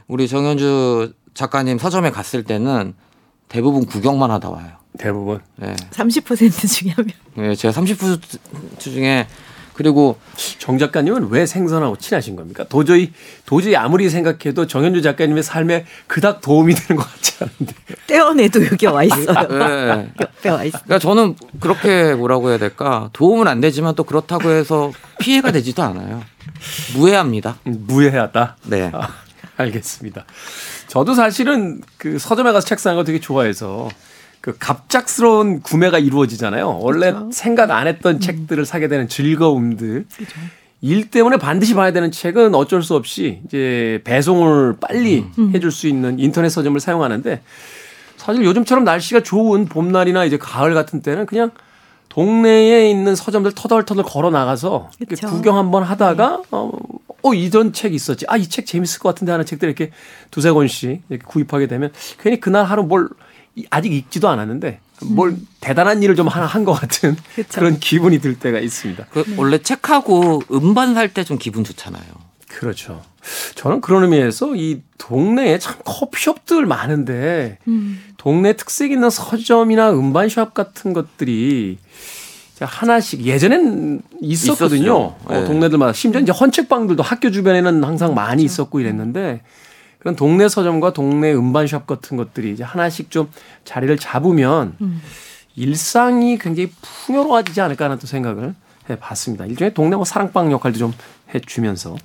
우리 0.09 0.29
정현주 0.29 1.13
작가님 1.35 1.79
서점에 1.79 2.11
갔을 2.11 2.45
때는 2.45 2.95
대부분 3.49 3.87
구경만 3.87 4.31
하다 4.31 4.51
와요. 4.51 4.69
대부분. 4.99 5.41
네. 5.57 5.75
30% 5.91 6.69
중에 6.73 6.93
한 6.93 7.07
명. 7.35 7.49
네, 7.49 7.55
제가 7.55 7.79
30% 7.79 8.19
중에 8.79 9.27
그리고 9.75 10.17
정 10.59 10.79
작가님은 10.79 11.29
왜 11.29 11.45
생선하고 11.45 11.99
친하신 11.99 12.35
겁니까? 12.35 12.65
도저히 12.67 13.13
도저히 13.45 13.77
아무리 13.77 14.09
생각해도 14.09 14.67
정현주 14.67 15.03
작가님의 15.03 15.43
삶에 15.43 15.85
그닥 16.07 16.41
도움이 16.41 16.75
되는 16.75 17.03
것 17.03 17.07
같지 17.13 17.35
않은데. 17.45 17.75
떼어내도 18.07 18.65
여기 18.67 18.87
와 18.87 19.05
있어요. 19.05 19.27
네. 19.49 20.13
옆에 20.19 20.49
와 20.49 20.65
있어. 20.65 20.79
그러니까 20.79 20.99
저는 20.99 21.37
그렇게 21.61 22.15
뭐라고 22.15 22.49
해야 22.49 22.59
될까? 22.59 23.11
도움은 23.13 23.49
안 23.49 23.61
되지만 23.61 23.95
또 23.97 24.05
그렇다고 24.05 24.49
해서 24.51 24.93
피해가 25.19 25.53
되지도 25.53 25.83
않아요. 25.83 26.23
무해합니다. 26.95 27.59
무해하다. 27.65 28.57
네. 28.69 28.91
아. 28.95 29.26
알겠습니다. 29.57 30.25
저도 30.89 31.15
사실은 31.15 31.81
그 31.99 32.19
서점에 32.19 32.53
가서 32.53 32.67
책 32.67 32.79
사는 32.79 32.97
거 32.97 33.05
되게 33.05 33.21
좋아해서 33.21 33.89
그 34.41 34.57
갑작스러운 34.59 35.61
구매가 35.61 35.99
이루어지잖아요. 35.99 36.79
원래 36.81 37.11
그렇죠. 37.13 37.31
생각 37.33 37.71
안 37.71 37.87
했던 37.87 38.17
음. 38.17 38.21
책들을 38.21 38.65
사게 38.65 38.89
되는 38.89 39.09
즐거움들. 39.09 40.07
그렇죠. 40.15 40.41
일 40.83 41.11
때문에 41.11 41.39
반드시 41.39 41.75
봐야 41.75 41.93
되는 41.93 42.13
책은 42.13 42.55
어쩔 42.55 42.83
수 42.83 42.95
없이 42.95 43.41
이제 43.47 44.01
배송을 44.05 44.77
빨리 44.81 45.27
음. 45.39 45.53
해줄 45.55 45.73
수 45.73 45.89
있는 45.89 46.19
인터넷 46.19 46.49
서점을 46.49 46.79
사용하는데 46.79 47.43
사실 48.17 48.45
요즘처럼 48.45 48.85
날씨가 48.85 49.23
좋은 49.23 49.67
봄날이나 49.67 50.25
이제 50.25 50.37
가을 50.37 50.75
같은 50.75 51.01
때는 51.01 51.27
그냥 51.27 51.51
동네에 52.09 52.89
있는 52.91 53.15
서점들 53.15 53.53
터덜터덜 53.53 54.05
걸어 54.05 54.31
나가서 54.31 54.91
구경 55.29 55.59
한번 55.59 55.83
하다가 55.83 56.37
네. 56.37 56.43
어, 56.51 56.71
어 57.23 57.35
이전 57.35 57.73
책 57.73 57.95
있었지. 57.95 58.25
아 58.29 58.37
이 58.37 58.49
책 58.49 58.67
재밌을 58.67 58.99
것 59.01 59.09
같은데 59.11 59.33
하는 59.33 59.45
책들 59.47 59.69
이렇게 59.69 59.91
두세 60.31 60.51
권씩 60.53 61.03
이렇게 61.09 61.25
구입하게 61.27 61.67
되면 61.67 61.93
괜히 62.21 62.41
그날 62.41 62.65
하루 62.65 62.83
뭘 62.85 63.09
아직 63.71 63.93
읽지도 63.93 64.29
않았는데 64.29 64.81
뭘 65.03 65.31
음. 65.31 65.47
대단한 65.61 66.03
일을 66.03 66.15
좀 66.17 66.29
하나 66.29 66.47
한 66.47 66.65
것 66.65 66.73
같은 66.75 67.17
그쵸. 67.35 67.61
그런 67.61 67.79
기분이 67.79 68.19
들 68.21 68.39
때가 68.39 68.61
있습니다. 68.61 69.07
그 69.11 69.25
원래 69.37 69.59
책하고 69.59 70.43
음반 70.53 70.95
살 70.95 71.09
때 71.13 71.25
좀 71.25 71.39
기분 71.39 71.65
좋잖아요. 71.65 72.03
그렇죠. 72.49 73.03
저는 73.57 73.81
그런 73.81 74.05
의미에서 74.05 74.55
이 74.57 74.81
동네에 74.99 75.59
참 75.59 75.75
커피숍들 75.85 76.65
많은데 76.65 77.59
음. 77.69 78.01
동네 78.17 78.55
특색 78.55 78.93
있는 78.93 79.11
서점이나 79.11 79.91
음반숍 79.93 80.55
같은 80.55 80.93
것들이 80.93 81.79
하나씩 82.65 83.25
예전엔 83.25 84.03
있었거든요. 84.21 84.95
어, 84.97 85.17
네. 85.29 85.45
동네들마다 85.45 85.93
심지어 85.93 86.21
이제 86.21 86.33
헌책방들도 86.33 87.03
학교 87.03 87.31
주변에는 87.31 87.85
항상 87.85 88.15
많이 88.15 88.43
그렇죠. 88.43 88.45
있었고 88.45 88.81
이랬는데 88.81 89.43
그런 89.99 90.17
동네 90.17 90.49
서점과 90.49 90.93
동네 90.93 91.35
음반숍 91.35 91.87
같은 91.87 92.17
것들이 92.17 92.53
이제 92.53 92.65
하나씩 92.65 93.11
좀 93.11 93.29
자리를 93.65 93.97
잡으면 93.99 94.77
음. 94.81 95.03
일상이 95.55 96.39
굉장히 96.39 96.71
풍요로워지지 96.81 97.61
않을까 97.61 97.87
하는 97.87 97.99
또 97.99 98.07
생각을 98.07 98.55
해봤습니다. 98.89 99.47
일종의 99.47 99.75
동네 99.75 99.97
뭐 99.97 100.05
사랑방 100.05 100.53
역할도 100.53 100.79
좀 100.79 100.93
해주면서 101.35 101.97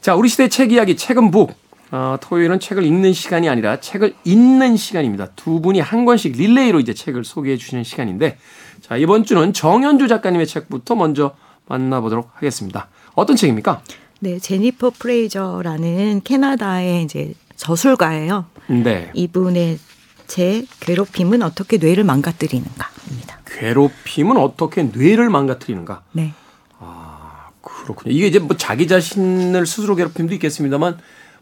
자 0.00 0.14
우리 0.14 0.28
시대 0.28 0.48
책 0.48 0.72
이야기 0.72 0.96
책은 0.96 1.30
북 1.30 1.54
어, 1.92 2.16
토요일은 2.20 2.60
책을 2.60 2.84
읽는 2.84 3.12
시간이 3.12 3.48
아니라 3.48 3.80
책을 3.80 4.14
읽는 4.24 4.76
시간입니다. 4.76 5.28
두 5.34 5.60
분이 5.60 5.80
한 5.80 6.04
권씩 6.04 6.36
릴레이로 6.36 6.78
이제 6.80 6.94
책을 6.94 7.24
소개해 7.24 7.56
주시는 7.56 7.84
시간인데, 7.84 8.38
자, 8.80 8.96
이번 8.96 9.24
주는 9.24 9.52
정현주 9.52 10.06
작가님의 10.08 10.46
책부터 10.46 10.94
먼저 10.94 11.34
만나보도록 11.66 12.30
하겠습니다. 12.34 12.88
어떤 13.14 13.36
책입니까? 13.36 13.82
네, 14.20 14.38
제니퍼 14.38 14.90
프레이저라는 14.98 16.20
캐나다의 16.22 17.02
이제 17.02 17.34
저술가예요. 17.56 18.46
네. 18.68 19.10
이분의 19.14 19.78
제 20.26 20.64
괴롭힘은 20.80 21.42
어떻게 21.42 21.78
뇌를 21.78 22.04
망가뜨리는가입니다. 22.04 23.38
괴롭힘은 23.46 24.36
어떻게 24.36 24.84
뇌를 24.84 25.28
망가뜨리는가? 25.28 26.02
네. 26.12 26.32
아, 26.78 27.48
그렇군요. 27.60 28.14
이게 28.14 28.28
이제 28.28 28.38
뭐 28.38 28.56
자기 28.56 28.86
자신을 28.86 29.66
스스로 29.66 29.96
괴롭힘도 29.96 30.34
있겠습니다만 30.34 30.98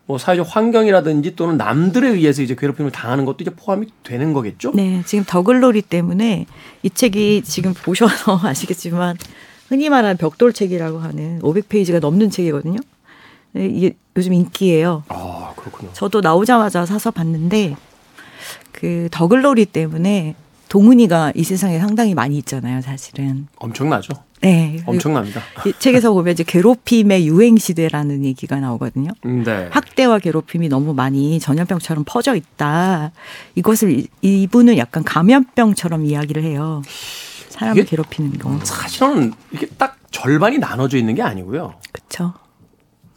뭐 0.08 0.16
사회적 0.16 0.46
환경이라든지 0.48 1.36
또는 1.36 1.58
남들에 1.58 2.08
의해서 2.08 2.40
이제 2.40 2.54
괴롭힘을 2.54 2.90
당하는 2.90 3.26
것도 3.26 3.36
이제 3.42 3.50
포함이 3.50 3.88
되는 4.02 4.32
거겠죠? 4.32 4.72
네, 4.74 5.02
지금 5.04 5.22
더글로리 5.28 5.82
때문에 5.82 6.46
이 6.82 6.90
책이 6.90 7.42
지금 7.44 7.74
보셔서 7.74 8.40
아시겠지만 8.42 9.18
흔히 9.68 9.90
말하는 9.90 10.16
벽돌책이라고 10.16 10.98
하는 10.98 11.40
500페이지가 11.42 12.00
넘는 12.00 12.30
책이거든요. 12.30 12.78
네, 13.52 13.66
이게 13.66 13.96
요즘 14.16 14.32
인기예요. 14.32 15.04
아, 15.08 15.52
그렇군요. 15.56 15.92
저도 15.92 16.22
나오자마자 16.22 16.86
사서 16.86 17.10
봤는데 17.10 17.76
그 18.72 19.08
더글로리 19.10 19.66
때문에 19.66 20.34
동은이가 20.70 21.32
이 21.34 21.44
세상에 21.44 21.78
상당히 21.78 22.14
많이 22.14 22.38
있잖아요, 22.38 22.80
사실은. 22.80 23.46
엄청나죠. 23.56 24.14
네. 24.40 24.82
엄청납니다. 24.86 25.42
이 25.66 25.72
책에서 25.78 26.12
보면 26.12 26.32
이제 26.32 26.44
괴롭힘의 26.44 27.26
유행 27.26 27.56
시대라는 27.56 28.24
얘기가 28.24 28.60
나오거든요. 28.60 29.10
네. 29.22 29.68
학대와 29.70 30.18
괴롭힘이 30.20 30.68
너무 30.68 30.94
많이 30.94 31.40
전염병처럼 31.40 32.04
퍼져 32.06 32.34
있다. 32.34 33.12
이것을 33.54 34.04
이분은 34.22 34.78
약간 34.78 35.02
감염병처럼 35.04 36.06
이야기를 36.06 36.44
해요. 36.44 36.82
사람을 37.48 37.84
괴롭히는 37.84 38.38
거. 38.38 38.58
사실은 38.62 39.32
이게 39.50 39.66
딱 39.78 39.96
절반이 40.10 40.58
나눠져 40.58 40.96
있는 40.96 41.14
게 41.14 41.22
아니고요. 41.22 41.74
그렇죠. 41.92 42.34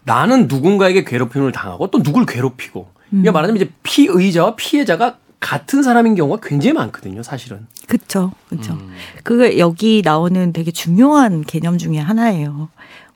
나는 0.03 0.47
누군가에게 0.47 1.03
괴롭힘을 1.03 1.51
당하고 1.51 1.91
또 1.91 2.01
누굴 2.01 2.25
괴롭히고. 2.25 2.87
음. 3.13 3.19
이게 3.19 3.29
말하자면 3.29 3.61
이제 3.61 3.71
피의자와 3.83 4.55
피해자가 4.55 5.17
같은 5.41 5.83
사람인 5.83 6.15
경우가 6.15 6.47
굉장히 6.47 6.73
많거든요, 6.73 7.23
사실은. 7.23 7.67
그렇죠, 7.87 8.31
그렇죠. 8.47 8.73
음. 8.73 8.93
그 9.23 9.57
여기 9.57 10.01
나오는 10.05 10.53
되게 10.53 10.71
중요한 10.71 11.43
개념 11.43 11.77
중에 11.77 11.97
하나예요. 11.97 12.69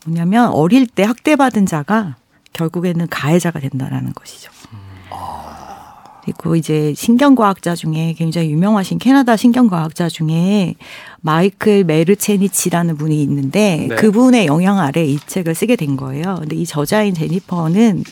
뭐냐면 0.06 0.50
어릴 0.50 0.88
때 0.88 1.04
학대받은 1.04 1.66
자가 1.66 2.18
결국에는 2.52 3.08
가해자가 3.10 3.60
된다라는 3.60 4.14
것이죠. 4.14 4.52
그리고 6.38 6.56
이제 6.56 6.94
신경과학자 6.96 7.76
중에 7.76 8.16
굉장히 8.18 8.50
유명하신 8.50 8.98
캐나다 8.98 9.38
신경과학자 9.38 10.10
중에 10.10 10.74
마이클 11.22 11.84
메르체니치라는 11.84 12.98
분이 12.98 13.22
있는데 13.22 13.86
네. 13.90 13.96
그분의 13.96 14.48
영향 14.48 14.80
아래 14.80 15.06
이 15.06 15.20
책을 15.20 15.54
쓰게 15.54 15.76
된 15.76 15.96
거예요. 15.96 16.38
근데 16.40 16.56
이 16.56 16.66
저자인 16.66 17.14
제니퍼는 17.14 18.04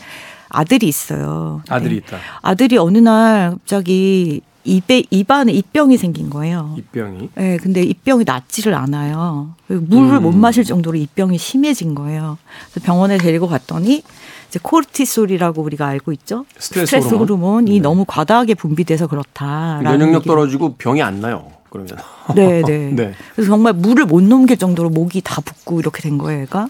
아들이 0.54 0.88
있어요. 0.88 1.62
아들이 1.68 1.96
네. 1.96 2.02
있다. 2.06 2.18
아들이 2.42 2.78
어느 2.78 3.00
날 3.00 3.52
갑자기 3.52 4.42
입에 4.64 5.04
입안에 5.10 5.52
입병이 5.52 5.98
생긴 5.98 6.30
거예요. 6.30 6.76
입병이? 6.78 7.30
네, 7.36 7.58
근데 7.58 7.82
입병이 7.82 8.24
낫지를 8.24 8.74
않아요. 8.76 9.56
물을 9.68 10.16
음. 10.18 10.24
못 10.24 10.32
마실 10.34 10.64
정도로 10.64 10.98
입병이 10.98 11.38
심해진 11.38 11.96
거예요. 11.96 12.38
그래서 12.72 12.86
병원에 12.86 13.18
데리고 13.18 13.48
갔더니 13.50 14.04
이제 14.48 14.60
코르티솔이라고 14.62 15.62
우리가 15.62 15.88
알고 15.88 16.14
있죠. 16.14 16.46
스트레스, 16.58 16.86
스트레스 16.86 17.14
호르몬. 17.16 17.68
이 17.68 17.72
네. 17.74 17.80
너무 17.82 18.06
과다하게 18.08 18.54
분비돼서 18.54 19.08
그렇다. 19.08 19.82
면역력 19.84 20.22
얘기. 20.22 20.28
떨어지고 20.30 20.76
병이 20.76 21.02
안 21.02 21.20
나요. 21.20 21.52
그러면. 21.70 21.98
네, 22.36 22.62
네, 22.62 22.92
네. 22.96 23.14
그래서 23.36 23.50
정말 23.50 23.74
물을 23.74 24.06
못 24.06 24.24
넘길 24.24 24.56
정도로 24.58 24.92
목이 24.92 25.20
다 25.22 25.42
붓고 25.42 25.80
이렇게 25.82 26.02
된 26.02 26.18
거예요, 26.20 26.42
얘가. 26.44 26.70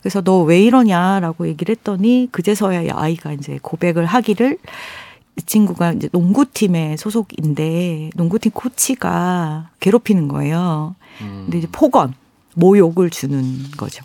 그래서 0.00 0.22
너 0.22 0.42
왜 0.42 0.62
이러냐라고 0.62 1.46
얘기를 1.48 1.74
했더니 1.74 2.28
그제서야 2.32 2.82
아이가 2.94 3.32
이제 3.32 3.58
고백을 3.62 4.06
하기를 4.06 4.58
이 5.36 5.42
친구가 5.42 5.92
이제 5.92 6.08
농구팀의 6.12 6.96
소속인데 6.98 8.10
농구팀 8.16 8.52
코치가 8.52 9.70
괴롭히는 9.80 10.28
거예요. 10.28 10.96
음. 11.20 11.42
근데 11.44 11.58
이제 11.58 11.68
폭언, 11.70 12.14
모욕을 12.54 13.10
주는 13.10 13.42
거죠. 13.76 14.04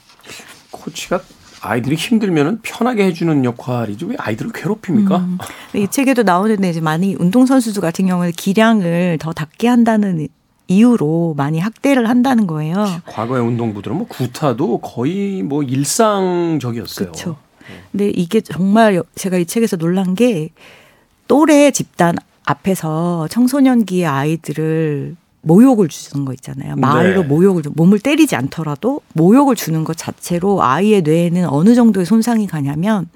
코치가 0.72 1.22
아이들이 1.62 1.96
힘들면은 1.96 2.60
편하게 2.62 3.06
해주는 3.06 3.44
역할이죠. 3.44 4.08
왜 4.08 4.16
아이들을 4.20 4.52
괴롭힙니까? 4.52 5.18
음. 5.18 5.38
이 5.74 5.88
책에도 5.90 6.22
나오는데 6.22 6.70
이제 6.70 6.80
많이 6.80 7.16
운동 7.18 7.46
선수들 7.48 7.82
같은 7.82 8.06
경우는 8.06 8.34
기량을 8.34 9.18
더 9.20 9.34
닿게 9.34 9.68
한다는 9.68 10.28
이유로 10.68 11.36
많이 11.38 11.60
학대를 11.60 12.10
한다는 12.10 12.48
거예요. 12.48 12.86
과거의 13.06 13.44
운동부들은 13.44 13.98
뭐 13.98 14.08
구타도 14.08 14.80
거의 14.80 15.44
뭐 15.44 15.64
일상적이었어요. 15.64 17.12
그렇죠. 17.12 17.38
근데 17.92 18.10
이게 18.10 18.42
정말 18.42 19.02
제가 19.16 19.38
이 19.38 19.46
책에서 19.46 19.78
놀란 19.78 20.16
게 20.16 20.50
또래 21.28 21.72
집단 21.72 22.16
앞에서 22.46 23.28
청소년기의 23.30 24.06
아이들을 24.06 25.16
모욕을 25.42 25.88
주는 25.90 26.26
거 26.26 26.34
있잖아요. 26.34 26.76
말로 26.76 27.22
네. 27.22 27.28
모욕을 27.28 27.64
몸을 27.76 28.00
때리지 28.00 28.36
않더라도 28.36 29.02
모욕을 29.14 29.56
주는 29.56 29.84
것 29.84 29.96
자체로 29.96 30.64
아이의 30.64 31.04
뇌에는 31.04 31.48
어느 31.48 31.76
정도의 31.76 32.06
손상이 32.06 32.48
가냐면 32.48 33.08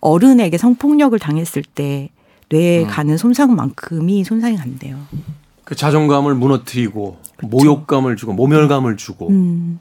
어른에게 0.00 0.56
성폭력을 0.56 1.18
당했을 1.18 1.62
때 1.62 2.08
뇌에 2.50 2.84
음. 2.84 2.88
가는 2.88 3.16
손상만큼이 3.18 4.24
손상이 4.24 4.56
간대요. 4.56 4.98
그 5.68 5.76
자존감을 5.76 6.34
무너뜨리고 6.34 7.18
그렇죠. 7.36 7.54
모욕감을 7.54 8.16
주고 8.16 8.32
모멸감을 8.32 8.96
주고. 8.96 9.28
음. 9.28 9.78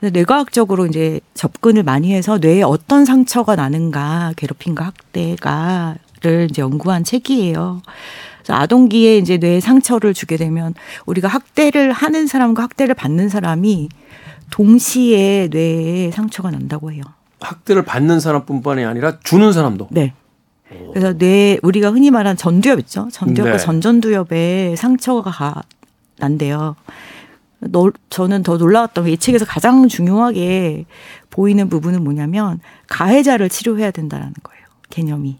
뇌과학적으로 0.00 0.84
이제 0.84 1.20
접근을 1.32 1.84
많이 1.84 2.12
해서 2.12 2.36
뇌에 2.36 2.60
어떤 2.60 3.06
상처가 3.06 3.56
나는가 3.56 4.34
괴롭힘과 4.36 4.84
학대가를 4.84 6.48
이제 6.50 6.60
연구한 6.60 7.02
책이에요. 7.02 7.80
아동기에 8.46 9.16
이제 9.16 9.38
뇌에 9.38 9.60
상처를 9.60 10.12
주게 10.12 10.36
되면 10.36 10.74
우리가 11.06 11.28
학대를 11.28 11.92
하는 11.92 12.26
사람과 12.26 12.64
학대를 12.64 12.94
받는 12.94 13.30
사람이 13.30 13.88
동시에 14.50 15.48
뇌에 15.50 16.10
상처가 16.10 16.50
난다고 16.50 16.92
해요. 16.92 17.00
학대를 17.40 17.86
받는 17.86 18.20
사람뿐만이 18.20 18.84
아니라 18.84 19.18
주는 19.20 19.50
사람도. 19.50 19.88
네. 19.92 20.12
그래서 20.92 21.12
뇌 21.16 21.58
우리가 21.62 21.90
흔히 21.90 22.10
말하는 22.10 22.36
전두엽 22.36 22.78
있죠. 22.80 23.08
전두엽과 23.12 23.52
네. 23.52 23.58
전전두엽에 23.58 24.74
상처가 24.76 25.62
난대요. 26.18 26.76
너, 27.60 27.90
저는 28.10 28.42
더 28.42 28.56
놀라웠던 28.56 29.04
게 29.04 29.12
이 29.12 29.16
책에서 29.16 29.44
가장 29.44 29.86
중요하게 29.88 30.86
보이는 31.30 31.68
부분은 31.68 32.02
뭐냐면 32.02 32.60
가해자를 32.88 33.48
치료해야 33.48 33.90
된다라는 33.92 34.34
거예요. 34.42 34.62
개념이. 34.90 35.38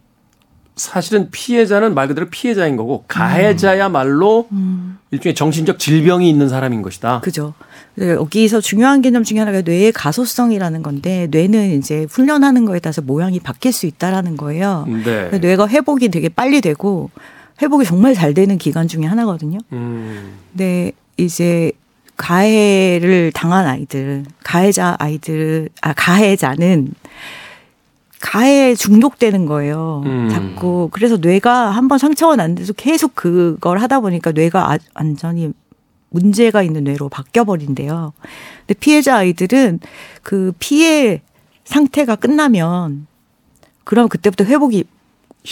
사실은 0.77 1.31
피해자는 1.31 1.95
말 1.95 2.09
그대로 2.09 2.29
피해자인 2.31 2.77
거고 2.77 3.05
가해자야말로 3.07 4.49
음. 4.53 4.99
일종의 5.11 5.35
정신적 5.35 5.79
질병이 5.79 6.29
있는 6.29 6.49
사람인 6.49 6.81
것이다. 6.83 7.21
그죠. 7.21 7.53
여기서 7.99 8.61
중요한 8.61 9.03
개념 9.03 9.23
중에 9.23 9.39
하나가 9.39 9.61
뇌의 9.61 9.93
가소성이라는 9.93 10.83
건데 10.83 11.29
뇌는 11.31 11.79
이제 11.79 12.07
훈련하는 12.09 12.65
거에 12.65 12.81
따라서 12.81 13.03
모양이 13.03 13.39
바뀔 13.39 13.73
수 13.73 13.87
있다라는 13.87 14.37
거예요. 14.37 14.87
네. 15.05 15.39
뇌가 15.39 15.69
회복이 15.69 16.09
되게 16.09 16.29
빨리 16.29 16.61
되고 16.61 17.11
회복이 17.61 17.85
정말 17.85 18.15
잘 18.15 18.35
되는 18.35 18.57
기간 18.59 18.89
중에 18.89 19.05
하나거든요. 19.05 19.59
음. 19.73 20.33
근데 20.51 20.93
이제 21.17 21.73
가해를 22.17 23.33
당한 23.35 23.67
아이들, 23.67 24.25
가해자 24.43 24.97
아이들, 24.99 25.69
아 25.81 25.93
가해자는 25.93 26.95
가해에 28.21 28.75
중독되는 28.75 29.47
거예요. 29.47 30.03
음. 30.07 30.29
자꾸. 30.31 30.89
그래서 30.93 31.19
뇌가 31.19 31.71
한번 31.71 31.99
상처가 31.99 32.37
났는데도 32.37 32.73
계속 32.75 33.15
그걸 33.15 33.79
하다 33.79 34.01
보니까 34.01 34.33
뇌가 34.33 34.73
아, 34.73 34.79
완전히 34.95 35.53
문제가 36.13 36.63
있는 36.63 36.85
뇌로 36.85 37.09
바뀌어 37.09 37.45
버린대요. 37.45 38.13
근데 38.61 38.75
피해자 38.79 39.17
아이들은 39.17 39.81
그 40.23 40.53
피해 40.59 41.23
상태가 41.65 42.17
끝나면 42.17 43.07
그럼 43.85 44.09
그때부터 44.09 44.45
회복이 44.45 44.85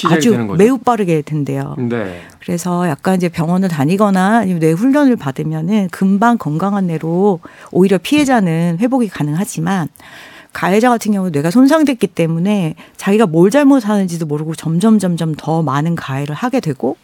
아주 0.04 0.36
매우 0.56 0.78
빠르게 0.78 1.22
된대요. 1.22 1.74
네. 1.78 2.20
그래서 2.38 2.88
약간 2.88 3.16
이제 3.16 3.28
병원을 3.28 3.68
다니거나 3.68 4.38
아니면 4.38 4.60
뇌 4.60 4.72
훈련을 4.72 5.16
받으면은 5.16 5.88
금방 5.90 6.38
건강한 6.38 6.86
뇌로 6.86 7.40
오히려 7.72 7.98
피해자는 7.98 8.78
회복이 8.80 9.08
가능하지만 9.08 9.88
가해자 10.52 10.90
같은 10.90 11.12
경우 11.12 11.30
뇌가 11.30 11.50
손상됐기 11.50 12.08
때문에 12.08 12.74
자기가 12.96 13.26
뭘 13.26 13.50
잘못하는지도 13.50 14.26
모르고 14.26 14.54
점점 14.54 14.98
점점 14.98 15.34
더 15.36 15.62
많은 15.62 15.94
가해를 15.94 16.34
하게 16.34 16.60
되고 16.60 16.96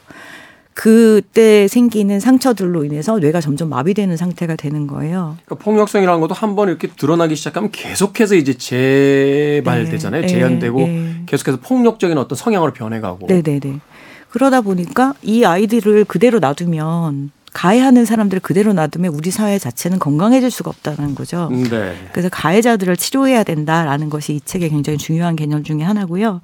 그때 0.77 1.67
생기는 1.69 2.21
상처들로 2.21 2.85
인해서 2.85 3.19
뇌가 3.19 3.41
점점 3.41 3.71
마비되는 3.71 4.15
상태가 4.19 4.57
되는 4.57 4.87
거예요. 4.87 5.39
그러니까 5.47 5.65
폭력성이라는 5.65 6.21
것도 6.21 6.35
한 6.35 6.55
번 6.55 6.69
이렇게 6.69 6.89
드러나기 6.89 7.35
시작하면 7.35 7.71
계속해서 7.73 8.35
이제 8.35 8.53
재발되잖아요. 8.53 10.21
네, 10.21 10.27
재현되고 10.27 10.79
네. 10.81 11.23
계속해서 11.25 11.61
폭력적인 11.62 12.19
어떤 12.19 12.37
성향으로 12.37 12.75
변해가고. 12.75 13.27
네네네. 13.27 13.81
그러다 14.29 14.61
보니까 14.61 15.15
이 15.23 15.45
아이들을 15.45 16.05
그대로 16.05 16.41
놔두면 16.41 17.31
가해하는 17.55 18.05
사람들을 18.05 18.41
그대로 18.41 18.75
놔두면 18.75 19.15
우리 19.15 19.31
사회 19.31 19.59
자체는 19.59 19.99
건강해질 19.99 20.51
수가 20.51 20.69
없다는 20.71 21.15
거죠. 21.15 21.49
네. 21.71 21.95
그래서 22.12 22.29
가해자들을 22.29 22.99
치료해야 22.99 23.45
된다라는 23.45 24.11
것이 24.11 24.35
이 24.35 24.41
책의 24.43 24.69
굉장히 24.69 24.99
중요한 24.99 25.37
개념 25.37 25.65
중에 25.65 25.83
하나고요. 25.83 26.43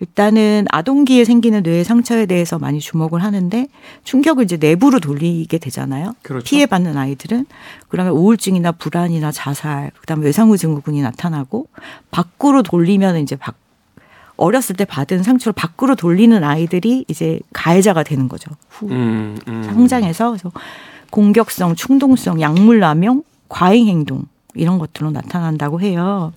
일단은 0.00 0.66
아동기에 0.70 1.24
생기는 1.24 1.62
뇌의 1.62 1.84
상처에 1.84 2.26
대해서 2.26 2.58
많이 2.58 2.80
주목을 2.80 3.22
하는데 3.22 3.66
충격을 4.04 4.44
이제 4.44 4.56
내부로 4.56 5.00
돌리게 5.00 5.58
되잖아요. 5.58 6.14
그렇죠. 6.22 6.44
피해받는 6.44 6.96
아이들은 6.96 7.46
그러면 7.88 8.12
우울증이나 8.12 8.72
불안이나 8.72 9.32
자살, 9.32 9.90
그다음에 10.00 10.26
외상후 10.26 10.56
증후군이 10.56 11.02
나타나고 11.02 11.68
밖으로 12.10 12.62
돌리면 12.62 13.18
이제 13.18 13.36
밖 13.36 13.56
어렸을 14.36 14.76
때 14.76 14.84
받은 14.84 15.22
상처를 15.22 15.54
밖으로 15.54 15.94
돌리는 15.94 16.44
아이들이 16.44 17.06
이제 17.08 17.40
가해자가 17.54 18.02
되는 18.02 18.28
거죠. 18.28 18.50
후 18.68 18.86
음, 18.90 19.38
음. 19.48 19.62
성장해서 19.62 20.30
그래서 20.30 20.52
공격성, 21.10 21.74
충동성, 21.74 22.40
약물 22.42 22.80
남용, 22.80 23.22
과잉 23.48 23.86
행동 23.88 24.24
이런 24.54 24.78
것들로 24.78 25.10
나타난다고 25.10 25.80
해요. 25.80 26.32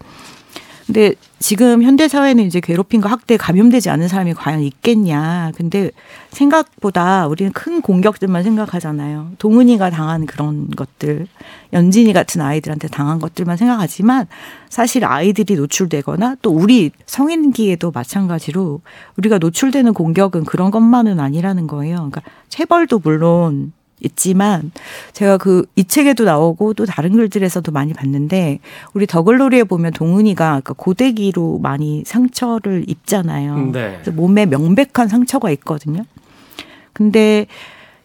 근데 0.89 1.13
지금 1.37 1.83
현대 1.83 2.07
사회는 2.07 2.45
이제 2.45 2.59
괴롭힘과 2.59 3.11
학대에 3.11 3.37
감염되지 3.37 3.91
않은 3.91 4.07
사람이 4.07 4.33
과연 4.33 4.61
있겠냐. 4.61 5.51
근데 5.53 5.91
생각보다 6.31 7.27
우리는 7.27 7.51
큰 7.51 7.81
공격들만 7.81 8.41
생각하잖아요. 8.41 9.33
동은이가 9.37 9.91
당한 9.91 10.25
그런 10.25 10.67
것들, 10.71 11.27
연진이 11.73 12.11
같은 12.11 12.41
아이들한테 12.41 12.87
당한 12.87 13.19
것들만 13.19 13.55
생각하지만 13.55 14.25
사실 14.69 15.05
아이들이 15.05 15.57
노출되거나 15.57 16.37
또 16.41 16.49
우리 16.49 16.89
성인기에도 17.05 17.91
마찬가지로 17.91 18.81
우리가 19.15 19.37
노출되는 19.37 19.93
공격은 19.93 20.43
그런 20.45 20.71
것만은 20.71 21.19
아니라는 21.19 21.67
거예요. 21.67 21.97
그러니까 21.97 22.23
체벌도 22.47 23.01
물론 23.03 23.73
있지만 24.01 24.71
제가 25.13 25.37
그 25.37 25.65
이 25.75 25.85
책에도 25.85 26.25
나오고 26.25 26.73
또 26.73 26.85
다른 26.85 27.13
글들에서도 27.13 27.71
많이 27.71 27.93
봤는데 27.93 28.59
우리 28.93 29.07
더글로리에 29.07 29.63
보면 29.63 29.93
동은이가 29.93 30.45
그러니까 30.45 30.73
고데기로 30.73 31.59
많이 31.59 32.03
상처를 32.05 32.83
입잖아요. 32.87 33.71
네. 33.71 33.93
그래서 33.93 34.11
몸에 34.11 34.45
명백한 34.45 35.07
상처가 35.07 35.51
있거든요. 35.51 36.03
근데 36.91 37.47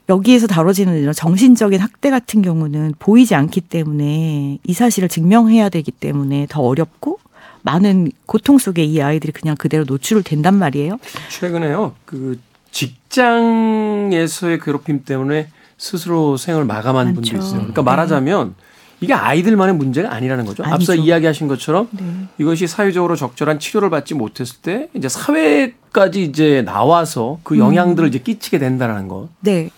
여기에서 0.09 0.47
다뤄지는 0.47 1.01
이런 1.01 1.13
정신적인 1.13 1.81
학대 1.81 2.11
같은 2.11 2.43
경우는 2.43 2.95
보이지 2.99 3.35
않기 3.35 3.63
때문에 3.63 4.59
이 4.63 4.73
사실을 4.73 5.09
증명해야 5.09 5.69
되기 5.69 5.91
때문에 5.91 6.47
더 6.49 6.61
어렵고 6.61 7.19
많은 7.63 8.13
고통 8.27 8.59
속에 8.59 8.85
이 8.85 9.01
아이들이 9.01 9.33
그냥 9.33 9.57
그대로 9.57 9.85
노출을 9.85 10.23
된단 10.23 10.55
말이에요. 10.55 10.99
최근에요. 11.31 11.95
그 12.05 12.39
직장에서의 12.71 14.61
괴롭힘 14.61 15.05
때문에 15.05 15.49
스스로 15.85 16.39
생을 16.39 16.65
마감한 16.65 17.09
많죠. 17.09 17.21
분도 17.21 17.37
있어요. 17.37 17.59
그러니까 17.59 17.83
말하자면 17.83 18.55
이게 19.01 19.13
아이들만의 19.13 19.75
문제가 19.75 20.15
아니라는 20.15 20.47
거죠. 20.47 20.63
아니죠. 20.63 20.75
앞서 20.75 20.95
이야기하신 20.95 21.47
것처럼 21.47 21.89
네. 21.91 22.05
이것이 22.39 22.67
사회적으로 22.67 23.17
적절한 23.17 23.59
치료를 23.59 23.91
받지 23.91 24.15
못했을 24.15 24.57
때 24.63 24.89
이제 24.95 25.11
사회까지 25.11 26.23
이제 26.23 26.63
나와서 26.65 27.39
그 27.43 27.55
음. 27.55 27.59
영향들을 27.59 28.07
음. 28.07 28.09
이제 28.09 28.19
끼치게 28.19 28.59
된다는 28.59 29.09
것. 29.09 29.29
네. 29.41 29.69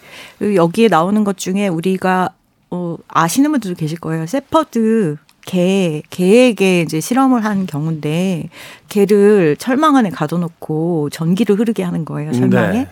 여기에 0.40 0.88
나오는 0.88 1.24
것 1.24 1.36
중에 1.36 1.66
우리가 1.66 2.30
어 2.70 2.96
아시는 3.08 3.50
분들도 3.50 3.76
계실 3.76 3.98
거예요. 3.98 4.26
세퍼드 4.26 5.16
개, 5.44 6.02
개에게 6.10 6.82
이제 6.82 7.00
실험을 7.00 7.44
한 7.44 7.66
경우인데 7.66 8.48
개를 8.88 9.56
철망 9.58 9.96
안에 9.96 10.10
가둬놓고 10.10 11.10
전기를 11.10 11.58
흐르게 11.58 11.82
하는 11.82 12.04
거예요. 12.04 12.30
철망에. 12.30 12.78
네. 12.78 12.88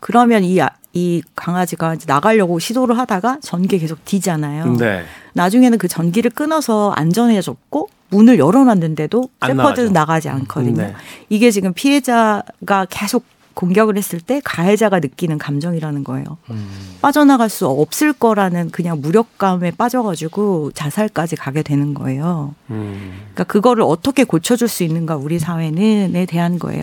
그러면 0.00 0.42
이, 0.42 0.60
아, 0.60 0.70
이 0.92 1.22
강아지가 1.34 1.94
이제 1.94 2.04
나가려고 2.06 2.58
시도를 2.58 2.98
하다가 2.98 3.38
전기 3.40 3.78
계속 3.78 4.04
뒤잖아요. 4.04 4.76
네. 4.76 5.04
나중에는 5.32 5.78
그 5.78 5.88
전기를 5.88 6.30
끊어서 6.30 6.92
안전해졌고 6.92 7.88
문을 8.10 8.38
열어놨는데도 8.38 9.28
세퍼드는 9.46 9.92
나가지 9.92 10.28
않거든요. 10.28 10.82
네. 10.82 10.94
이게 11.30 11.50
지금 11.50 11.72
피해자가 11.72 12.86
계속 12.90 13.24
공격을 13.54 13.96
했을 13.96 14.20
때 14.20 14.40
가해자가 14.44 15.00
느끼는 15.00 15.38
감정이라는 15.38 16.04
거예요. 16.04 16.24
음. 16.50 16.68
빠져나갈 17.00 17.48
수 17.48 17.66
없을 17.66 18.12
거라는 18.12 18.70
그냥 18.70 19.00
무력감에 19.00 19.72
빠져가지고 19.72 20.72
자살까지 20.72 21.36
가게 21.36 21.62
되는 21.62 21.94
거예요. 21.94 22.54
음. 22.70 23.12
그러니까 23.32 23.44
그거를 23.44 23.82
어떻게 23.82 24.24
고쳐줄 24.24 24.68
수 24.68 24.84
있는가 24.84 25.16
우리 25.16 25.38
사회는에 25.38 26.26
대한 26.26 26.58
거예요. 26.58 26.82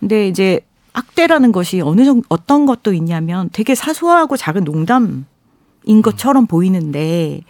근데 0.00 0.26
이제 0.28 0.60
학대라는 0.92 1.52
것이 1.52 1.80
어느 1.80 2.04
정도 2.04 2.26
어떤 2.28 2.66
것도 2.66 2.92
있냐면 2.92 3.48
되게 3.52 3.74
사소하고 3.74 4.36
작은 4.36 4.64
농담인 4.64 5.24
것처럼 6.02 6.46
보이는데 6.46 7.42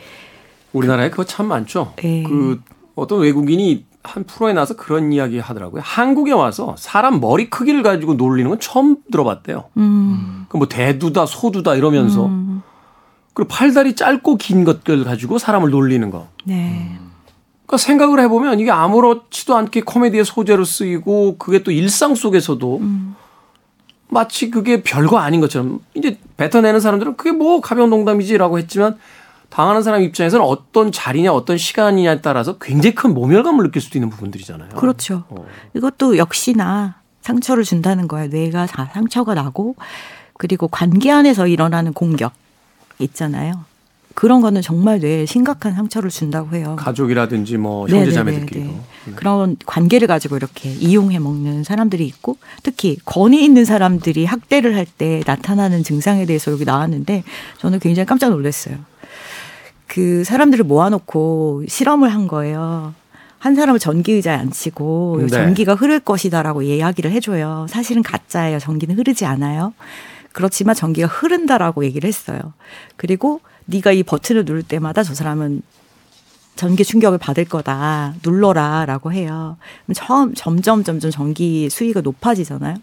우리나라에 0.72 1.10
그거 1.10 1.24
참 1.24 1.46
많죠. 1.46 1.94
네. 1.96 2.22
그 2.22 2.60
어떤 2.94 3.20
외국인이 3.20 3.86
한 4.02 4.24
프로에 4.24 4.52
나와서 4.52 4.76
그런 4.76 5.12
이야기 5.12 5.38
하더라고요. 5.38 5.82
한국에 5.84 6.32
와서 6.32 6.74
사람 6.78 7.20
머리 7.20 7.50
크기를 7.50 7.82
가지고 7.82 8.14
놀리는 8.14 8.48
건 8.48 8.58
처음 8.60 8.96
들어봤대요. 9.10 9.64
음. 9.76 10.46
그뭐 10.48 10.68
대두다 10.68 11.26
소두다 11.26 11.74
이러면서 11.74 12.26
음. 12.26 12.62
그리고 13.34 13.48
팔다리 13.48 13.94
짧고 13.94 14.36
긴 14.36 14.64
것들 14.64 15.04
가지고 15.04 15.38
사람을 15.38 15.70
놀리는 15.70 16.10
거. 16.10 16.28
네. 16.44 16.98
그러니까 17.66 17.76
생각을 17.76 18.20
해보면 18.20 18.58
이게 18.58 18.70
아무렇지도 18.70 19.54
않게 19.54 19.82
코미디의 19.82 20.24
소재로 20.24 20.64
쓰이고 20.64 21.36
그게 21.38 21.62
또 21.62 21.70
일상 21.70 22.14
속에서도 22.14 22.78
음. 22.78 23.14
마치 24.10 24.50
그게 24.50 24.82
별거 24.82 25.18
아닌 25.18 25.40
것처럼 25.40 25.80
이제 25.94 26.18
뱉어내는 26.36 26.80
사람들은 26.80 27.16
그게 27.16 27.32
뭐 27.32 27.60
가벼운 27.60 27.90
농담이지라고 27.90 28.58
했지만 28.58 28.98
당하는 29.48 29.82
사람 29.82 30.02
입장에서는 30.02 30.44
어떤 30.44 30.92
자리냐 30.92 31.32
어떤 31.32 31.58
시간이냐에 31.58 32.20
따라서 32.20 32.58
굉장히 32.58 32.94
큰 32.94 33.14
모멸감을 33.14 33.64
느낄 33.64 33.82
수도 33.82 33.98
있는 33.98 34.10
부분들이잖아요. 34.10 34.70
그렇죠. 34.70 35.24
어. 35.28 35.44
이것도 35.74 36.18
역시나 36.18 37.00
상처를 37.20 37.64
준다는 37.64 38.08
거예요. 38.08 38.28
뇌가 38.28 38.66
다 38.66 38.90
상처가 38.92 39.34
나고 39.34 39.74
그리고 40.38 40.68
관계 40.68 41.10
안에서 41.10 41.46
일어나는 41.46 41.92
공격 41.92 42.32
있잖아요. 42.98 43.64
그런 44.14 44.40
거는 44.40 44.60
정말 44.60 44.98
뇌에 44.98 45.24
심각한 45.24 45.74
상처를 45.74 46.10
준다고 46.10 46.54
해요. 46.56 46.76
가족이라든지 46.78 47.56
뭐 47.56 47.88
형제자매들끼리도. 47.88 48.70
음. 48.70 49.12
그런 49.16 49.56
관계를 49.66 50.08
가지고 50.08 50.36
이렇게 50.36 50.70
이용해 50.72 51.18
먹는 51.20 51.64
사람들이 51.64 52.04
있고 52.06 52.36
특히 52.62 52.98
권위 53.04 53.44
있는 53.44 53.64
사람들이 53.64 54.24
학대를 54.26 54.76
할 54.76 54.86
때 54.98 55.22
나타나는 55.26 55.84
증상에 55.84 56.26
대해서 56.26 56.50
여기 56.50 56.64
나왔는데 56.64 57.22
저는 57.58 57.78
굉장히 57.78 58.04
깜짝 58.06 58.30
놀랐어요. 58.30 58.76
그 59.86 60.24
사람들을 60.24 60.64
모아놓고 60.64 61.64
실험을 61.68 62.08
한 62.10 62.28
거예요. 62.28 62.94
한 63.38 63.54
사람을 63.54 63.78
전기 63.78 64.12
의자에 64.12 64.36
앉히고 64.36 65.18
네. 65.22 65.28
전기가 65.28 65.74
흐를 65.74 66.00
것이다라고 66.00 66.62
이야기를 66.62 67.10
해줘요. 67.12 67.66
사실은 67.70 68.02
가짜예요. 68.02 68.58
전기는 68.58 68.98
흐르지 68.98 69.24
않아요. 69.24 69.72
그렇지만 70.32 70.74
전기가 70.74 71.06
흐른다라고 71.08 71.84
얘기를 71.84 72.06
했어요. 72.06 72.38
그리고 72.96 73.40
네가 73.70 73.92
이 73.92 74.02
버튼을 74.02 74.44
누를 74.44 74.62
때마다 74.62 75.02
저 75.02 75.14
사람은 75.14 75.62
전기 76.56 76.84
충격을 76.84 77.18
받을 77.18 77.44
거다. 77.44 78.14
눌러라라고 78.24 79.12
해요. 79.12 79.56
처음 79.94 80.34
점점 80.34 80.84
점점 80.84 81.10
전기 81.10 81.70
수위가 81.70 82.00
높아지잖아요. 82.02 82.76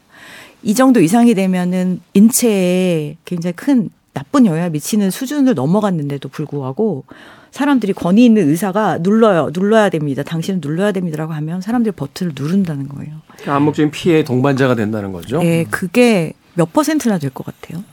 이 0.63 0.73
정도 0.73 0.99
이상이 0.99 1.35
되면은 1.35 2.01
인체에 2.13 3.17
굉장히 3.25 3.53
큰 3.55 3.89
나쁜 4.13 4.45
영향을 4.47 4.71
미치는 4.71 5.11
수준을 5.11 5.53
넘어갔는데도 5.53 6.29
불구하고 6.29 7.03
사람들이 7.51 7.93
권위 7.93 8.25
있는 8.25 8.49
의사가 8.49 8.99
눌러요, 8.99 9.51
눌러야 9.53 9.89
됩니다. 9.89 10.23
당신은 10.23 10.59
눌러야 10.63 10.91
됩니다라고 10.91 11.33
하면 11.33 11.61
사람들이 11.61 11.93
버튼을 11.95 12.33
누른다는 12.35 12.87
거예요. 12.89 13.15
암묵적인 13.45 13.91
피해의 13.91 14.23
동반자가 14.23 14.73
된다는 14.75 15.11
거죠. 15.11 15.39
네, 15.39 15.65
그게 15.69 16.33
몇 16.55 16.73
퍼센트나 16.73 17.19
될 17.19 17.29
것 17.29 17.45
같아요. 17.45 17.83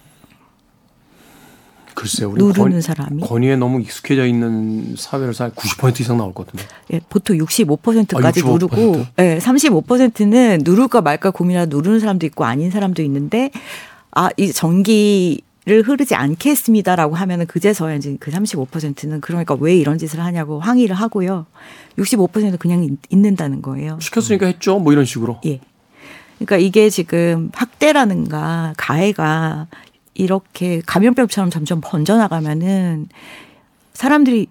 글쎄요, 1.95 2.31
우리 2.31 2.43
누르는 2.43 2.71
권, 2.73 2.81
사람이 2.81 3.23
권위에 3.23 3.57
너무 3.57 3.81
익숙해져 3.81 4.27
있는 4.27 4.95
사회라서 4.97 5.51
90% 5.51 6.01
이상 6.01 6.19
나올 6.19 6.35
것 6.35 6.47
같은데. 6.47 6.67
예, 6.93 7.01
보통 7.09 7.39
65%까지 7.39 8.41
아, 8.41 8.43
65%? 8.43 8.53
누르고, 8.53 9.07
예, 9.21 9.39
35%는 9.39 10.61
누를까 10.65 11.01
말까 11.01 11.31
고민하다 11.31 11.75
누르는 11.75 12.01
사람도 12.01 12.27
있고 12.27 12.45
아닌 12.45 12.71
사람도 12.71 13.03
있는데, 13.03 13.51
아, 14.11 14.29
이 14.37 14.53
전기 14.53 15.43
를 15.67 15.81
흐르지 15.83 16.15
않겠습니다라고 16.15 17.15
하면은 17.15 17.47
그제서야 17.47 17.95
이제 17.95 18.19
그 18.21 18.31
35%는 18.31 19.23
그러니까 19.23 19.57
왜 19.59 19.75
이런 19.75 19.97
짓을 19.97 20.21
하냐고 20.21 20.61
항의를 20.61 20.95
하고요. 20.95 21.47
65%는 21.97 22.59
그냥 22.59 22.99
있는다는 23.09 23.63
거예요. 23.63 23.99
시켰으니까 23.99 24.45
했죠. 24.45 24.79
뭐 24.79 24.93
이런 24.93 25.07
식으로. 25.07 25.41
예. 25.47 25.61
그러니까 26.37 26.59
이게 26.59 26.91
지금 26.91 27.51
학대라는가 27.55 28.75
가해가 28.77 29.69
이렇게 30.15 30.81
감염병처럼 30.87 31.51
점점 31.51 31.81
번져나가면은 31.83 33.09
사람들이 33.93 34.49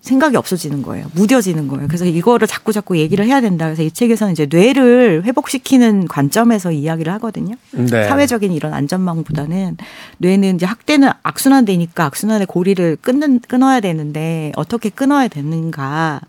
생각이 0.00 0.34
없어지는 0.36 0.82
거예요. 0.82 1.10
무뎌지는 1.14 1.68
거예요. 1.68 1.86
그래서 1.86 2.06
이거를 2.06 2.48
자꾸 2.48 2.72
자꾸 2.72 2.96
얘기를 2.96 3.26
해야 3.26 3.42
된다. 3.42 3.66
그래서 3.66 3.82
이 3.82 3.90
책에서는 3.90 4.32
이제 4.32 4.46
뇌를 4.50 5.24
회복시키는 5.24 6.08
관점에서 6.08 6.72
이야기를 6.72 7.12
하거든요. 7.14 7.56
네. 7.72 8.08
사회적인 8.08 8.50
이런 8.52 8.72
안전망보다는 8.72 9.76
뇌는 10.18 10.56
이제 10.56 10.64
학대는 10.64 11.10
악순환되니까 11.22 12.06
악순환의 12.06 12.46
고리를 12.46 12.96
끊는 13.02 13.40
끊어야 13.40 13.80
되는데 13.80 14.52
어떻게 14.56 14.88
끊어야 14.88 15.28
되는가? 15.28 16.22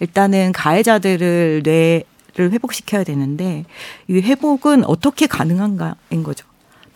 일단은 0.00 0.52
가해자들을 0.52 1.62
뇌를 1.64 2.52
회복시켜야 2.52 3.04
되는데 3.04 3.66
이 4.08 4.20
회복은 4.20 4.86
어떻게 4.86 5.26
가능한가인 5.26 6.22
거죠. 6.22 6.46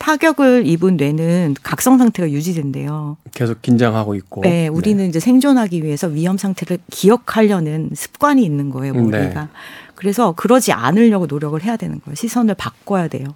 타격을 0.02 0.66
입은 0.66 0.96
뇌는 0.96 1.54
각성 1.62 1.96
상태가 1.96 2.28
유지된대요. 2.28 3.18
계속 3.32 3.62
긴장하고 3.62 4.16
있고. 4.16 4.40
네, 4.40 4.66
우리는 4.66 4.98
네. 4.98 5.08
이제 5.08 5.20
생존하기 5.20 5.84
위해서 5.84 6.08
위험 6.08 6.36
상태를 6.36 6.78
기억하려는 6.90 7.90
습관이 7.94 8.44
있는 8.44 8.70
거예요, 8.70 8.94
머리가. 8.94 9.42
네. 9.42 9.48
그래서 9.94 10.32
그러지 10.32 10.72
않으려고 10.72 11.26
노력을 11.26 11.62
해야 11.62 11.76
되는 11.76 12.00
거예요. 12.04 12.16
시선을 12.16 12.56
바꿔야 12.56 13.06
돼요. 13.06 13.28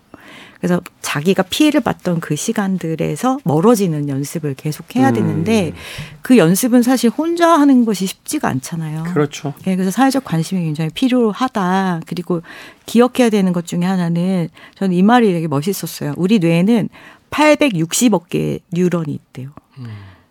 그래서 0.58 0.80
자기가 1.00 1.44
피해를 1.44 1.80
봤던 1.80 2.20
그 2.20 2.36
시간들에서 2.36 3.38
멀어지는 3.44 4.08
연습을 4.08 4.54
계속 4.54 4.96
해야 4.96 5.10
음. 5.10 5.14
되는데 5.14 5.68
음. 5.68 5.74
그 6.22 6.36
연습은 6.36 6.82
사실 6.82 7.10
혼자 7.10 7.48
하는 7.48 7.84
것이 7.84 8.06
쉽지가 8.06 8.48
않잖아요. 8.48 9.04
그렇죠. 9.04 9.54
네, 9.64 9.76
그래서 9.76 9.90
사회적 9.90 10.24
관심이 10.24 10.62
굉장히 10.64 10.90
필요하다. 10.90 12.00
그리고 12.06 12.42
기억해야 12.86 13.30
되는 13.30 13.52
것 13.52 13.66
중에 13.66 13.84
하나는 13.84 14.48
저는 14.76 14.96
이 14.96 15.02
말이 15.02 15.32
되게 15.32 15.46
멋있었어요. 15.48 16.14
우리 16.16 16.38
뇌에는 16.38 16.88
860억 17.30 18.28
개의 18.28 18.60
뉴런이 18.72 19.12
있대요. 19.12 19.50
음. 19.78 19.86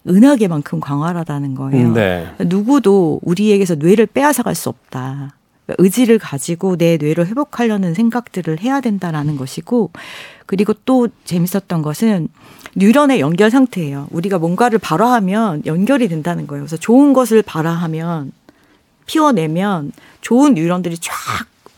은하계만큼 0.08 0.80
광활하다는 0.80 1.56
거예요. 1.56 1.94
네. 1.94 2.28
누구도 2.40 3.20
우리에게서 3.24 3.76
뇌를 3.76 4.06
빼앗아갈 4.06 4.54
수 4.54 4.70
없다. 4.70 5.36
의지를 5.78 6.20
가지고 6.20 6.78
내 6.78 6.98
뇌를 6.98 7.28
회복하려는 7.28 7.94
생각들을 7.94 8.60
해야 8.62 8.82
된다라는 8.82 9.36
것이고 9.38 9.92
그리고 10.46 10.74
또 10.86 11.08
재밌었던 11.26 11.82
것은 11.82 12.28
뉴런의 12.76 13.20
연결 13.20 13.50
상태예요. 13.50 14.08
우리가 14.12 14.38
뭔가를 14.38 14.80
발화하면 14.80 15.64
연결이 15.66 16.08
된다는 16.08 16.46
거예요. 16.46 16.64
그래서 16.64 16.78
좋은 16.78 17.14
것을 17.14 17.42
발화하면 17.42 18.32
피워내면 19.06 19.92
좋은 20.22 20.56
뉴런들이 20.56 20.98
쫙 20.98 21.12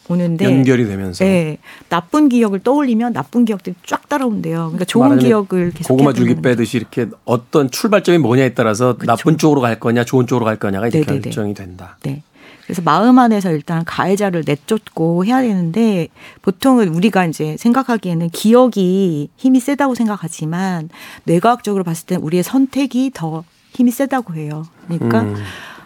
오는데 0.09 0.45
연결이 0.45 0.87
되면서 0.87 1.23
네, 1.25 1.57
나쁜 1.89 2.29
기억을 2.29 2.59
떠올리면 2.59 3.13
나쁜 3.13 3.45
기억들이 3.45 3.75
쫙 3.85 4.07
따라온대요. 4.07 4.57
그러니까 4.67 4.85
좋은 4.85 5.19
기억을 5.19 5.71
계속 5.71 5.89
고구마 5.89 6.13
줄기 6.13 6.41
빼듯이 6.41 6.77
이렇게 6.77 7.07
어떤 7.25 7.69
출발점이 7.69 8.17
뭐냐에 8.19 8.53
따라서 8.53 8.93
그쵸. 8.93 9.05
나쁜 9.05 9.37
쪽으로 9.37 9.61
갈 9.61 9.79
거냐, 9.79 10.05
좋은 10.05 10.25
쪽으로 10.25 10.45
갈 10.45 10.57
거냐가 10.57 10.87
이제 10.87 10.99
네네네. 10.99 11.21
결정이 11.21 11.53
된다. 11.53 11.97
네. 12.03 12.23
그래서 12.67 12.81
마음 12.83 13.17
안에서 13.17 13.49
일단 13.51 13.85
가해자를 13.85 14.43
내쫓고 14.45 15.23
해야 15.23 15.41
되는데 15.41 16.09
보통은 16.41 16.89
우리가 16.89 17.25
이제 17.25 17.55
생각하기에는 17.57 18.29
기억이 18.31 19.29
힘이 19.37 19.61
세다고 19.61 19.95
생각하지만 19.95 20.89
뇌과학적으로 21.23 21.85
봤을 21.85 22.05
때 22.05 22.17
우리의 22.17 22.43
선택이 22.43 23.11
더 23.13 23.45
힘이 23.71 23.91
세다고 23.91 24.35
해요. 24.35 24.65
그러니까 24.85 25.21
음. 25.21 25.35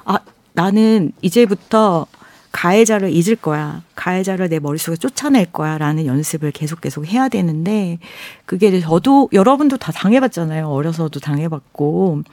아 0.05 0.19
나는 0.53 1.11
이제부터 1.21 2.07
가해자를 2.51 3.11
잊을 3.11 3.37
거야. 3.37 3.81
가해자를 3.95 4.49
내 4.49 4.59
머릿속에 4.59 4.97
쫓아낼 4.97 5.45
거야. 5.45 5.77
라는 5.77 6.05
연습을 6.05 6.51
계속 6.51 6.81
계속 6.81 7.05
해야 7.07 7.29
되는데, 7.29 7.99
그게 8.45 8.79
저도, 8.81 9.29
여러분도 9.31 9.77
다 9.77 9.91
당해봤잖아요. 9.91 10.67
어려서도 10.67 11.19
당해봤고, 11.21 12.23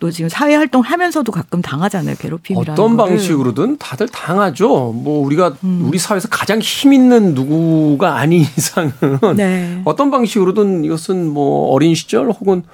또 0.00 0.10
지금 0.10 0.28
사회활동 0.28 0.82
하면서도 0.82 1.30
가끔 1.30 1.62
당하잖아요. 1.62 2.16
괴롭힘이라는 2.18 2.72
어떤 2.72 2.96
거를. 2.96 3.16
방식으로든 3.16 3.78
다들 3.78 4.08
당하죠. 4.08 4.68
뭐, 4.92 5.24
우리가, 5.24 5.54
음. 5.62 5.84
우리 5.86 5.98
사회에서 5.98 6.28
가장 6.28 6.58
힘 6.60 6.92
있는 6.92 7.34
누구가 7.34 8.16
아닌 8.16 8.42
이상은. 8.56 8.92
네. 9.36 9.80
어떤 9.84 10.10
방식으로든 10.10 10.84
이것은 10.84 11.28
뭐, 11.28 11.72
어린 11.72 11.94
시절 11.94 12.30
혹은 12.30 12.64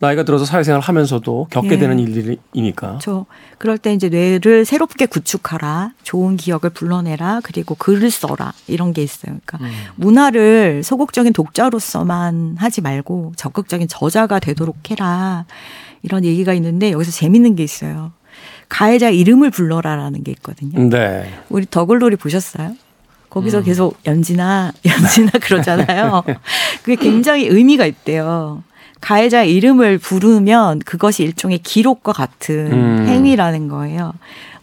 나이가 0.00 0.22
들어서 0.22 0.44
사회생활 0.44 0.80
하면서도 0.80 1.48
겪게 1.50 1.72
예. 1.72 1.78
되는 1.78 1.98
일이니까. 1.98 2.88
그렇죠. 2.88 3.26
그럴 3.58 3.78
때 3.78 3.92
이제 3.92 4.08
뇌를 4.08 4.64
새롭게 4.64 5.06
구축하라. 5.06 5.92
좋은 6.04 6.36
기억을 6.36 6.70
불러내라. 6.70 7.40
그리고 7.42 7.74
글을 7.74 8.10
써라. 8.10 8.52
이런 8.68 8.92
게 8.92 9.02
있어요. 9.02 9.36
그러니까 9.44 9.58
음. 9.60 9.70
문화를 9.96 10.82
소극적인 10.84 11.32
독자로서만 11.32 12.56
하지 12.58 12.80
말고 12.80 13.32
적극적인 13.36 13.88
저자가 13.88 14.38
되도록 14.38 14.90
해라. 14.90 15.46
이런 16.02 16.24
얘기가 16.24 16.52
있는데 16.54 16.92
여기서 16.92 17.10
재밌는 17.10 17.56
게 17.56 17.64
있어요. 17.64 18.12
가해자 18.68 19.08
이름을 19.10 19.50
불러라라는 19.50 20.22
게 20.22 20.30
있거든요. 20.32 20.88
네. 20.88 21.28
우리 21.48 21.66
더글로리 21.68 22.16
보셨어요? 22.16 22.76
거기서 23.30 23.58
음. 23.58 23.64
계속 23.64 23.98
연진아, 24.06 24.72
연진아 24.86 25.32
그러잖아요. 25.42 26.22
그게 26.82 26.94
굉장히 26.96 27.46
의미가 27.46 27.84
있대요. 27.86 28.62
가해자 29.00 29.44
이름을 29.44 29.98
부르면 29.98 30.80
그것이 30.80 31.22
일종의 31.22 31.58
기록과 31.58 32.12
같은 32.12 32.72
음. 32.72 33.06
행위라는 33.08 33.68
거예요. 33.68 34.12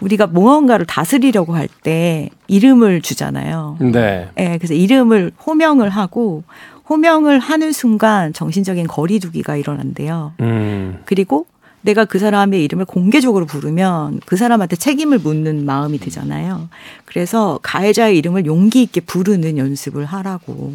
우리가 0.01 0.27
무언가를 0.27 0.85
다스리려고 0.85 1.55
할 1.55 1.67
때 1.83 2.29
이름을 2.47 3.01
주잖아요. 3.01 3.77
네. 3.79 4.29
네. 4.35 4.57
그래서 4.57 4.73
이름을 4.73 5.31
호명을 5.45 5.89
하고 5.89 6.43
호명을 6.89 7.39
하는 7.39 7.71
순간 7.71 8.33
정신적인 8.33 8.87
거리두기가 8.87 9.55
일어난대요. 9.55 10.33
음. 10.41 10.99
그리고 11.05 11.45
내가 11.81 12.05
그 12.05 12.17
사람의 12.17 12.63
이름을 12.63 12.85
공개적으로 12.85 13.45
부르면 13.45 14.21
그 14.25 14.37
사람한테 14.37 14.75
책임을 14.75 15.19
묻는 15.19 15.65
마음이 15.65 15.99
들잖아요. 15.99 16.67
그래서 17.05 17.59
가해자의 17.61 18.17
이름을 18.17 18.47
용기 18.47 18.81
있게 18.81 19.01
부르는 19.01 19.57
연습을 19.59 20.05
하라고. 20.05 20.73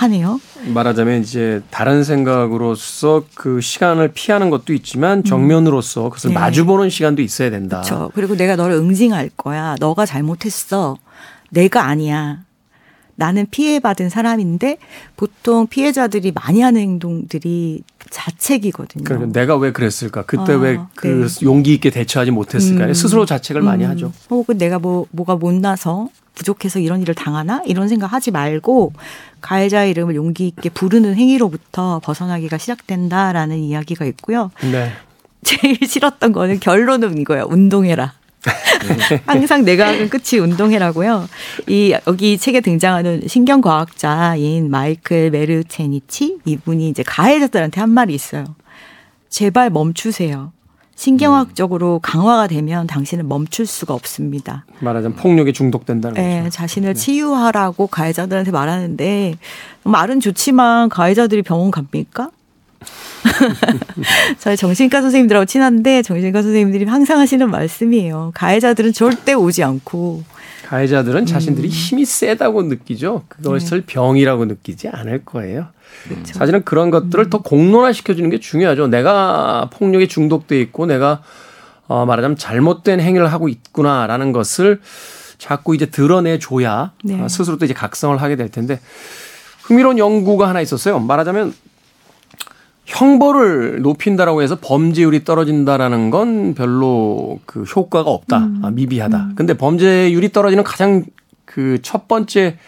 하네요. 0.00 0.40
말하자면 0.72 1.20
이제 1.20 1.60
다른 1.70 2.04
생각으로서 2.04 3.24
그 3.34 3.60
시간을 3.60 4.12
피하는 4.14 4.48
것도 4.48 4.72
있지만 4.72 5.18
음. 5.18 5.24
정면으로서 5.24 6.04
그것을 6.04 6.30
네. 6.30 6.34
마주보는 6.34 6.88
시간도 6.88 7.20
있어야 7.20 7.50
된다. 7.50 7.82
그렇죠. 7.82 8.10
그리고 8.14 8.34
내가 8.34 8.56
너를 8.56 8.76
응징할 8.76 9.30
거야. 9.36 9.76
너가 9.78 10.06
잘못했어. 10.06 10.96
내가 11.50 11.84
아니야. 11.84 12.38
나는 13.16 13.46
피해받은 13.50 14.08
사람인데 14.08 14.78
보통 15.16 15.66
피해자들이 15.66 16.32
많이 16.32 16.62
하는 16.62 16.80
행동들이 16.80 17.82
자책이거든요. 18.08 19.04
그러니까 19.04 19.38
내가 19.38 19.56
왜 19.56 19.72
그랬을까? 19.72 20.22
그때 20.22 20.54
아, 20.54 20.56
왜그 20.56 21.06
네. 21.06 21.44
용기 21.44 21.74
있게 21.74 21.90
대처하지 21.90 22.30
못했을까? 22.30 22.86
음. 22.86 22.94
스스로 22.94 23.26
자책을 23.26 23.60
음. 23.60 23.66
많이 23.66 23.84
하죠. 23.84 24.10
혹은 24.30 24.56
내가 24.56 24.78
뭐 24.78 25.04
뭐가 25.10 25.36
못나서 25.36 26.08
부족해서 26.40 26.78
이런 26.78 27.02
일을 27.02 27.14
당하나 27.14 27.62
이런 27.66 27.88
생각 27.88 28.12
하지 28.14 28.30
말고 28.30 28.94
가해자의 29.42 29.90
이름을 29.90 30.14
용기 30.14 30.46
있게 30.48 30.70
부르는 30.70 31.14
행위로부터 31.14 32.00
벗어나기가 32.02 32.56
시작된다라는 32.56 33.58
이야기가 33.58 34.06
있고요. 34.06 34.50
네. 34.62 34.92
제일 35.42 35.78
싫었던 35.86 36.32
거는 36.32 36.60
결론은 36.60 37.18
이거예요. 37.18 37.46
운동해라. 37.48 38.14
항상 39.26 39.66
내가 39.66 39.88
하는 39.88 40.08
끝이 40.08 40.40
운동해라고요. 40.40 41.28
이 41.68 41.94
여기 42.06 42.38
책에 42.38 42.62
등장하는 42.62 43.24
신경 43.26 43.60
과학자인 43.60 44.70
마이클 44.70 45.30
메르체니치 45.30 46.38
이분이 46.46 46.88
이제 46.88 47.02
가해자들한테 47.02 47.80
한 47.80 47.90
말이 47.90 48.14
있어요. 48.14 48.54
제발 49.28 49.68
멈추세요. 49.68 50.52
신경학적으로 51.00 51.98
강화가 51.98 52.46
되면 52.46 52.86
당신은 52.86 53.26
멈출 53.26 53.64
수가 53.64 53.94
없습니다. 53.94 54.66
말하자면 54.80 55.16
폭력에 55.16 55.50
중독된다는 55.50 56.22
네, 56.22 56.40
거죠. 56.40 56.50
자신을 56.50 56.92
네. 56.92 57.00
치유하라고 57.00 57.86
가해자들한테 57.86 58.50
말하는데 58.50 59.38
말은 59.84 60.20
좋지만 60.20 60.90
가해자들이 60.90 61.40
병원 61.40 61.70
갑니까? 61.70 62.30
저희 64.40 64.58
정신과 64.58 65.00
선생님들하고 65.00 65.46
친한데 65.46 66.02
정신과 66.02 66.42
선생님들이 66.42 66.84
항상 66.84 67.18
하시는 67.18 67.50
말씀이에요. 67.50 68.32
가해자들은 68.34 68.92
절대 68.92 69.32
오지 69.32 69.64
않고 69.64 70.22
가해자들은 70.66 71.24
자신들이 71.24 71.68
음. 71.68 71.70
힘이 71.70 72.04
세다고 72.04 72.64
느끼죠. 72.64 73.24
그것을 73.28 73.80
네. 73.80 73.86
병이라고 73.86 74.44
느끼지 74.44 74.88
않을 74.88 75.24
거예요. 75.24 75.68
그렇죠. 76.08 76.34
사실은 76.34 76.64
그런 76.64 76.90
것들을 76.90 77.24
음. 77.24 77.30
더 77.30 77.38
공론화 77.38 77.92
시켜주는 77.92 78.28
게 78.30 78.40
중요하죠. 78.40 78.88
내가 78.88 79.68
폭력에 79.72 80.06
중독돼 80.06 80.60
있고 80.62 80.86
내가 80.86 81.22
어 81.86 82.06
말하자면 82.06 82.36
잘못된 82.36 83.00
행위를 83.00 83.32
하고 83.32 83.48
있구나라는 83.48 84.32
것을 84.32 84.80
자꾸 85.38 85.74
이제 85.74 85.86
드러내줘야 85.86 86.92
네. 87.04 87.20
어, 87.20 87.28
스스로 87.28 87.56
또 87.58 87.64
이제 87.64 87.74
각성을 87.74 88.20
하게 88.20 88.36
될 88.36 88.48
텐데 88.50 88.80
흥미로운 89.62 89.98
연구가 89.98 90.48
하나 90.48 90.60
있었어요. 90.60 90.98
말하자면 91.00 91.54
형벌을 92.84 93.82
높인다라고 93.82 94.42
해서 94.42 94.58
범죄율이 94.60 95.24
떨어진다라는 95.24 96.10
건 96.10 96.54
별로 96.54 97.38
그 97.46 97.62
효과가 97.62 98.10
없다. 98.10 98.38
음. 98.38 98.60
아, 98.64 98.70
미비하다. 98.70 99.16
음. 99.16 99.32
근데 99.36 99.54
범죄율이 99.54 100.32
떨어지는 100.32 100.64
가장 100.64 101.04
그 101.44 101.78
첫 101.82 102.06
번째 102.06 102.58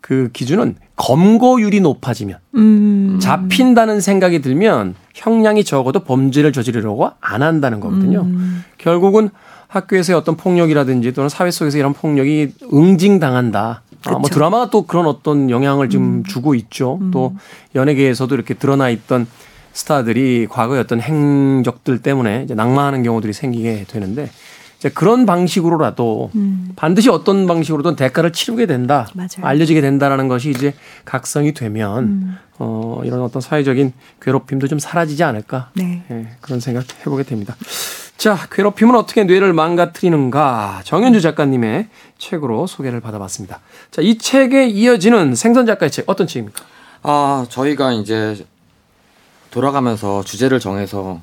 그 0.00 0.30
기준은 0.32 0.76
검거율이 0.96 1.80
높아지면 1.80 2.38
음. 2.56 3.18
잡힌다는 3.20 4.00
생각이 4.00 4.40
들면 4.40 4.94
형량이 5.14 5.64
적어도 5.64 6.00
범죄를 6.00 6.52
저지르려고 6.52 7.10
안 7.20 7.42
한다는 7.42 7.80
거거든요. 7.80 8.22
음. 8.22 8.64
결국은 8.78 9.30
학교에서의 9.68 10.16
어떤 10.16 10.36
폭력이라든지 10.36 11.12
또는 11.12 11.28
사회 11.28 11.50
속에서 11.50 11.78
이런 11.78 11.92
폭력이 11.92 12.54
응징당한다. 12.72 13.82
아, 14.06 14.10
뭐 14.12 14.22
드라마가 14.22 14.70
또 14.70 14.86
그런 14.86 15.06
어떤 15.06 15.50
영향을 15.50 15.90
좀 15.90 16.02
음. 16.02 16.24
주고 16.24 16.54
있죠. 16.54 16.98
또 17.12 17.32
음. 17.34 17.38
연예계에서도 17.74 18.34
이렇게 18.34 18.54
드러나 18.54 18.88
있던 18.88 19.26
스타들이 19.72 20.46
과거의 20.48 20.80
어떤 20.80 21.00
행적들 21.00 22.00
때문에 22.00 22.42
이제 22.44 22.54
낙마하는 22.54 23.02
경우들이 23.02 23.32
생기게 23.32 23.84
되는데 23.88 24.30
이제 24.78 24.88
그런 24.88 25.26
방식으로라도 25.26 26.30
음. 26.36 26.72
반드시 26.76 27.10
어떤 27.10 27.46
방식으로든 27.46 27.96
대가를 27.96 28.32
치르게 28.32 28.66
된다. 28.66 29.08
맞아요. 29.14 29.42
알려지게 29.42 29.80
된다라는 29.80 30.28
것이 30.28 30.50
이제 30.50 30.74
각성이 31.04 31.52
되면 31.52 32.04
음. 32.04 32.38
어 32.60 33.00
이런 33.04 33.20
어떤 33.22 33.42
사회적인 33.42 33.92
괴롭힘도 34.22 34.68
좀 34.68 34.78
사라지지 34.78 35.24
않을까. 35.24 35.70
네. 35.74 36.04
네, 36.08 36.28
그런 36.40 36.60
생각 36.60 36.84
해보게 37.00 37.24
됩니다. 37.24 37.56
자, 38.16 38.36
괴롭힘은 38.50 38.96
어떻게 38.96 39.24
뇌를 39.24 39.52
망가뜨리는가? 39.52 40.82
정현주 40.84 41.20
작가님의 41.20 41.88
책으로 42.18 42.66
소개를 42.66 43.00
받아봤습니다. 43.00 43.60
자, 43.92 44.02
이 44.02 44.18
책에 44.18 44.66
이어지는 44.66 45.34
생선 45.36 45.66
작가의 45.66 45.90
책 45.90 46.04
어떤 46.08 46.26
책입니까? 46.26 46.64
아 47.02 47.46
저희가 47.48 47.92
이제 47.92 48.44
돌아가면서 49.50 50.22
주제를 50.22 50.60
정해서 50.60 51.20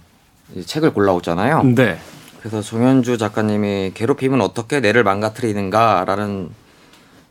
책을 0.65 0.93
골라오잖아요. 0.93 1.63
네. 1.75 1.99
그래서 2.45 2.61
정현주 2.61 3.17
작가님이 3.17 3.93
괴롭힘은 3.95 4.39
어떻게 4.39 4.79
뇌를 4.79 5.03
망가뜨리는가라는 5.03 6.51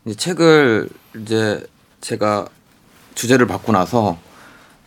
이제 0.03 0.13
책을 0.17 0.89
이제 1.21 1.65
제가 2.01 2.49
주제를 3.13 3.47
받고 3.47 3.71
나서 3.71 4.17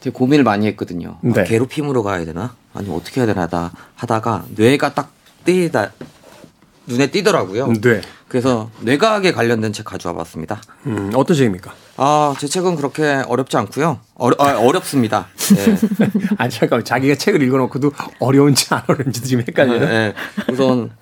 되게 0.00 0.12
고민을 0.12 0.44
많이 0.44 0.66
했거든요. 0.66 1.16
아, 1.16 1.18
네. 1.22 1.40
아, 1.40 1.44
괴롭힘으로 1.44 2.02
가야 2.02 2.26
되나? 2.26 2.54
아니 2.74 2.94
어떻게 2.94 3.22
해야 3.22 3.26
되나 3.26 3.48
하다가 3.94 4.44
뇌가 4.54 4.92
딱 4.92 5.12
띄다 5.46 5.92
눈에 6.86 7.10
띄더라고요. 7.10 7.72
네. 7.80 8.02
그래서 8.28 8.70
뇌과학에 8.82 9.32
관련된 9.32 9.72
책 9.72 9.86
가져와 9.86 10.14
봤습니다. 10.14 10.60
음, 10.84 11.10
어떤 11.14 11.38
책입니까? 11.38 11.72
아, 12.00 12.32
제 12.38 12.46
책은 12.46 12.76
그렇게 12.76 13.02
어렵지 13.26 13.56
않고요. 13.56 13.98
어려, 14.14 14.36
아, 14.38 14.56
어렵습니다. 14.58 15.26
네. 15.56 15.76
아니, 16.38 16.50
잠깐 16.50 16.84
자기가 16.84 17.16
책을 17.16 17.42
읽어놓고도 17.42 17.90
어려운지 18.20 18.66
안 18.72 18.82
어려운지도 18.86 19.26
지금 19.26 19.44
헷갈려요. 19.46 19.80
네, 19.80 19.86
네. 19.86 20.14
우선 20.52 20.92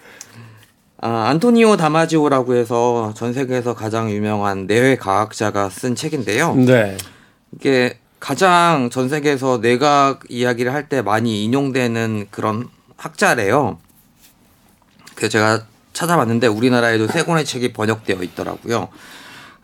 아, 0.98 1.26
안토니오 1.28 1.76
다마지오라고 1.76 2.54
해서 2.54 3.12
전 3.14 3.34
세계에서 3.34 3.74
가장 3.74 4.10
유명한 4.10 4.66
뇌 4.66 4.96
과학자가 4.96 5.68
쓴 5.68 5.94
책인데요. 5.94 6.54
네. 6.54 6.96
이게 7.54 7.98
가장 8.18 8.88
전 8.90 9.10
세계에서 9.10 9.58
뇌과학 9.58 10.20
이야기를 10.30 10.72
할 10.72 10.88
때 10.88 11.02
많이 11.02 11.44
인용되는 11.44 12.28
그런 12.30 12.68
학자래요. 12.96 13.78
그래서 15.14 15.32
제가 15.32 15.60
찾아봤는데 15.92 16.46
우리나라에도 16.46 17.06
세 17.06 17.22
권의 17.22 17.44
책이 17.44 17.74
번역되어 17.74 18.22
있더라고요. 18.22 18.88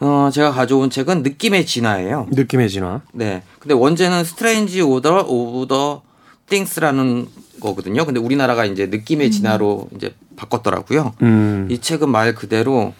어, 0.04 0.30
제가 0.32 0.50
가져온 0.50 0.90
책은 0.90 1.22
느낌의 1.22 1.64
진화예요. 1.64 2.26
느낌의 2.32 2.68
진화. 2.70 3.02
네. 3.12 3.44
근데 3.60 3.72
원제는 3.72 4.24
Strange 4.24 4.82
Order 4.82 5.26
of 5.28 5.68
the 5.68 6.02
Things라는 6.50 7.28
거거든요. 7.60 8.04
근데 8.04 8.18
우리나라가 8.18 8.64
이제 8.64 8.86
느낌의 8.86 9.28
음. 9.28 9.30
진화로 9.30 9.88
이제 9.94 10.12
바꿨더라고요. 10.34 11.14
음. 11.22 11.68
이 11.70 11.78
책은 11.78 12.10
말 12.10 12.34
그대로 12.34 12.94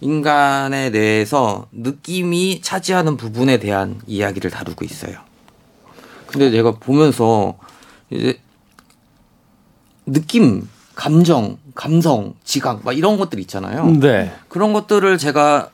인간에 0.00 0.90
대해서 0.90 1.66
느낌이 1.70 2.62
차지하는 2.62 3.18
부분에 3.18 3.58
대한 3.58 4.00
이야기를 4.06 4.50
다루고 4.50 4.86
있어요. 4.86 5.18
근데 6.26 6.48
내가 6.48 6.70
보면서 6.72 7.58
이제 8.08 8.40
느낌, 10.06 10.66
감정, 10.94 11.58
감성, 11.74 12.32
지각 12.42 12.86
막 12.86 12.96
이런 12.96 13.18
것들 13.18 13.38
있잖아요. 13.40 13.84
네. 14.00 14.32
그런 14.48 14.72
것들을 14.72 15.18
제가 15.18 15.68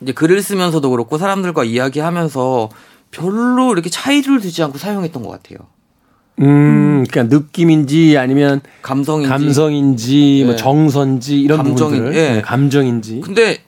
이제 0.00 0.12
글을 0.12 0.42
쓰면서도 0.42 0.90
그렇고 0.90 1.18
사람들과 1.18 1.64
이야기하면서 1.64 2.68
별로 3.10 3.72
이렇게 3.72 3.88
차이를 3.90 4.40
두지 4.40 4.62
않고 4.62 4.78
사용했던 4.78 5.22
것 5.22 5.30
같아요. 5.30 5.58
음, 6.40 7.04
그러니까 7.08 7.34
느낌인지 7.34 8.18
아니면 8.18 8.60
감성인지, 8.82 9.28
감성인지 9.30 10.42
뭐 10.44 10.52
네. 10.52 10.52
뭐 10.52 10.56
정서인지 10.56 11.40
이런 11.40 11.58
감정인, 11.58 11.98
부분들, 11.98 12.12
네. 12.12 12.42
감정인지. 12.42 13.20
근데 13.20 13.64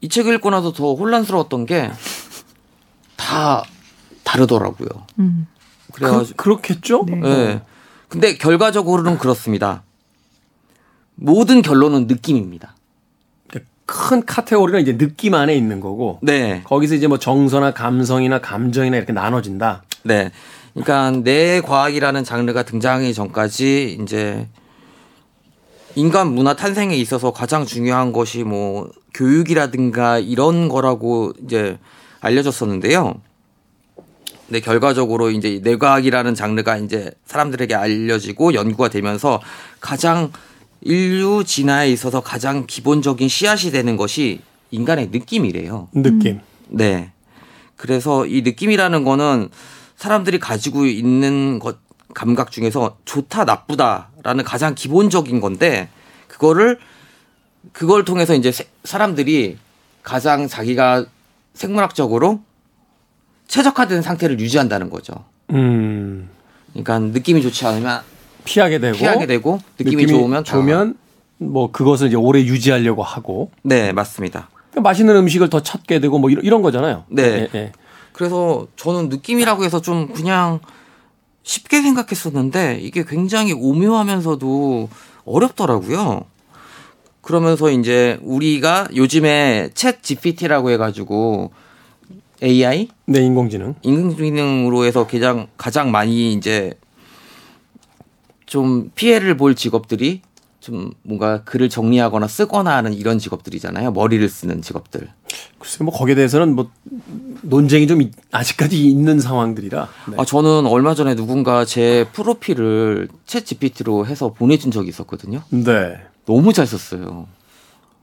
이 0.00 0.08
책을 0.08 0.34
읽고 0.34 0.50
나서 0.50 0.72
더 0.72 0.94
혼란스러웠던 0.94 1.66
게 1.66 1.90
다 3.24 3.64
다르더라고요. 4.22 4.88
음. 5.18 5.46
그래가지고 5.92 6.36
그, 6.36 6.48
렇겠죠 6.50 7.04
네. 7.06 7.16
네. 7.16 7.62
근데 8.08 8.36
결과적으로는 8.36 9.18
그렇습니다. 9.18 9.82
모든 11.14 11.62
결론은 11.62 12.06
느낌입니다. 12.06 12.73
큰 13.86 14.24
카테고리가 14.24 14.78
이제 14.78 14.96
느낌 14.96 15.34
안에 15.34 15.54
있는 15.54 15.80
거고. 15.80 16.18
네. 16.22 16.62
거기서 16.64 16.94
이제 16.94 17.06
뭐 17.06 17.18
정서나 17.18 17.72
감성이나 17.72 18.40
감정이나 18.40 18.96
이렇게 18.96 19.12
나눠진다. 19.12 19.82
네. 20.04 20.30
그러니까 20.72 21.10
내 21.22 21.60
과학이라는 21.60 22.24
장르가 22.24 22.62
등장하기 22.64 23.14
전까지 23.14 23.98
이제 24.00 24.48
인간 25.94 26.32
문화 26.34 26.54
탄생에 26.54 26.96
있어서 26.96 27.32
가장 27.32 27.64
중요한 27.64 28.12
것이 28.12 28.42
뭐 28.42 28.90
교육이라든가 29.14 30.18
이런 30.18 30.68
거라고 30.68 31.32
이제 31.44 31.78
알려졌었는데요. 32.20 33.14
근데 34.46 34.60
결과적으로 34.60 35.30
이제 35.30 35.60
뇌과학이라는 35.62 36.34
장르가 36.34 36.76
이제 36.78 37.12
사람들에게 37.24 37.74
알려지고 37.74 38.54
연구가 38.54 38.88
되면서 38.88 39.40
가장 39.80 40.32
인류 40.84 41.44
진화에 41.44 41.90
있어서 41.90 42.20
가장 42.20 42.66
기본적인 42.66 43.28
씨앗이 43.28 43.72
되는 43.72 43.96
것이 43.96 44.40
인간의 44.70 45.08
느낌이래요. 45.08 45.88
느낌. 45.92 46.40
네. 46.68 47.12
그래서 47.76 48.26
이 48.26 48.42
느낌이라는 48.42 49.04
거는 49.04 49.48
사람들이 49.96 50.38
가지고 50.38 50.86
있는 50.86 51.58
것 51.58 51.78
감각 52.14 52.52
중에서 52.52 52.96
좋다 53.04 53.44
나쁘다라는 53.44 54.44
가장 54.44 54.74
기본적인 54.74 55.40
건데 55.40 55.88
그거를 56.28 56.78
그걸 57.72 58.04
통해서 58.04 58.34
이제 58.34 58.52
사람들이 58.84 59.56
가장 60.02 60.46
자기가 60.46 61.06
생물학적으로 61.54 62.42
최적화된 63.48 64.02
상태를 64.02 64.38
유지한다는 64.38 64.90
거죠. 64.90 65.24
음. 65.50 66.28
그러니까 66.72 66.98
느낌이 66.98 67.42
좋지 67.42 67.66
않으면 67.66 68.02
피하게 68.44 68.78
되고 68.78 68.96
피하게 68.96 69.26
되고 69.26 69.58
느낌이, 69.78 70.02
느낌이 70.02 70.18
좋으면 70.18 70.44
좋으면 70.44 70.96
뭐 71.38 71.70
그것을 71.70 72.08
이제 72.08 72.16
오래 72.16 72.40
유지하려고 72.40 73.02
하고. 73.02 73.50
네, 73.62 73.92
맞습니다. 73.92 74.48
그러니까 74.70 74.88
맛있는 74.88 75.16
음식을 75.16 75.50
더 75.50 75.60
찾게 75.60 76.00
되고 76.00 76.18
뭐 76.18 76.30
이런, 76.30 76.44
이런 76.44 76.62
거잖아요. 76.62 77.04
네. 77.08 77.22
예, 77.22 77.58
예. 77.58 77.72
그래서 78.12 78.66
저는 78.76 79.08
느낌이라고 79.08 79.64
해서 79.64 79.80
좀 79.80 80.12
그냥 80.12 80.60
쉽게 81.42 81.82
생각했었는데 81.82 82.78
이게 82.80 83.04
굉장히 83.04 83.52
오묘하면서도 83.52 84.88
어렵더라고요. 85.24 86.24
그러면서 87.20 87.70
이제 87.70 88.18
우리가 88.22 88.88
요즘에 88.94 89.70
챗 89.74 90.02
GPT라고 90.02 90.70
해가지고 90.70 91.50
AI? 92.42 92.88
네, 93.06 93.20
인공지능. 93.20 93.74
인공지능으로 93.82 94.84
해서 94.84 95.06
가장 95.06 95.46
가장 95.56 95.90
많이 95.90 96.32
이제 96.34 96.74
좀 98.46 98.90
피해를 98.94 99.36
볼 99.36 99.54
직업들이 99.54 100.22
좀 100.60 100.92
뭔가 101.02 101.42
글을 101.44 101.68
정리하거나 101.68 102.26
쓰거나 102.26 102.74
하는 102.76 102.94
이런 102.94 103.18
직업들이잖아요. 103.18 103.92
머리를 103.92 104.26
쓰는 104.28 104.62
직업들. 104.62 105.10
글쎄 105.58 105.84
뭐 105.84 105.92
거기에 105.92 106.14
대해서는 106.14 106.54
뭐 106.54 106.70
논쟁이 107.42 107.86
좀 107.86 108.10
아직까지 108.32 108.82
있는 108.88 109.20
상황들이라. 109.20 109.88
네. 110.10 110.16
아 110.18 110.24
저는 110.24 110.66
얼마 110.66 110.94
전에 110.94 111.14
누군가 111.14 111.66
제 111.66 112.06
프로필을 112.12 113.08
챗 113.26 113.44
GPT로 113.44 114.06
해서 114.06 114.32
보내준 114.32 114.70
적이 114.70 114.88
있었거든요. 114.88 115.42
네. 115.50 116.00
너무 116.24 116.54
잘 116.54 116.66
썼어요. 116.66 117.26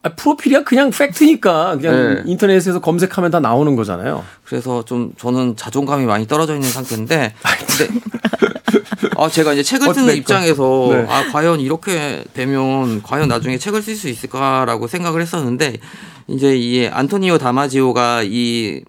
아, 0.03 0.09
프로필이야 0.09 0.63
그냥 0.63 0.89
팩트니까 0.89 1.77
그냥 1.77 2.15
네. 2.15 2.21
인터넷에서 2.25 2.79
검색하면 2.79 3.29
다 3.29 3.39
나오는 3.39 3.75
거잖아요. 3.75 4.23
그래서 4.43 4.83
좀 4.83 5.13
저는 5.17 5.55
자존감이 5.55 6.05
많이 6.05 6.27
떨어져 6.27 6.55
있는 6.55 6.69
상태인데 6.69 7.33
근데 7.77 7.99
아 9.17 9.29
제가 9.29 9.53
이제 9.53 9.61
책을 9.61 9.93
쓰는 9.93 10.15
입장에서 10.15 10.89
네. 10.91 11.05
아 11.07 11.31
과연 11.31 11.59
이렇게 11.59 12.23
되면 12.33 13.03
과연 13.03 13.27
나중에 13.27 13.59
책을 13.59 13.83
쓸 13.83 13.95
수 13.95 14.09
있을까라고 14.09 14.87
생각을 14.87 15.21
했었는데 15.21 15.77
이제 16.27 16.57
이 16.57 16.87
안토니오 16.87 17.37
다마지오가 17.37 18.23
이, 18.23 18.81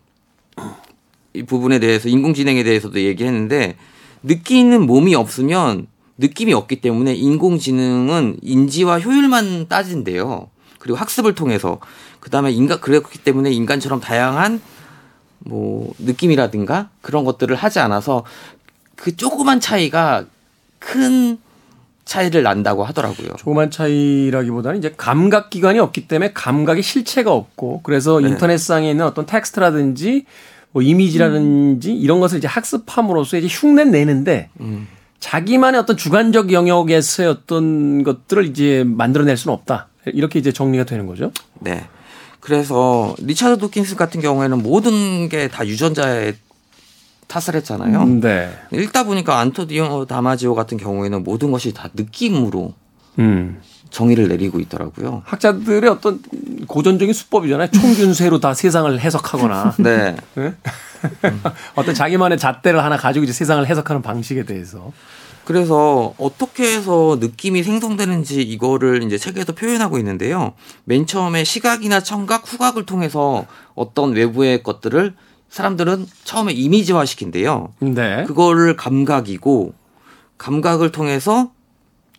이 1.35 1.43
부분에 1.43 1.79
대해서 1.79 2.09
인공지능에 2.09 2.63
대해서도 2.63 3.01
얘기했는데 3.01 3.77
느끼는 4.23 4.87
몸이 4.87 5.15
없으면 5.15 5.89
느낌이 6.17 6.55
없기 6.55 6.81
때문에 6.81 7.15
인공지능은 7.15 8.39
인지와 8.41 9.01
효율만 9.01 9.69
따진대요. 9.69 10.49
그리고 10.83 10.99
학습을 10.99 11.37
통해서 11.37 11.79
그다음에 12.19 12.51
인간 12.51 12.81
그렇기 12.81 13.21
때문에 13.21 13.53
인간처럼 13.53 14.01
다양한 14.01 14.61
뭐 15.39 15.95
느낌이라든가 16.01 16.89
그런 17.03 17.25
것들을 17.25 17.55
하지 17.55 17.79
않아서 17.79 18.25
그 18.97 19.17
조그만 19.17 19.61
차이가 19.61 20.25
큰 20.81 21.39
차이를 22.05 22.43
난다고 22.43 22.83
하더라고요. 22.83 23.29
조그만 23.39 23.71
차이라기보다는 23.71 24.81
이제 24.81 24.93
감각 24.97 25.51
기관이 25.51 25.79
없기 25.79 26.09
때문에 26.09 26.33
감각의 26.33 26.83
실체가 26.83 27.33
없고 27.33 27.83
그래서 27.85 28.19
네. 28.19 28.31
인터넷상에 28.31 28.91
있는 28.91 29.07
어떤 29.07 29.25
텍스트라든지 29.25 30.25
뭐 30.73 30.83
이미지라든지 30.83 31.93
음. 31.93 31.97
이런 31.97 32.19
것을 32.19 32.39
이제 32.39 32.49
학습함으로써 32.49 33.37
이제 33.37 33.47
흉내 33.49 33.85
내는데 33.85 34.51
음. 34.59 34.89
자기만의 35.21 35.81
어떤 35.81 35.97
주관적 35.97 36.53
영역에서의 36.53 37.29
어떤 37.29 38.03
것들을 38.03 38.47
이제 38.47 38.83
만들어낼 38.85 39.37
수는 39.37 39.55
없다. 39.55 39.87
이렇게 40.07 40.39
이제 40.39 40.53
정리가 40.53 40.85
되는 40.85 41.07
거죠. 41.07 41.33
네. 41.61 41.85
그래서 42.41 43.15
리차드 43.19 43.59
도킨스 43.59 43.95
같은 43.97 44.21
경우에는 44.21 44.63
모든 44.63 45.29
게 45.29 45.49
다 45.49 45.67
유전자의 45.67 46.35
탓을 47.29 47.55
했잖아요. 47.57 48.03
음, 48.03 48.21
네. 48.21 48.51
읽다 48.73 49.05
보니까 49.05 49.39
안토니오 49.39 50.05
다마지오 50.07 50.55
같은 50.55 50.77
경우에는 50.77 51.23
모든 51.25 51.51
것이 51.51 51.73
다 51.73 51.89
느낌으로 51.95 52.75
음. 53.19 53.61
정의를 53.91 54.29
내리고 54.29 54.59
있더라고요. 54.61 55.23
학자들의 55.25 55.89
어떤 55.89 56.21
고전적인 56.67 57.13
수법이잖아요. 57.15 57.69
총균세로 57.71 58.41
다 58.41 58.55
세상을 58.55 58.99
해석하거나. 58.99 59.75
네. 59.81 60.17
네? 60.35 60.55
어떤 61.77 61.95
자기만의 61.95 62.39
잣대를 62.39 62.83
하나 62.83 62.97
가지고 62.97 63.25
이제 63.25 63.33
세상을 63.33 63.67
해석하는 63.67 64.03
방식에 64.03 64.45
대해서. 64.45 64.93
그래서 65.45 66.15
어떻게 66.19 66.75
해서 66.75 67.19
느낌이 67.21 67.63
생성되는지 67.63 68.43
이거를 68.43 69.03
이제 69.03 69.19
책에서 69.19 69.53
표현하고 69.53 69.99
있는데요. 69.99 70.55
맨 70.85 71.07
처음에 71.07 71.45
시각이나 71.45 72.01
청각, 72.01 72.51
후각을 72.51 72.87
통해서 72.87 73.47
어떤 73.75 74.13
외부의 74.13 74.63
것들을 74.63 75.15
사람들은 75.49 76.07
처음에 76.25 76.53
이미지화 76.53 77.05
시킨대요. 77.05 77.73
네. 77.81 78.25
그거를 78.25 78.77
감각이고 78.77 79.75
감각을 80.39 80.93
통해서 80.93 81.51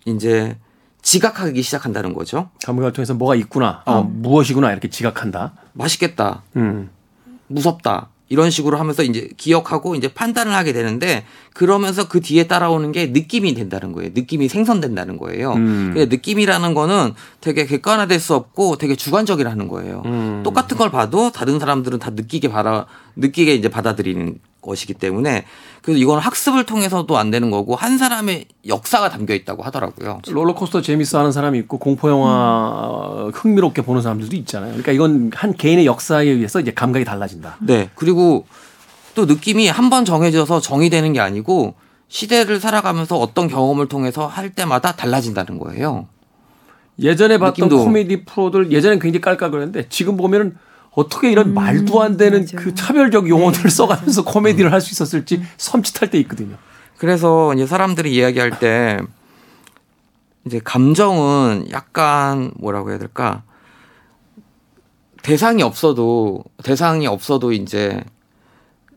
이제 0.06 0.58
지각하기 1.02 1.62
시작한다는 1.62 2.14
거죠. 2.14 2.50
감각을 2.66 2.94
통해서 2.94 3.14
뭐가 3.14 3.36
있구나, 3.36 3.82
어. 3.86 3.94
아, 3.94 4.02
무엇이구나 4.02 4.72
이렇게 4.72 4.90
지각한다. 4.90 5.54
맛있겠다, 5.74 6.44
음. 6.56 6.90
무섭다, 7.48 8.10
이런 8.34 8.50
식으로 8.50 8.80
하면서 8.80 9.04
이제 9.04 9.30
기억하고 9.38 9.94
이제 9.94 10.08
판단을 10.08 10.56
하게 10.56 10.74
되는데 10.74 11.24
그러면서 11.54 12.08
그 12.08 12.20
뒤에 12.20 12.48
따라오는 12.48 12.92
게 12.92 13.06
느낌이 13.06 13.54
된다는 13.54 13.92
거예요. 13.92 14.10
느낌이 14.16 14.50
생성된다는 14.50 15.18
거예요. 15.18 15.54
음. 15.54 15.94
느낌이라는 15.96 16.74
거는 16.74 17.14
되게 17.42 17.68
객관화될 17.68 18.20
수 18.20 18.34
없고 18.34 18.78
되게 18.78 18.96
주관적이라는 18.96 19.68
거예요. 19.68 20.02
음. 20.06 20.42
똑같은 20.44 20.78
걸 20.78 20.90
봐도 20.90 21.32
다른 21.32 21.60
사람들은 21.60 22.00
다 22.00 22.10
느끼게 22.10 22.50
받아 22.50 22.88
느끼게 23.18 23.54
이제 23.54 23.70
받아들이는 23.70 24.40
것이기 24.62 24.96
때문에 24.96 25.46
그래서 25.84 26.00
이건 26.00 26.20
학습을 26.20 26.66
통해서도 26.66 27.18
안 27.18 27.30
되는 27.30 27.52
거고 27.52 27.76
한 27.76 27.98
사람의 27.98 28.46
역사가 28.68 29.10
담겨 29.10 29.34
있다고 29.34 29.64
하더라고요. 29.64 30.22
롤러코스터 30.30 30.82
재밌어 30.82 31.20
하는 31.20 31.34
사람이 31.34 31.60
있고 31.60 31.78
공포 31.78 32.10
영화 32.10 33.26
음. 33.26 33.32
흥미롭게 33.34 33.82
보는 33.82 34.02
사람들도 34.02 34.34
있잖아요. 34.38 34.70
그러니까 34.70 34.94
이건 34.94 35.32
한 35.36 35.54
개인의 35.54 35.86
역사에 35.86 36.26
의해서 36.26 36.62
이제 36.62 36.72
감각이 36.72 37.04
달라진다. 37.04 37.58
네. 37.60 37.90
그리고 37.96 38.46
또 39.14 39.26
느낌이 39.26 39.68
한 39.68 39.90
번 39.90 40.06
정해져서 40.06 40.62
정의되는 40.62 41.12
게 41.12 41.20
아니고 41.20 41.76
시대를 42.08 42.62
살아가면서 42.62 43.18
어떤 43.20 43.50
경험을 43.50 43.88
통해서 43.90 44.26
할 44.26 44.52
때마다 44.52 44.94
달라진다는 44.94 45.60
거예요. 45.60 46.08
예전에 47.00 47.38
봤던 47.40 47.68
느낌도. 47.68 47.84
코미디 47.84 48.24
프로들 48.26 48.72
예전엔 48.72 49.00
굉장히 49.00 49.20
깔깔거렸는데 49.20 49.88
지금 49.90 50.16
보면은 50.16 50.56
어떻게 50.96 51.32
이런 51.32 51.50
음, 51.50 51.54
말도 51.54 52.02
안 52.02 52.18
되는 52.18 52.42
맞아. 52.42 52.58
그 52.58 52.76
차별적 52.76 53.28
용어들을 53.30 53.64
네. 53.64 53.70
써가면서 53.70 54.24
코미디를 54.24 54.72
할 54.72 54.82
수 54.82 54.92
있었을지 54.92 55.42
섬찟할 55.58 56.12
때 56.12 56.20
있거든요. 56.20 56.56
그래서 56.98 57.54
이제 57.54 57.66
사람들이 57.66 58.14
이야기할 58.14 58.60
때 58.60 59.00
이제 60.46 60.60
감정은 60.64 61.68
약간 61.72 62.52
뭐라고 62.60 62.92
해야 62.92 63.00
될까 63.00 63.44
대상이 65.22 65.64
없어도 65.64 66.44
대상이 66.64 67.08
없어도 67.08 67.54
이제 67.54 68.04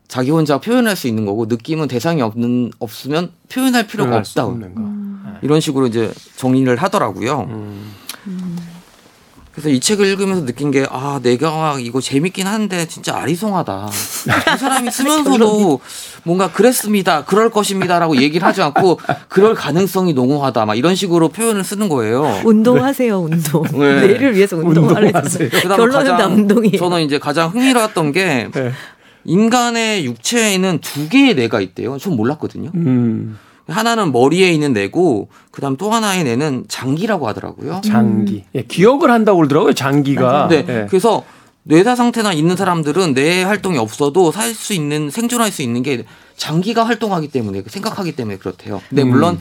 자기 0.09 0.31
혼자 0.31 0.59
표현할 0.59 0.97
수 0.97 1.07
있는 1.09 1.25
거고 1.25 1.47
느낌은 1.47 1.89
대상이 1.89 2.21
없는 2.23 2.73
없으면 2.79 3.33
표현할 3.49 3.87
필요가 3.87 4.17
없다. 4.19 4.47
음. 4.49 5.39
이런 5.43 5.61
식으로 5.61 5.87
이제 5.87 6.13
정리를 6.37 6.75
하더라고요. 6.77 7.41
음. 7.49 7.93
그래서 9.57 9.71
이 9.71 9.81
책을 9.81 10.05
읽으면서 10.05 10.45
느낀 10.45 10.71
게, 10.71 10.87
아, 10.91 11.19
내가 11.23 11.79
이거 11.81 11.99
재밌긴 11.99 12.47
한데 12.47 12.87
진짜 12.87 13.17
아리송하다. 13.17 13.89
그 14.51 14.59
사람이 14.59 14.91
쓰면서도 14.93 15.81
뭔가 16.25 16.53
그랬습니다. 16.53 17.25
그럴 17.25 17.49
것입니다 17.49 17.99
라고 17.99 18.19
얘기를 18.19 18.47
하지 18.47 18.61
않고 18.61 19.01
그럴 19.29 19.55
가능성이 19.55 20.13
농후하다. 20.13 20.67
막 20.67 20.75
이런 20.75 20.95
식으로 20.95 21.31
표현을 21.31 21.65
쓰는 21.65 21.89
거예요. 21.89 22.43
운동하세요, 22.45 23.29
네. 23.29 23.35
운동. 23.35 23.63
네. 23.81 24.07
내일을 24.07 24.37
위해서 24.37 24.57
운동하세요. 24.59 25.49
결론은 25.75 26.05
다 26.05 26.27
운동이에요. 26.27 26.77
저는 26.77 27.01
이제 27.01 27.19
가장 27.19 27.49
흥미로웠던 27.49 28.13
게 28.13 28.49
네. 28.53 28.73
인간의 29.25 30.05
육체에는 30.05 30.81
두 30.83 31.09
개의 31.09 31.35
뇌가 31.35 31.63
있대요. 31.63 31.97
전 31.97 32.15
몰랐거든요. 32.15 32.73
음. 32.75 33.39
하나는 33.69 34.13
머리에 34.13 34.53
있는 34.53 34.73
뇌고 34.73 35.29
그다음 35.51 35.77
또 35.77 35.91
하나의 35.91 36.25
뇌는 36.25 36.67
장기라고 36.69 37.27
하더라고요. 37.29 37.81
장기. 37.85 38.45
예, 38.55 38.63
기억을 38.63 39.11
한다고 39.11 39.39
그러더라고요. 39.39 39.73
장기가. 39.75 40.49
네. 40.49 40.65
예. 40.69 40.87
그래서 40.89 41.25
뇌사 41.65 41.97
상태나 41.97 42.33
있는 42.33 42.55
사람들은 42.57 43.15
뇌 43.15 43.43
활동이 43.43 43.77
없어도 43.79 44.31
살 44.31 44.55
수 44.55 44.73
있는 44.73 45.11
생존할 45.11 45.51
수 45.51 45.63
있는 45.63 45.83
게 45.83 46.05
장기가 46.37 46.85
활동하기 46.85 47.29
때문에 47.29 47.63
생각하기 47.67 48.13
때문에 48.15 48.39
그렇대요. 48.39 48.81
근데 48.89 49.03
음. 49.03 49.09
물론 49.09 49.41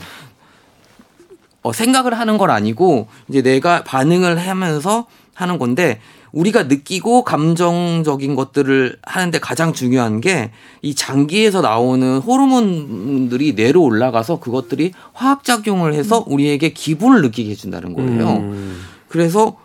어, 1.62 1.72
생각을 1.72 2.18
하는 2.18 2.36
건 2.38 2.50
아니고 2.50 3.08
이제 3.28 3.42
내가 3.42 3.84
반응을 3.84 4.38
하면서 4.38 5.06
하는 5.34 5.58
건데 5.58 6.00
우리가 6.32 6.64
느끼고 6.64 7.24
감정적인 7.24 8.34
것들을 8.34 8.98
하는데 9.02 9.38
가장 9.38 9.72
중요한 9.72 10.20
게 10.20 10.50
이 10.86 10.94
장기에서 10.94 11.62
나오는 11.62 12.18
호르몬들이 12.18 13.54
뇌로 13.54 13.82
올라가서 13.82 14.38
그것들이 14.38 14.92
화학작용을 15.14 15.94
해서 15.94 16.22
우리에게 16.28 16.72
기분을 16.72 17.22
느끼게 17.22 17.50
해준다는 17.50 17.92
거예요. 17.92 18.36
음. 18.36 18.80
그래서 19.08 19.56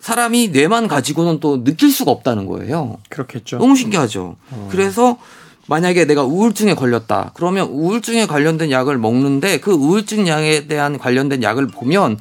사람이 0.00 0.48
뇌만 0.48 0.88
가지고는 0.88 1.40
또 1.40 1.62
느낄 1.62 1.90
수가 1.90 2.10
없다는 2.10 2.46
거예요. 2.46 2.96
그렇겠죠. 3.10 3.58
너무 3.58 3.76
신기하죠. 3.76 4.36
어. 4.50 4.68
그래서 4.72 5.18
만약에 5.66 6.06
내가 6.06 6.22
우울증에 6.22 6.72
걸렸다. 6.74 7.32
그러면 7.34 7.68
우울증에 7.68 8.26
관련된 8.26 8.70
약을 8.70 8.96
먹는데 8.96 9.60
그 9.60 9.72
우울증 9.72 10.26
약에 10.26 10.68
대한 10.68 10.96
관련된 10.96 11.42
약을 11.42 11.66
보면 11.66 12.18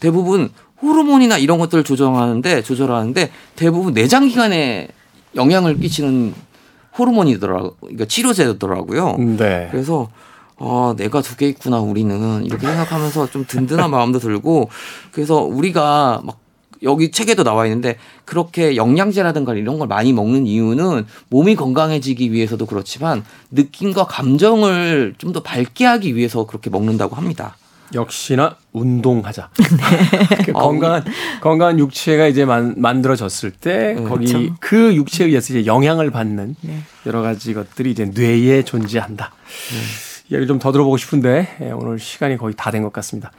대부분 0.00 0.50
호르몬이나 0.82 1.38
이런 1.38 1.58
것들을 1.58 1.84
조정하는데 1.84 2.62
조절하는데 2.62 3.30
대부분 3.56 3.94
내장 3.94 4.26
기관에 4.28 4.88
영향을 5.36 5.78
끼치는 5.78 6.34
호르몬이더라고 6.98 7.76
그러니까 7.80 8.04
치료제더라고요. 8.06 9.16
네. 9.18 9.68
그래서 9.70 10.08
아, 10.62 10.94
내가 10.96 11.22
두 11.22 11.36
개 11.36 11.48
있구나, 11.48 11.80
우리는. 11.80 12.44
이렇게 12.44 12.66
생각하면서 12.66 13.30
좀 13.30 13.46
든든한 13.48 13.90
마음도 13.90 14.18
들고, 14.18 14.68
그래서 15.10 15.36
우리가 15.40 16.20
막 16.22 16.38
여기 16.82 17.10
책에도 17.10 17.44
나와 17.44 17.64
있는데 17.64 17.96
그렇게 18.26 18.76
영양제라든가 18.76 19.54
이런 19.54 19.78
걸 19.78 19.88
많이 19.88 20.12
먹는 20.12 20.46
이유는 20.46 21.06
몸이 21.30 21.54
건강해지기 21.56 22.30
위해서도 22.32 22.66
그렇지만 22.66 23.24
느낌과 23.50 24.04
감정을 24.06 25.14
좀 25.16 25.32
더 25.32 25.40
밝게 25.42 25.86
하기 25.86 26.14
위해서 26.14 26.44
그렇게 26.44 26.68
먹는다고 26.68 27.16
합니다. 27.16 27.56
역시나 27.94 28.56
운동하자. 28.72 29.50
네. 29.58 30.36
그 30.46 30.52
건강한 30.52 31.04
건강한 31.40 31.78
육체가 31.78 32.26
이제 32.26 32.44
만, 32.44 32.74
만들어졌을 32.76 33.50
때 33.50 33.94
네, 33.94 34.04
거기 34.04 34.32
그렇죠. 34.32 34.54
그 34.60 34.94
육체에 34.94 35.26
의해서 35.26 35.52
이제 35.54 35.66
영향을 35.66 36.10
받는 36.10 36.56
네. 36.60 36.82
여러 37.06 37.22
가지 37.22 37.52
것들이 37.54 37.90
이제 37.90 38.04
뇌에 38.06 38.62
존재한다. 38.64 39.32
네. 39.32 39.78
이야기 40.30 40.46
좀 40.46 40.58
더 40.60 40.70
들어보고 40.72 40.96
싶은데 40.96 41.56
예, 41.60 41.70
오늘 41.72 41.98
시간이 41.98 42.36
거의 42.36 42.54
다 42.56 42.70
된 42.70 42.82
것 42.82 42.92
같습니다. 42.92 43.32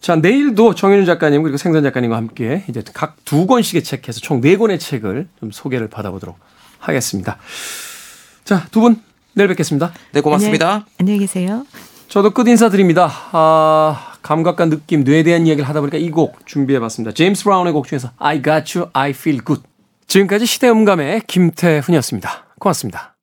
자 0.00 0.14
내일도 0.16 0.74
정현우 0.74 1.04
작가님 1.06 1.42
그리고 1.42 1.56
생선 1.56 1.82
작가님과 1.82 2.16
함께 2.16 2.64
이제 2.68 2.82
각 2.92 3.16
두 3.24 3.46
권씩의 3.46 3.82
책해서 3.82 4.20
총 4.20 4.40
네 4.40 4.56
권의 4.56 4.78
책을 4.78 5.28
좀 5.40 5.50
소개를 5.50 5.88
받아보도록 5.88 6.38
하겠습니다. 6.78 7.38
자 8.44 8.66
두 8.70 8.80
분 8.80 9.00
내일 9.34 9.48
뵙겠습니다. 9.48 9.92
네 10.12 10.20
고맙습니다. 10.20 10.84
안녕히 10.98 11.20
계세요. 11.20 11.64
저도 12.08 12.30
끝 12.30 12.48
인사드립니다. 12.48 13.10
아, 13.32 14.14
감각과 14.22 14.66
느낌, 14.66 15.04
뇌에 15.04 15.22
대한 15.22 15.46
이야기를 15.46 15.68
하다 15.68 15.80
보니까 15.80 15.98
이 15.98 16.10
곡 16.10 16.46
준비해봤습니다. 16.46 17.12
제임스 17.12 17.44
브라운의 17.44 17.72
곡 17.72 17.86
중에서 17.86 18.10
I 18.18 18.42
Got 18.42 18.78
You, 18.78 18.90
I 18.94 19.10
Feel 19.10 19.44
Good. 19.44 19.62
지금까지 20.06 20.46
시대음감의 20.46 21.22
김태훈이었습니다. 21.26 22.46
고맙습니다. 22.58 23.17